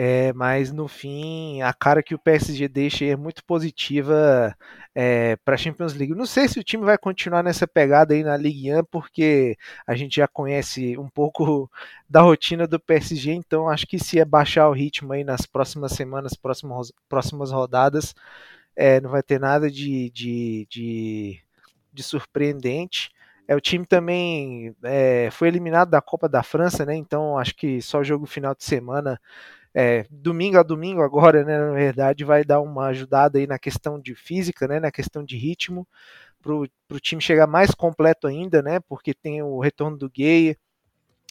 É, 0.00 0.32
mas 0.32 0.70
no 0.70 0.86
fim, 0.86 1.60
a 1.60 1.74
cara 1.74 2.04
que 2.04 2.14
o 2.14 2.18
PSG 2.20 2.68
deixa 2.68 3.04
é 3.04 3.16
muito 3.16 3.44
positiva 3.44 4.56
é, 4.94 5.34
para 5.44 5.56
a 5.56 5.58
Champions 5.58 5.92
League. 5.92 6.14
Não 6.14 6.24
sei 6.24 6.46
se 6.46 6.60
o 6.60 6.62
time 6.62 6.84
vai 6.84 6.96
continuar 6.96 7.42
nessa 7.42 7.66
pegada 7.66 8.14
aí 8.14 8.22
na 8.22 8.36
Ligue 8.36 8.72
1, 8.72 8.84
porque 8.84 9.56
a 9.84 9.96
gente 9.96 10.14
já 10.14 10.28
conhece 10.28 10.96
um 10.96 11.08
pouco 11.08 11.68
da 12.08 12.20
rotina 12.20 12.64
do 12.64 12.78
PSG, 12.78 13.32
então 13.32 13.68
acho 13.68 13.88
que 13.88 13.98
se 13.98 14.20
é 14.20 14.24
baixar 14.24 14.68
o 14.68 14.72
ritmo 14.72 15.12
aí 15.12 15.24
nas 15.24 15.46
próximas 15.46 15.90
semanas, 15.90 16.34
próximas, 16.34 16.92
próximas 17.08 17.50
rodadas, 17.50 18.14
é, 18.76 19.00
não 19.00 19.10
vai 19.10 19.22
ter 19.24 19.40
nada 19.40 19.68
de, 19.68 20.10
de, 20.10 20.64
de, 20.70 21.40
de 21.92 22.02
surpreendente. 22.04 23.10
É, 23.48 23.56
o 23.56 23.60
time 23.60 23.84
também 23.84 24.76
é, 24.84 25.28
foi 25.32 25.48
eliminado 25.48 25.90
da 25.90 26.00
Copa 26.00 26.28
da 26.28 26.42
França, 26.44 26.84
né? 26.86 26.94
Então 26.94 27.36
acho 27.36 27.56
que 27.56 27.82
só 27.82 28.04
jogo 28.04 28.26
final 28.26 28.54
de 28.54 28.62
semana 28.62 29.20
é, 29.74 30.06
domingo 30.10 30.58
a 30.58 30.62
domingo 30.62 31.02
agora, 31.02 31.44
né, 31.44 31.58
na 31.58 31.72
verdade, 31.72 32.24
vai 32.24 32.44
dar 32.44 32.60
uma 32.60 32.86
ajudada 32.86 33.38
aí 33.38 33.46
na 33.46 33.58
questão 33.58 34.00
de 34.00 34.14
física, 34.14 34.66
né, 34.66 34.80
na 34.80 34.90
questão 34.90 35.24
de 35.24 35.36
ritmo, 35.36 35.86
para 36.42 36.54
o 36.54 37.00
time 37.00 37.20
chegar 37.20 37.46
mais 37.46 37.72
completo 37.72 38.26
ainda, 38.26 38.62
né, 38.62 38.80
porque 38.80 39.14
tem 39.14 39.42
o 39.42 39.58
retorno 39.60 39.96
do 39.96 40.10
Gay, 40.10 40.56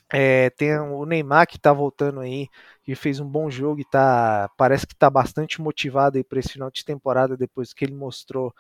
é, 0.10 0.50
tem 0.52 0.78
o 0.80 1.06
Neymar 1.06 1.48
que 1.48 1.58
está 1.58 1.74
voltando 1.74 2.22
aí, 2.22 2.48
que 2.84 2.96
fez 2.96 3.20
um 3.20 3.28
bom 3.28 3.50
jogo 3.50 3.82
e 3.82 3.86
tá, 3.86 4.50
parece 4.58 4.88
que 4.88 4.94
está 4.94 5.10
bastante 5.10 5.62
motivado 5.62 6.18
aí 6.18 6.24
para 6.24 6.40
esse 6.40 6.54
final 6.54 6.72
de 6.72 6.86
temporada 6.86 7.36
depois 7.36 7.74
que 7.74 7.84
ele 7.84 7.94
mostrou 7.94 8.54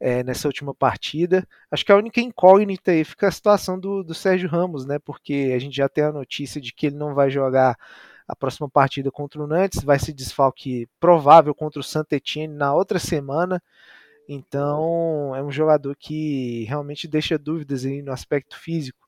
é, 0.00 0.24
nessa 0.24 0.48
última 0.48 0.74
partida. 0.74 1.46
Acho 1.70 1.84
que 1.84 1.92
a 1.92 1.96
única 1.96 2.20
incógnita 2.20 2.90
aí 2.92 3.04
fica 3.04 3.28
a 3.28 3.30
situação 3.30 3.78
do, 3.78 4.02
do 4.02 4.14
Sérgio 4.14 4.48
Ramos, 4.48 4.86
né? 4.86 4.98
Porque 4.98 5.52
a 5.54 5.58
gente 5.58 5.76
já 5.76 5.88
tem 5.88 6.04
a 6.04 6.12
notícia 6.12 6.60
de 6.60 6.72
que 6.72 6.86
ele 6.86 6.96
não 6.96 7.14
vai 7.14 7.30
jogar 7.30 7.76
a 8.30 8.36
próxima 8.36 8.68
partida 8.68 9.10
contra 9.10 9.42
o 9.42 9.46
Nantes, 9.46 9.82
vai 9.82 9.98
ser 9.98 10.12
desfalque 10.12 10.88
provável 11.00 11.52
contra 11.52 11.80
o 11.80 11.82
Saint 11.82 12.06
Etienne 12.12 12.54
na 12.54 12.72
outra 12.72 12.98
semana. 13.00 13.60
Então 14.28 15.34
é 15.34 15.42
um 15.42 15.50
jogador 15.50 15.96
que 15.96 16.64
realmente 16.64 17.08
deixa 17.08 17.36
dúvidas 17.36 17.84
aí 17.84 18.02
no 18.02 18.12
aspecto 18.12 18.56
físico, 18.56 19.04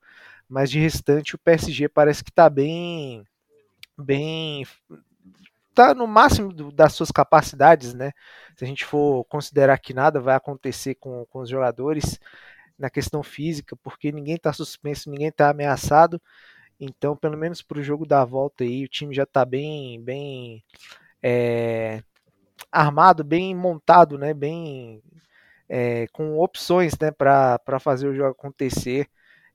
mas 0.49 0.71
de 0.71 0.81
restante 0.81 1.37
o 1.37 1.39
PSG 1.39 1.89
parece 1.89 2.25
que 2.25 2.31
está 2.31 2.51
bem, 2.51 3.25
bem, 3.97 4.67
tá 5.73 5.95
no 5.95 6.09
máximo 6.09 6.53
das 6.73 6.95
suas 6.95 7.13
capacidades, 7.13 7.95
né? 7.95 8.11
Se 8.57 8.65
a 8.65 8.67
gente 8.67 8.85
for 8.85 9.25
considerar 9.27 9.79
que 9.79 9.95
nada 9.95 10.21
vai 10.21 10.35
acontecer 10.35 10.97
com, 10.97 11.25
com 11.27 11.39
os 11.41 11.49
jogadores 11.49 12.19
na 12.77 12.91
questão 12.91 13.23
física, 13.23 13.77
porque 13.77 14.11
ninguém 14.11 14.35
está 14.35 14.53
suspenso, 14.53 15.09
ninguém 15.09 15.29
está 15.29 15.51
ameaçado. 15.51 16.21
Então, 16.85 17.17
pelo 17.17 17.39
menos 17.39 17.63
para 17.63 17.79
o 17.79 17.83
jogo 17.83 18.05
da 18.05 18.25
volta 18.25 18.65
aí, 18.65 18.85
o 18.85 18.89
time 18.89 19.15
já 19.15 19.23
está 19.23 19.45
bem, 19.45 20.03
bem 20.03 20.65
é, 21.23 22.03
armado, 22.73 23.23
bem 23.23 23.55
montado, 23.55 24.19
né? 24.19 24.35
Bem 24.35 25.01
é, 25.69 26.09
com 26.09 26.37
opções, 26.41 26.99
né? 27.01 27.13
Para 27.13 27.79
fazer 27.79 28.09
o 28.09 28.15
jogo 28.15 28.31
acontecer 28.31 29.09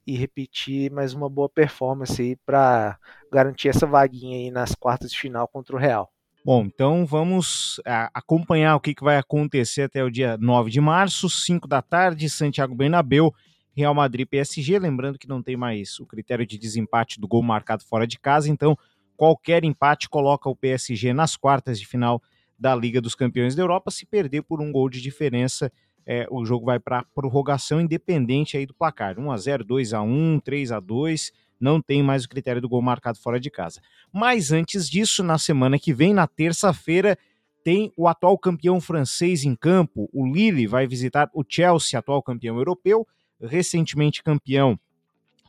e 0.05 0.15
repetir 0.15 0.89
mais 0.89 1.13
uma 1.13 1.29
boa 1.29 1.49
performance 1.49 2.21
aí 2.21 2.37
para 2.45 2.97
garantir 3.29 3.67
essa 3.67 3.85
vaguinha 3.85 4.37
aí 4.37 4.49
nas 4.49 4.73
quartas 4.73 5.11
de 5.11 5.19
final 5.19 5.49
contra 5.49 5.75
o 5.75 5.79
Real. 5.79 6.09
Bom, 6.45 6.63
então 6.63 7.05
vamos 7.05 7.81
acompanhar 8.13 8.77
o 8.77 8.79
que, 8.79 8.95
que 8.95 9.03
vai 9.03 9.17
acontecer 9.17 9.81
até 9.81 10.01
o 10.01 10.09
dia 10.09 10.37
9 10.37 10.71
de 10.71 10.79
março, 10.79 11.29
5 11.29 11.67
da 11.67 11.81
tarde, 11.81 12.29
Santiago 12.29 12.73
Bernabéu. 12.73 13.35
Real 13.77 13.93
Madrid 13.93 14.27
PSG, 14.27 14.79
lembrando 14.79 15.19
que 15.19 15.27
não 15.27 15.43
tem 15.43 15.55
mais 15.55 15.99
o 15.99 16.05
critério 16.07 16.47
de 16.47 16.57
desempate 16.57 17.21
do 17.21 17.27
gol 17.27 17.43
marcado 17.43 17.85
fora 17.85 18.07
de 18.07 18.17
casa, 18.17 18.49
então 18.49 18.75
qualquer 19.15 19.63
empate 19.63 20.09
coloca 20.09 20.49
o 20.49 20.55
PSG 20.55 21.13
nas 21.13 21.35
quartas 21.35 21.79
de 21.79 21.85
final 21.85 22.19
da 22.57 22.75
Liga 22.75 22.99
dos 22.99 23.13
Campeões 23.13 23.53
da 23.53 23.61
Europa. 23.61 23.91
Se 23.91 24.03
perder 24.03 24.41
por 24.41 24.63
um 24.63 24.71
gol 24.71 24.89
de 24.89 24.99
diferença, 24.99 25.71
é, 26.07 26.25
o 26.31 26.43
jogo 26.43 26.65
vai 26.65 26.79
para 26.79 27.05
prorrogação 27.13 27.79
independente 27.79 28.57
aí 28.57 28.65
do 28.65 28.73
placar. 28.73 29.19
1 29.19 29.31
a 29.31 29.37
0, 29.37 29.63
2 29.63 29.93
a 29.93 30.01
1, 30.01 30.39
3 30.39 30.71
a 30.71 30.79
2, 30.79 31.31
não 31.59 31.79
tem 31.79 32.01
mais 32.01 32.25
o 32.25 32.29
critério 32.29 32.59
do 32.59 32.67
gol 32.67 32.81
marcado 32.81 33.19
fora 33.19 33.39
de 33.39 33.51
casa. 33.51 33.79
Mas 34.11 34.51
antes 34.51 34.89
disso, 34.89 35.21
na 35.21 35.37
semana 35.37 35.77
que 35.77 35.93
vem, 35.93 36.15
na 36.15 36.25
terça-feira, 36.25 37.15
tem 37.63 37.93
o 37.95 38.07
atual 38.07 38.39
campeão 38.39 38.81
francês 38.81 39.43
em 39.43 39.55
campo. 39.55 40.09
O 40.11 40.25
Lille 40.25 40.65
vai 40.65 40.87
visitar 40.87 41.29
o 41.31 41.43
Chelsea, 41.47 41.99
atual 41.99 42.23
campeão 42.23 42.57
europeu 42.57 43.05
recentemente 43.41 44.23
campeão 44.23 44.79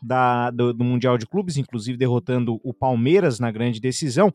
da, 0.03 0.51
do, 0.51 0.73
do, 0.73 0.85
Mundial 0.85 1.19
de 1.19 1.27
Clubes, 1.27 1.57
inclusive 1.57 1.99
derrotando 1.99 2.61
o 2.63 2.73
Palmeiras 2.73 3.41
na 3.41 3.51
grande 3.51 3.81
decisão. 3.81 4.33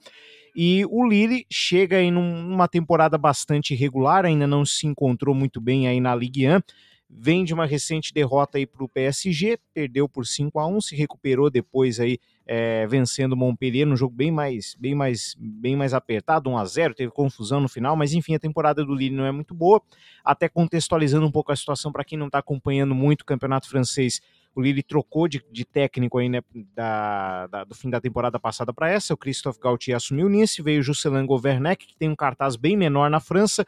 E 0.55 0.85
o 0.85 1.07
Lille 1.07 1.45
chega 1.51 2.01
em 2.01 2.15
uma 2.15 2.67
temporada 2.67 3.17
bastante 3.17 3.73
irregular, 3.73 4.25
ainda 4.25 4.45
não 4.45 4.65
se 4.65 4.85
encontrou 4.85 5.33
muito 5.33 5.59
bem 5.59 5.87
aí 5.87 5.99
na 5.99 6.15
Ligue 6.15 6.47
1. 6.47 6.59
Vem 7.15 7.43
de 7.43 7.53
uma 7.53 7.65
recente 7.65 8.13
derrota 8.13 8.57
aí 8.57 8.65
para 8.65 8.83
o 8.83 8.89
PSG, 8.89 9.57
perdeu 9.73 10.09
por 10.09 10.25
5 10.25 10.59
a 10.59 10.67
1 10.67 10.81
se 10.81 10.95
recuperou 10.95 11.49
depois 11.49 11.99
aí 11.99 12.17
é, 12.45 12.85
vencendo 12.87 13.33
o 13.33 13.37
Montpellier 13.37 13.87
num 13.87 13.95
jogo 13.95 14.13
bem 14.13 14.31
mais, 14.31 14.75
bem 14.77 14.93
mais, 14.93 15.35
bem 15.39 15.75
mais 15.75 15.93
apertado, 15.93 16.49
1 16.49 16.57
a 16.57 16.65
0 16.65 16.93
teve 16.93 17.11
confusão 17.11 17.61
no 17.61 17.69
final, 17.69 17.95
mas 17.95 18.13
enfim, 18.13 18.35
a 18.35 18.39
temporada 18.39 18.83
do 18.83 18.93
Lille 18.93 19.15
não 19.15 19.25
é 19.25 19.31
muito 19.31 19.53
boa. 19.53 19.81
Até 20.23 20.49
contextualizando 20.49 21.25
um 21.25 21.31
pouco 21.31 21.51
a 21.51 21.55
situação 21.55 21.91
para 21.91 22.03
quem 22.03 22.17
não 22.17 22.27
está 22.27 22.39
acompanhando 22.39 22.93
muito 22.93 23.21
o 23.21 23.25
campeonato 23.25 23.69
francês, 23.69 24.19
o 24.55 24.61
Lille 24.61 24.83
trocou 24.83 25.27
de, 25.27 25.43
de 25.51 25.65
técnico 25.65 26.17
aí, 26.17 26.29
né, 26.29 26.41
da, 26.75 27.47
da, 27.47 27.63
do 27.63 27.73
fim 27.73 27.89
da 27.89 27.99
temporada 27.99 28.39
passada 28.39 28.73
para 28.73 28.89
essa. 28.89 29.13
O 29.13 29.17
Christophe 29.17 29.59
Gaultier 29.59 29.97
assumiu 29.97 30.29
nisso, 30.29 30.63
veio 30.63 30.79
o 30.79 30.83
Juscelin 30.83 31.25
Governek, 31.25 31.87
que 31.87 31.95
tem 31.95 32.09
um 32.09 32.15
cartaz 32.15 32.55
bem 32.55 32.77
menor 32.77 33.09
na 33.09 33.19
França, 33.19 33.65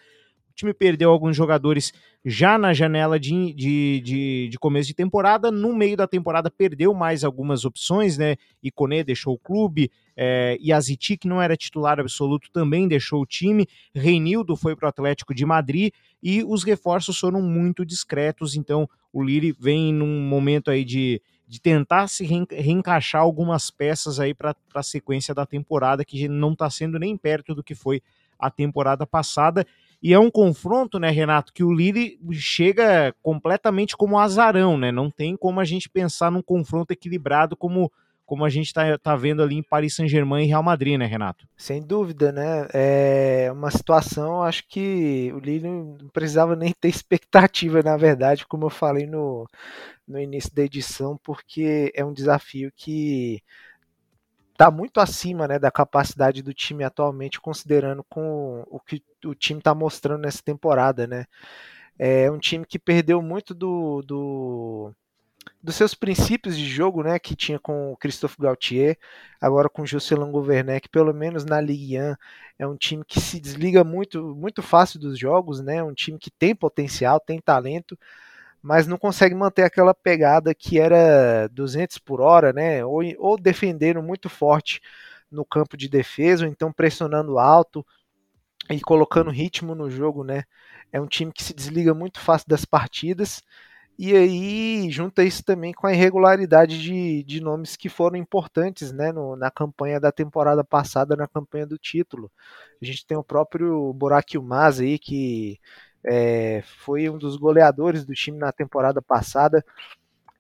time 0.55 0.73
perdeu 0.73 1.11
alguns 1.11 1.35
jogadores 1.35 1.91
já 2.23 2.57
na 2.57 2.73
janela 2.73 3.19
de, 3.19 3.53
de, 3.53 4.01
de, 4.01 4.47
de, 4.49 4.57
começo 4.57 4.87
de 4.87 4.93
temporada. 4.93 5.51
No 5.51 5.75
meio 5.75 5.95
da 5.97 6.07
temporada 6.07 6.49
perdeu 6.49 6.93
mais 6.93 7.23
algumas 7.23 7.65
opções, 7.65 8.17
né? 8.17 8.35
Iconé 8.63 9.03
deixou 9.03 9.35
o 9.35 9.37
clube, 9.39 9.91
é, 10.17 10.57
Yaziti, 10.59 11.17
que 11.17 11.27
não 11.27 11.41
era 11.41 11.55
titular 11.55 11.99
absoluto, 11.99 12.49
também 12.51 12.87
deixou 12.87 13.21
o 13.21 13.25
time. 13.25 13.67
Reinildo 13.93 14.55
foi 14.55 14.75
para 14.75 14.87
o 14.87 14.89
Atlético 14.89 15.35
de 15.35 15.45
Madrid 15.45 15.91
e 16.23 16.43
os 16.43 16.63
reforços 16.63 17.19
foram 17.19 17.41
muito 17.41 17.85
discretos. 17.85 18.55
Então 18.55 18.89
o 19.13 19.23
Lille 19.23 19.51
vem 19.51 19.93
num 19.93 20.21
momento 20.21 20.71
aí 20.71 20.83
de, 20.83 21.21
de 21.47 21.61
tentar 21.61 22.07
se 22.07 22.25
reencaixar 22.25 23.21
algumas 23.21 23.69
peças 23.69 24.19
aí 24.19 24.33
para 24.33 24.55
a 24.73 24.83
sequência 24.83 25.33
da 25.33 25.45
temporada, 25.45 26.03
que 26.03 26.27
não 26.27 26.53
está 26.53 26.69
sendo 26.69 26.97
nem 26.97 27.15
perto 27.15 27.53
do 27.53 27.63
que 27.63 27.75
foi 27.75 28.01
a 28.39 28.49
temporada 28.49 29.05
passada. 29.05 29.65
E 30.01 30.13
é 30.13 30.19
um 30.19 30.29
confronto, 30.29 30.99
né, 30.99 31.09
Renato, 31.09 31.51
que 31.53 31.63
o 31.63 31.73
Lille 31.73 32.19
chega 32.33 33.13
completamente 33.21 33.97
como 33.97 34.19
azarão, 34.19 34.77
né? 34.77 34.91
Não 34.91 35.09
tem 35.09 35.35
como 35.35 35.59
a 35.59 35.65
gente 35.65 35.89
pensar 35.89 36.31
num 36.31 36.41
confronto 36.41 36.91
equilibrado 36.91 37.55
como 37.57 37.91
como 38.25 38.43
a 38.43 38.49
gente 38.49 38.65
está 38.65 38.97
tá 38.97 39.15
vendo 39.15 39.43
ali 39.43 39.55
em 39.55 39.63
Paris 39.63 39.95
Saint-Germain 39.95 40.43
e 40.45 40.47
Real 40.47 40.63
Madrid, 40.63 40.97
né, 40.97 41.05
Renato? 41.05 41.47
Sem 41.55 41.81
dúvida, 41.81 42.31
né? 42.31 42.67
É 42.73 43.51
uma 43.51 43.69
situação, 43.69 44.41
acho 44.41 44.67
que 44.67 45.31
o 45.33 45.39
Lille 45.39 45.67
não 45.67 45.97
precisava 46.11 46.55
nem 46.55 46.73
ter 46.73 46.89
expectativa, 46.89 47.83
na 47.83 47.95
verdade, 47.95 48.45
como 48.47 48.65
eu 48.65 48.69
falei 48.69 49.05
no, 49.05 49.47
no 50.07 50.19
início 50.19 50.53
da 50.53 50.63
edição, 50.63 51.19
porque 51.23 51.91
é 51.95 52.03
um 52.03 52.13
desafio 52.13 52.71
que 52.75 53.41
está 54.55 54.71
muito 54.71 55.01
acima 55.01 55.47
né, 55.47 55.59
da 55.59 55.69
capacidade 55.69 56.41
do 56.41 56.53
time 56.53 56.85
atualmente, 56.85 57.41
considerando 57.41 58.03
com 58.09 58.63
o 58.67 58.79
que 58.79 59.03
o 59.25 59.35
time 59.35 59.59
está 59.59 59.75
mostrando 59.75 60.21
nessa 60.21 60.41
temporada. 60.41 61.05
Né? 61.05 61.25
É 61.99 62.31
um 62.31 62.39
time 62.39 62.65
que 62.65 62.79
perdeu 62.79 63.21
muito 63.21 63.53
do, 63.53 64.01
do, 64.01 64.93
dos 65.61 65.75
seus 65.75 65.93
princípios 65.93 66.57
de 66.57 66.65
jogo, 66.65 67.03
né, 67.03 67.19
que 67.19 67.35
tinha 67.35 67.59
com 67.59 67.91
o 67.91 67.97
Christophe 67.97 68.37
Gaultier, 68.39 68.97
agora 69.41 69.69
com 69.69 69.81
o 69.81 69.87
Jocelyn 69.87 70.31
Governek, 70.31 70.87
pelo 70.87 71.13
menos 71.13 71.43
na 71.43 71.59
Ligue 71.59 71.99
1, 71.99 72.15
é 72.59 72.65
um 72.65 72.77
time 72.77 73.03
que 73.05 73.19
se 73.19 73.41
desliga 73.41 73.83
muito, 73.83 74.33
muito 74.35 74.63
fácil 74.63 75.01
dos 75.01 75.19
jogos, 75.19 75.59
né, 75.59 75.83
um 75.83 75.93
time 75.93 76.17
que 76.17 76.31
tem 76.31 76.55
potencial, 76.55 77.19
tem 77.19 77.41
talento, 77.41 77.99
mas 78.65 78.87
não 78.87 78.97
consegue 78.97 79.35
manter 79.35 79.61
aquela 79.61 79.93
pegada 79.93 80.51
que 80.55 80.79
era 80.79 81.47
200 81.49 81.99
por 81.99 82.19
hora, 82.19 82.51
né? 82.51 82.83
Ou, 82.83 83.03
ou 83.19 83.37
defendendo 83.37 84.01
muito 84.01 84.27
forte 84.27 84.81
no 85.29 85.45
campo 85.45 85.77
de 85.77 85.87
defesa, 85.87 86.45
ou 86.45 86.51
então 86.51 86.73
pressionando 86.73 87.37
alto 87.37 87.85
e 88.67 88.81
colocando 88.81 89.29
ritmo 89.29 89.75
no 89.75 89.87
jogo, 89.87 90.23
né? 90.23 90.45
É 90.91 90.99
um 90.99 91.05
time 91.05 91.31
que 91.31 91.43
se 91.43 91.53
desliga 91.53 91.93
muito 91.93 92.19
fácil 92.19 92.47
das 92.49 92.65
partidas. 92.65 93.43
E 93.99 94.15
aí 94.15 94.89
junta 94.89 95.23
isso 95.23 95.43
também 95.43 95.71
com 95.71 95.85
a 95.85 95.93
irregularidade 95.93 96.81
de, 96.81 97.23
de 97.23 97.39
nomes 97.41 97.75
que 97.77 97.87
foram 97.87 98.17
importantes 98.17 98.91
né, 98.91 99.11
no, 99.11 99.35
na 99.35 99.51
campanha 99.51 99.99
da 99.99 100.11
temporada 100.11 100.63
passada, 100.63 101.15
na 101.15 101.27
campanha 101.27 101.67
do 101.67 101.77
título. 101.77 102.31
A 102.81 102.85
gente 102.85 103.05
tem 103.05 103.15
o 103.15 103.23
próprio 103.23 103.93
Burak 103.93 104.35
Yilmaz 104.35 104.79
aí, 104.79 104.97
que 104.97 105.59
é, 106.05 106.63
foi 106.83 107.09
um 107.09 107.17
dos 107.17 107.35
goleadores 107.35 108.05
do 108.05 108.13
time 108.13 108.37
na 108.37 108.51
temporada 108.51 109.01
passada 109.01 109.65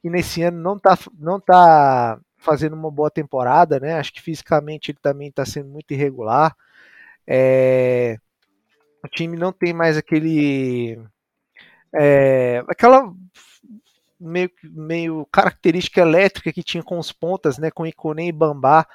e 0.03 0.09
nesse 0.09 0.43
ano 0.43 0.61
não 0.61 0.77
está 0.77 0.97
não 1.17 1.39
tá 1.39 2.19
fazendo 2.37 2.75
uma 2.75 2.91
boa 2.91 3.09
temporada, 3.09 3.79
né? 3.79 3.95
Acho 3.95 4.13
que 4.13 4.21
fisicamente 4.21 4.91
ele 4.91 4.99
também 5.01 5.29
está 5.29 5.43
sendo 5.43 5.69
muito 5.69 5.91
irregular. 5.91 6.55
É, 7.27 8.17
o 9.03 9.07
time 9.07 9.35
não 9.35 9.51
tem 9.51 9.73
mais 9.73 9.97
aquele 9.97 11.01
é, 11.91 12.63
aquela 12.67 13.11
meio, 14.19 14.51
meio 14.63 15.27
característica 15.31 16.01
elétrica 16.01 16.53
que 16.53 16.63
tinha 16.63 16.83
com 16.83 16.99
os 16.99 17.11
pontas, 17.11 17.57
né? 17.57 17.71
Com 17.71 17.87
Icone 17.87 18.27
e 18.27 18.31
Bambá 18.31 18.85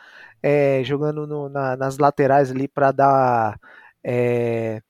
é, 0.42 0.82
jogando 0.84 1.26
no, 1.26 1.48
na, 1.48 1.76
nas 1.76 1.98
laterais 1.98 2.50
ali 2.52 2.68
para 2.68 2.92
dar 2.92 3.60
é, 4.04 4.80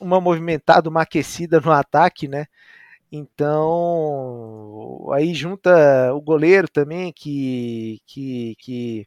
uma 0.00 0.20
movimentada, 0.20 0.88
uma 0.88 1.02
aquecida 1.02 1.60
no 1.60 1.72
ataque, 1.72 2.28
né? 2.28 2.46
Então, 3.10 5.08
aí 5.12 5.32
junta 5.34 6.12
o 6.12 6.20
goleiro 6.20 6.68
também, 6.68 7.12
que, 7.12 8.00
que, 8.06 8.56
que 8.58 9.06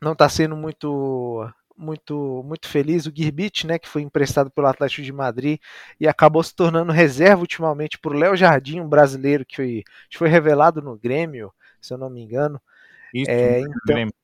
não 0.00 0.12
está 0.12 0.28
sendo 0.28 0.56
muito 0.56 1.48
muito 1.76 2.42
muito 2.44 2.68
feliz, 2.68 3.06
o 3.06 3.12
Girbit, 3.14 3.66
né, 3.66 3.78
que 3.78 3.88
foi 3.88 4.02
emprestado 4.02 4.50
pelo 4.50 4.66
Atlético 4.68 5.02
de 5.02 5.12
Madrid 5.12 5.58
e 5.98 6.06
acabou 6.06 6.42
se 6.42 6.54
tornando 6.54 6.92
reserva 6.92 7.40
ultimamente 7.40 7.98
para 7.98 8.12
o 8.12 8.18
Léo 8.18 8.36
Jardim, 8.36 8.80
um 8.80 8.88
brasileiro 8.88 9.44
que 9.44 9.56
foi, 9.56 9.84
que 10.08 10.18
foi 10.18 10.28
revelado 10.28 10.80
no 10.82 10.96
Grêmio, 10.96 11.52
se 11.80 11.92
eu 11.92 11.98
não 11.98 12.10
me 12.10 12.22
engano. 12.22 12.60
Isso, 13.12 13.30
é, 13.30 13.60
então, 13.60 13.72
Grêmio. 13.86 14.14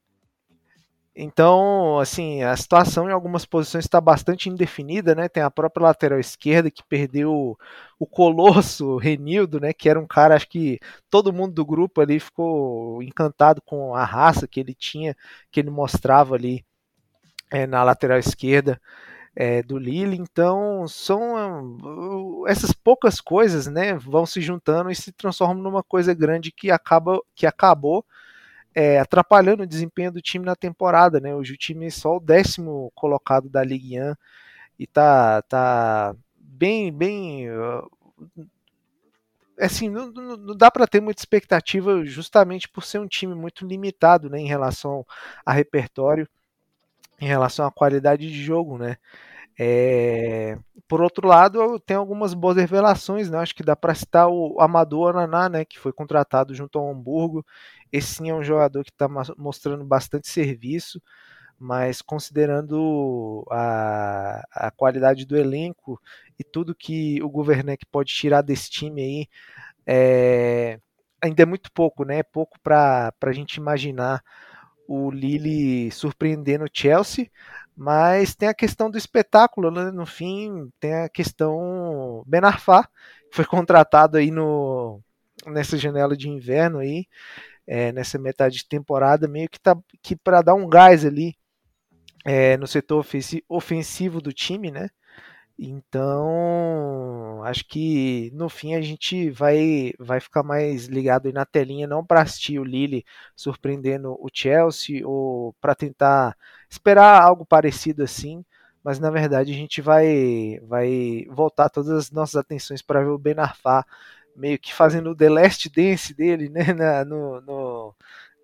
Então, 1.21 1.99
assim, 1.99 2.45
a 2.45 2.57
situação 2.57 3.09
em 3.09 3.13
algumas 3.13 3.45
posições 3.45 3.85
está 3.85 4.01
bastante 4.01 4.49
indefinida, 4.49 5.17
né? 5.17 5.29
Tem 5.29 5.43
a 5.43 5.51
própria 5.51 5.83
lateral 5.87 6.21
esquerda 6.21 6.71
que 6.71 6.81
perdeu 6.85 7.59
o 7.99 8.07
colosso 8.07 8.97
Renildo, 8.99 9.59
né? 9.59 9.73
Que 9.73 9.89
era 9.89 9.99
um 9.99 10.07
cara, 10.07 10.37
acho 10.37 10.49
que 10.49 10.79
todo 11.11 11.33
mundo 11.33 11.55
do 11.55 11.67
grupo 11.67 12.01
ali 12.01 12.21
ficou 12.21 13.03
encantado 13.03 13.61
com 13.63 13.97
a 13.97 14.05
raça 14.05 14.47
que 14.47 14.61
ele 14.61 14.73
tinha, 14.73 15.17
que 15.51 15.59
ele 15.59 15.71
mostrava 15.71 16.37
ali 16.37 16.65
é, 17.51 17.67
na 17.67 17.83
lateral 17.83 18.21
esquerda 18.21 18.81
é, 19.35 19.61
do 19.61 19.77
Lille. 19.77 20.17
Então, 20.17 20.87
são 20.87 22.47
essas 22.47 22.73
poucas 22.73 23.21
coisas, 23.21 23.67
né? 23.67 23.95
Vão 23.95 24.25
se 24.25 24.41
juntando 24.41 24.89
e 24.89 24.95
se 24.95 25.11
transformam 25.11 25.65
numa 25.65 25.83
coisa 25.83 26.15
grande 26.15 26.53
que 26.53 26.71
acaba 26.71 27.21
que 27.35 27.45
acabou 27.45 28.05
é, 28.79 29.01
atrapalhando 29.01 29.65
o 29.65 29.67
desempenho 29.67 30.13
do 30.13 30.23
time 30.23 30.45
na 30.45 30.55
temporada, 30.55 31.19
né? 31.19 31.35
Hoje 31.35 31.55
o 31.55 31.57
time 31.57 31.87
é 31.87 31.91
só 31.91 32.17
o 32.17 32.21
décimo 32.21 32.93
colocado 32.95 33.49
da 33.49 33.65
Ligue 33.65 34.01
1 34.01 34.15
e 34.79 34.87
tá, 34.87 35.43
tá 35.43 36.15
bem, 36.37 36.93
bem 36.93 37.49
assim, 39.59 39.89
não, 39.89 40.13
não 40.13 40.57
dá 40.57 40.71
para 40.71 40.87
ter 40.87 41.01
muita 41.01 41.21
expectativa 41.21 42.05
justamente 42.05 42.69
por 42.69 42.85
ser 42.85 43.01
um 43.01 43.09
time 43.09 43.35
muito 43.35 43.67
limitado, 43.67 44.31
né, 44.31 44.39
em 44.39 44.47
relação 44.47 45.05
a 45.45 45.53
repertório, 45.53 46.29
em 47.21 47.27
relação 47.27 47.67
à 47.67 47.73
qualidade 47.73 48.31
de 48.31 48.45
jogo, 48.45 48.79
né? 48.79 48.97
É, 49.61 50.57
por 50.87 51.01
outro 51.01 51.27
lado, 51.27 51.81
tem 51.81 51.97
algumas 51.97 52.33
boas 52.33 52.57
revelações, 52.57 53.29
né? 53.29 53.39
Acho 53.39 53.55
que 53.55 53.63
dá 53.65 53.75
para 53.75 53.95
citar 53.95 54.29
o 54.29 54.61
Amador 54.61 55.17
Ananá, 55.17 55.49
né? 55.49 55.65
Que 55.65 55.79
foi 55.79 55.93
contratado 55.93 56.55
junto 56.55 56.79
ao 56.79 56.91
Hamburgo. 56.91 57.45
Esse 57.93 58.15
sim 58.15 58.31
é 58.31 58.35
um 58.35 58.45
jogador 58.45 58.85
que 58.85 58.91
está 58.91 59.09
mostrando 59.37 59.85
bastante 59.85 60.29
serviço, 60.29 61.03
mas 61.59 62.01
considerando 62.01 63.45
a, 63.51 64.45
a 64.53 64.71
qualidade 64.71 65.27
do 65.27 65.37
elenco 65.37 66.01
e 66.39 66.45
tudo 66.45 66.75
que 66.75 67.21
o 67.23 67.29
Governec 67.29 67.85
pode 67.87 68.13
tirar 68.13 68.43
desse 68.43 68.71
time 68.71 69.03
aí, 69.03 69.29
é, 69.87 70.79
ainda 71.21 71.43
é 71.43 71.47
muito 71.47 71.73
pouco, 71.73 72.05
né? 72.05 72.19
É 72.19 72.23
pouco 72.23 72.61
para 72.61 73.13
a 73.21 73.33
gente 73.33 73.57
imaginar 73.57 74.23
o 74.87 75.11
Lille 75.11 75.91
surpreendendo 75.91 76.65
o 76.65 76.71
Chelsea, 76.73 77.31
mas 77.79 78.35
tem 78.35 78.49
a 78.49 78.55
questão 78.55 78.91
do 78.91 78.99
espetáculo, 78.99 79.71
né? 79.71 79.93
no 79.93 80.05
fim 80.05 80.69
tem 80.81 80.95
a 80.95 81.09
questão 81.09 82.25
Ben 82.27 82.41
Arfa, 82.43 82.83
que 83.31 83.37
foi 83.37 83.45
contratado 83.45 84.17
aí 84.17 84.33
no, 84.33 85.01
nessa 85.47 85.79
janela 85.79 86.17
de 86.17 86.29
inverno 86.29 86.81
aí, 86.81 87.07
é, 87.65 87.93
nessa 87.93 88.19
metade 88.19 88.57
de 88.57 88.69
temporada, 88.69 89.29
meio 89.29 89.49
que, 89.49 89.61
tá, 89.61 89.79
que 90.03 90.17
para 90.17 90.43
dar 90.43 90.55
um 90.55 90.69
gás 90.69 91.05
ali 91.05 91.37
é, 92.25 92.57
no 92.57 92.67
setor 92.67 93.07
ofensivo 93.49 94.21
do 94.21 94.33
time, 94.33 94.73
né? 94.73 94.91
Então, 95.61 97.43
acho 97.45 97.65
que 97.67 98.31
no 98.33 98.49
fim 98.49 98.75
a 98.75 98.81
gente 98.81 99.29
vai, 99.31 99.93
vai 99.99 100.21
ficar 100.21 100.45
mais 100.45 100.87
ligado 100.87 101.27
aí 101.27 101.33
na 101.33 101.45
telinha, 101.45 101.87
não 101.87 102.05
para 102.05 102.23
assistir 102.23 102.61
o 102.61 102.65
Lille 102.65 103.05
surpreendendo 103.35 104.13
o 104.21 104.29
Chelsea 104.33 105.07
ou 105.07 105.53
para 105.61 105.75
tentar 105.75 106.37
esperar 106.71 107.21
algo 107.23 107.45
parecido 107.45 108.05
assim, 108.05 108.45
mas 108.85 109.01
na 109.01 109.11
verdade 109.11 109.51
a 109.53 109.55
gente 109.55 109.81
vai, 109.83 110.61
vai 110.63 111.25
voltar 111.29 111.69
todas 111.69 111.91
as 111.91 112.11
nossas 112.13 112.37
atenções 112.37 112.81
para 112.81 113.01
ver 113.01 113.11
o 113.11 113.19
Ben 113.19 113.35
Arfa 113.39 113.85
meio 114.37 114.59
que 114.61 114.73
fazendo 114.73 115.11
o 115.11 115.17
The 115.17 115.29
Last 115.29 115.69
Dance 115.71 116.15
dele, 116.15 116.49
né, 116.49 116.73
na, 116.73 117.05
no, 117.05 117.41
no 117.41 117.95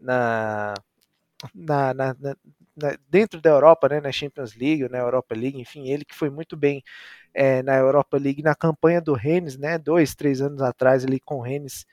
na, 0.01 0.75
na, 1.55 1.95
na, 1.95 2.37
na, 2.77 2.97
dentro 3.09 3.41
da 3.41 3.51
Europa, 3.51 3.89
né, 3.89 4.01
na 4.01 4.13
Champions 4.13 4.55
League, 4.55 4.89
na 4.89 4.99
Europa 4.99 5.35
League, 5.35 5.61
enfim, 5.61 5.89
ele 5.89 6.05
que 6.05 6.15
foi 6.15 6.31
muito 6.31 6.57
bem 6.57 6.83
é, 7.33 7.63
na 7.63 7.77
Europa 7.77 8.17
League 8.19 8.43
na 8.43 8.55
campanha 8.55 9.01
do 9.01 9.15
Rennes, 9.15 9.57
né, 9.59 9.79
dois, 9.79 10.15
três 10.15 10.41
anos 10.41 10.63
atrás 10.63 11.05
ali 11.05 11.21
com 11.21 11.37
o 11.37 11.43
Rennes 11.43 11.87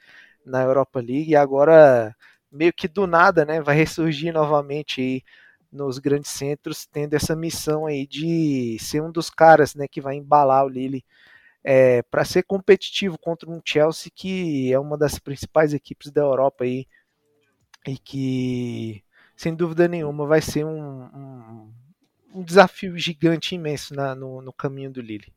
na 0.45 0.61
Europa 0.63 0.99
League, 0.99 1.31
e 1.31 1.35
agora 1.35 2.15
meio 2.51 2.73
que 2.73 2.87
do 2.87 3.07
nada, 3.07 3.45
né, 3.45 3.61
vai 3.61 3.75
ressurgir 3.75 4.33
novamente 4.33 5.01
aí 5.01 5.23
nos 5.71 5.99
grandes 5.99 6.31
centros, 6.31 6.85
tendo 6.85 7.13
essa 7.15 7.35
missão 7.35 7.85
aí 7.85 8.05
de 8.05 8.77
ser 8.79 9.01
um 9.01 9.11
dos 9.11 9.29
caras, 9.29 9.73
né, 9.75 9.87
que 9.87 10.01
vai 10.01 10.15
embalar 10.15 10.65
o 10.65 10.69
Lille 10.69 11.03
é, 11.63 12.01
para 12.03 12.25
ser 12.25 12.43
competitivo 12.43 13.17
contra 13.19 13.49
um 13.49 13.61
Chelsea 13.63 14.11
que 14.13 14.73
é 14.73 14.79
uma 14.79 14.97
das 14.97 15.19
principais 15.19 15.73
equipes 15.73 16.11
da 16.11 16.21
Europa 16.21 16.63
aí 16.63 16.87
e 17.87 17.97
que 17.97 19.03
sem 19.41 19.55
dúvida 19.55 19.87
nenhuma 19.87 20.27
vai 20.27 20.39
ser 20.39 20.63
um, 20.63 21.01
um, 21.03 21.73
um 22.35 22.43
desafio 22.43 22.95
gigante 22.95 23.55
imenso 23.55 23.95
na, 23.95 24.13
no, 24.13 24.39
no 24.39 24.53
caminho 24.53 24.91
do 24.91 25.01
Lille. 25.01 25.33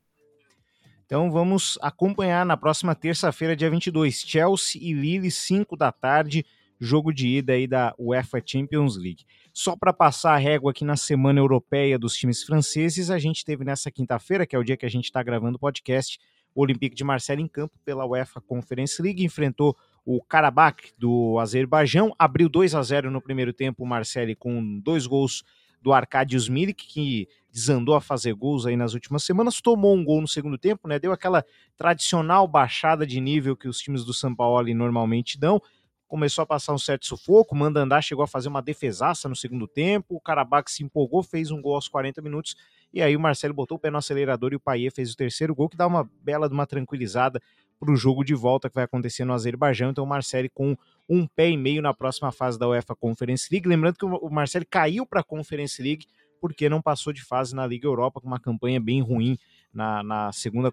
Então 1.06 1.32
vamos 1.32 1.78
acompanhar 1.80 2.44
na 2.44 2.54
próxima 2.54 2.94
terça-feira, 2.94 3.56
dia 3.56 3.70
22, 3.70 4.20
Chelsea 4.20 4.78
e 4.82 4.92
Lille, 4.92 5.30
5 5.30 5.74
da 5.74 5.90
tarde, 5.90 6.44
jogo 6.78 7.14
de 7.14 7.28
ida 7.28 7.54
aí 7.54 7.66
da 7.66 7.94
UEFA 7.98 8.42
Champions 8.44 8.98
League. 8.98 9.24
Só 9.54 9.74
para 9.74 9.90
passar 9.90 10.34
a 10.34 10.38
régua 10.38 10.72
aqui 10.72 10.84
na 10.84 10.96
semana 10.96 11.40
europeia 11.40 11.98
dos 11.98 12.14
times 12.14 12.42
franceses, 12.42 13.10
a 13.10 13.18
gente 13.18 13.42
teve 13.42 13.64
nessa 13.64 13.90
quinta-feira, 13.90 14.46
que 14.46 14.54
é 14.54 14.58
o 14.58 14.64
dia 14.64 14.76
que 14.76 14.84
a 14.84 14.90
gente 14.90 15.06
está 15.06 15.22
gravando 15.22 15.56
o 15.56 15.60
podcast, 15.60 16.18
o 16.54 16.60
Olympique 16.60 16.94
de 16.94 17.04
Marseille 17.04 17.42
em 17.42 17.48
campo 17.48 17.74
pela 17.86 18.04
UEFA 18.04 18.42
Conference 18.42 19.00
League, 19.00 19.24
enfrentou 19.24 19.74
o 20.04 20.22
Karabakh 20.22 20.92
do 20.98 21.38
Azerbaijão, 21.38 22.14
abriu 22.18 22.48
2 22.48 22.74
a 22.74 22.82
0 22.82 23.10
no 23.10 23.22
primeiro 23.22 23.52
tempo 23.52 23.84
o 23.84 24.36
com 24.36 24.80
dois 24.80 25.06
gols 25.06 25.42
do 25.80 25.92
Arkadiusz 25.92 26.48
Milik, 26.48 26.86
que 26.86 27.28
desandou 27.52 27.94
a 27.94 28.00
fazer 28.00 28.32
gols 28.34 28.64
aí 28.64 28.74
nas 28.74 28.94
últimas 28.94 29.22
semanas, 29.22 29.60
tomou 29.60 29.94
um 29.94 30.02
gol 30.02 30.20
no 30.20 30.26
segundo 30.26 30.56
tempo, 30.56 30.88
né? 30.88 30.98
Deu 30.98 31.12
aquela 31.12 31.44
tradicional 31.76 32.48
baixada 32.48 33.06
de 33.06 33.20
nível 33.20 33.54
que 33.54 33.68
os 33.68 33.78
times 33.78 34.02
do 34.02 34.14
São 34.14 34.34
Paulo 34.34 34.66
normalmente 34.74 35.38
dão, 35.38 35.60
começou 36.08 36.42
a 36.42 36.46
passar 36.46 36.72
um 36.72 36.78
certo 36.78 37.06
sufoco, 37.06 37.54
Mandandá 37.54 38.00
chegou 38.00 38.22
a 38.22 38.26
fazer 38.26 38.48
uma 38.48 38.62
defesaça 38.62 39.28
no 39.28 39.36
segundo 39.36 39.66
tempo, 39.66 40.14
o 40.14 40.20
Karabakh 40.20 40.70
se 40.70 40.82
empolgou, 40.82 41.22
fez 41.22 41.50
um 41.50 41.60
gol 41.60 41.74
aos 41.74 41.88
40 41.88 42.22
minutos, 42.22 42.56
e 42.92 43.02
aí 43.02 43.16
o 43.16 43.20
Marcelo 43.20 43.52
botou 43.52 43.76
o 43.76 43.80
pé 43.80 43.90
no 43.90 43.98
acelerador 43.98 44.52
e 44.52 44.56
o 44.56 44.60
Paier 44.60 44.92
fez 44.92 45.12
o 45.12 45.16
terceiro 45.16 45.54
gol, 45.54 45.68
que 45.68 45.76
dá 45.76 45.86
uma 45.86 46.08
bela 46.22 46.48
de 46.48 46.54
uma 46.54 46.66
tranquilizada 46.66 47.42
para 47.78 47.92
o 47.92 47.96
jogo 47.96 48.24
de 48.24 48.34
volta 48.34 48.68
que 48.68 48.74
vai 48.74 48.84
acontecer 48.84 49.24
no 49.24 49.32
Azerbaijão, 49.32 49.90
então 49.90 50.04
o 50.04 50.06
Marcelo 50.06 50.48
com 50.52 50.76
um 51.08 51.26
pé 51.26 51.50
e 51.50 51.56
meio 51.56 51.82
na 51.82 51.92
próxima 51.92 52.32
fase 52.32 52.58
da 52.58 52.68
UEFA 52.68 52.94
Conference 52.94 53.48
League, 53.50 53.68
lembrando 53.68 53.96
que 53.96 54.04
o 54.04 54.30
Marcelo 54.30 54.64
caiu 54.68 55.04
para 55.04 55.20
a 55.20 55.24
Conference 55.24 55.82
League 55.82 56.06
porque 56.40 56.68
não 56.68 56.82
passou 56.82 57.12
de 57.12 57.22
fase 57.22 57.54
na 57.54 57.66
Liga 57.66 57.86
Europa 57.86 58.20
com 58.20 58.26
uma 58.26 58.38
campanha 58.38 58.80
bem 58.80 59.00
ruim 59.00 59.38
na, 59.74 60.02
na, 60.02 60.32
segunda 60.32 60.72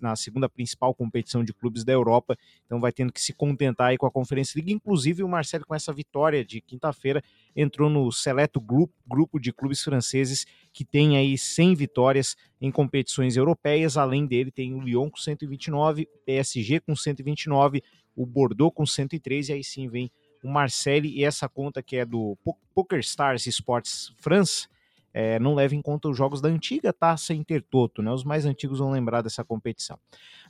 na 0.00 0.14
segunda 0.14 0.48
principal 0.48 0.94
competição 0.94 1.42
de 1.42 1.52
clubes 1.52 1.84
da 1.84 1.92
Europa, 1.92 2.36
então 2.66 2.80
vai 2.80 2.92
tendo 2.92 3.12
que 3.12 3.20
se 3.20 3.32
contentar 3.32 3.88
aí 3.88 3.98
com 3.98 4.06
a 4.06 4.10
Conferência 4.10 4.58
League. 4.58 4.72
Inclusive, 4.72 5.22
o 5.22 5.28
Marcelo, 5.28 5.66
com 5.66 5.74
essa 5.74 5.92
vitória 5.92 6.44
de 6.44 6.60
quinta-feira, 6.60 7.22
entrou 7.56 7.88
no 7.88 8.12
seleto 8.12 8.60
grupo, 8.60 8.94
grupo 9.06 9.40
de 9.40 9.52
clubes 9.52 9.82
franceses 9.82 10.46
que 10.72 10.84
tem 10.84 11.16
aí 11.16 11.36
100 11.36 11.74
vitórias 11.74 12.36
em 12.60 12.70
competições 12.70 13.36
europeias. 13.36 13.96
Além 13.96 14.26
dele, 14.26 14.50
tem 14.50 14.74
o 14.74 14.80
Lyon 14.80 15.10
com 15.10 15.16
129, 15.16 16.08
o 16.12 16.18
PSG 16.24 16.80
com 16.80 16.94
129, 16.94 17.82
o 18.14 18.26
Bordeaux 18.26 18.74
com 18.74 18.84
103, 18.84 19.48
e 19.48 19.52
aí 19.54 19.64
sim 19.64 19.88
vem 19.88 20.10
o 20.42 20.48
Marseille 20.48 21.08
e 21.08 21.24
essa 21.24 21.48
conta 21.48 21.82
que 21.82 21.96
é 21.96 22.04
do 22.04 22.36
Poker 22.74 22.98
Stars 22.98 23.46
Sports 23.46 24.12
France 24.18 24.66
é, 25.12 25.38
não 25.38 25.54
leva 25.54 25.74
em 25.74 25.82
conta 25.82 26.08
os 26.08 26.16
jogos 26.16 26.40
da 26.40 26.48
antiga 26.48 26.92
taça 26.92 27.34
Intertoto, 27.34 28.02
né? 28.02 28.10
Os 28.10 28.24
mais 28.24 28.46
antigos 28.46 28.78
vão 28.78 28.90
lembrar 28.90 29.22
dessa 29.22 29.44
competição. 29.44 29.98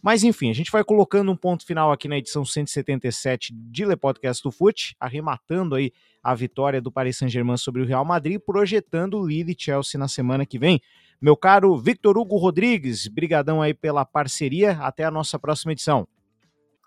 Mas 0.00 0.22
enfim, 0.22 0.50
a 0.50 0.54
gente 0.54 0.70
vai 0.70 0.84
colocando 0.84 1.32
um 1.32 1.36
ponto 1.36 1.66
final 1.66 1.90
aqui 1.90 2.08
na 2.08 2.18
edição 2.18 2.44
177 2.44 3.52
de 3.52 3.84
Le 3.84 3.96
Podcast 3.96 4.42
do 4.42 4.50
Fute, 4.50 4.94
arrematando 5.00 5.74
aí 5.74 5.92
a 6.22 6.34
vitória 6.34 6.80
do 6.80 6.92
Paris 6.92 7.18
Saint-Germain 7.18 7.56
sobre 7.56 7.82
o 7.82 7.86
Real 7.86 8.04
Madrid, 8.04 8.40
projetando 8.40 9.18
o 9.18 9.26
Lille 9.26 9.52
e 9.52 9.60
Chelsea 9.60 9.98
na 9.98 10.06
semana 10.06 10.46
que 10.46 10.58
vem. 10.58 10.80
Meu 11.20 11.36
caro 11.36 11.76
Victor 11.76 12.16
Hugo 12.16 12.36
Rodrigues, 12.36 13.08
brigadão 13.08 13.60
aí 13.60 13.74
pela 13.74 14.04
parceria, 14.04 14.72
até 14.80 15.04
a 15.04 15.10
nossa 15.10 15.38
próxima 15.38 15.72
edição. 15.72 16.06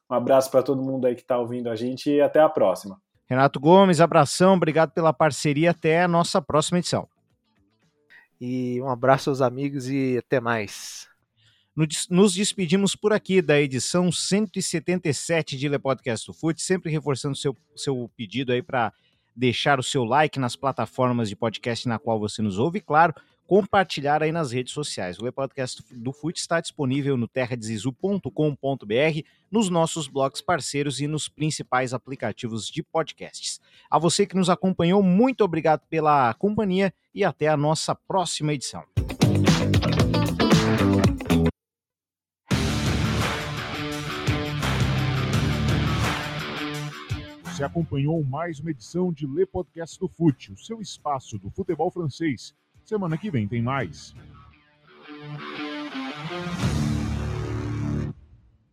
Um 0.10 0.16
abraço 0.16 0.52
para 0.52 0.62
todo 0.62 0.82
mundo 0.82 1.08
aí 1.08 1.16
que 1.16 1.22
está 1.22 1.38
ouvindo 1.38 1.70
a 1.70 1.76
gente 1.76 2.10
e 2.10 2.22
até 2.22 2.40
a 2.40 2.48
próxima. 2.48 3.02
Renato 3.28 3.60
Gomes, 3.60 4.00
abração, 4.00 4.54
obrigado 4.54 4.92
pela 4.92 5.12
parceria, 5.12 5.72
até 5.72 6.04
a 6.04 6.08
nossa 6.08 6.42
próxima 6.42 6.78
edição. 6.78 7.08
E 8.40 8.82
um 8.82 8.90
abraço 8.90 9.30
aos 9.30 9.42
amigos 9.42 9.90
e 9.90 10.18
até 10.18 10.40
mais. 10.40 11.08
Nos 12.10 12.34
despedimos 12.34 12.96
por 12.96 13.12
aqui 13.12 13.42
da 13.42 13.60
edição 13.60 14.10
177 14.12 15.58
de 15.58 15.68
Le 15.68 15.78
Podcast 15.78 16.26
do 16.26 16.34
Fute, 16.34 16.62
sempre 16.62 16.90
reforçando 16.90 17.36
seu 17.36 17.56
seu 17.76 18.10
pedido 18.16 18.54
aí 18.54 18.62
para 18.62 18.94
deixar 19.36 19.80
o 19.80 19.84
seu 19.84 20.06
like 20.06 20.40
nas 20.40 20.56
plataformas 20.56 21.28
de 21.28 21.36
podcast 21.36 21.86
na 21.88 22.00
qual 22.00 22.18
você 22.18 22.42
nos 22.42 22.58
ouve 22.58 22.78
e, 22.78 22.82
claro, 22.82 23.14
compartilhar 23.46 24.24
aí 24.24 24.32
nas 24.32 24.52
redes 24.52 24.74
sociais. 24.74 25.20
O 25.20 25.26
Le 25.26 25.32
Podcast 25.32 25.84
do 25.92 26.12
Fute 26.14 26.40
está 26.40 26.62
disponível 26.62 27.18
no 27.18 27.28
terradezizu.com.br, 27.28 29.22
nos 29.52 29.70
nossos 29.70 30.08
blogs 30.08 30.42
parceiros 30.42 31.00
e 31.02 31.08
nos 31.08 31.28
principais 31.28 31.94
aplicativos 31.94 32.68
de 32.68 32.82
podcasts. 32.82 33.55
A 33.90 34.00
você 34.00 34.26
que 34.26 34.36
nos 34.36 34.50
acompanhou, 34.50 35.02
muito 35.02 35.44
obrigado 35.44 35.82
pela 35.90 36.34
companhia 36.34 36.94
e 37.14 37.24
até 37.24 37.48
a 37.48 37.58
nossa 37.58 37.96
próxima 37.96 38.54
edição. 38.54 38.84
Você 47.44 47.64
acompanhou 47.64 48.22
mais 48.24 48.60
uma 48.60 48.72
edição 48.72 49.14
de 49.14 49.26
Le 49.26 49.46
Podcast 49.46 49.98
do 50.00 50.10
Fute, 50.10 50.52
o 50.52 50.58
seu 50.58 50.82
espaço 50.82 51.38
do 51.40 51.50
futebol 51.50 51.90
francês 51.90 52.54
Semana 52.86 53.18
que 53.18 53.32
vem 53.32 53.48
tem 53.48 53.64
mais. 53.64 54.14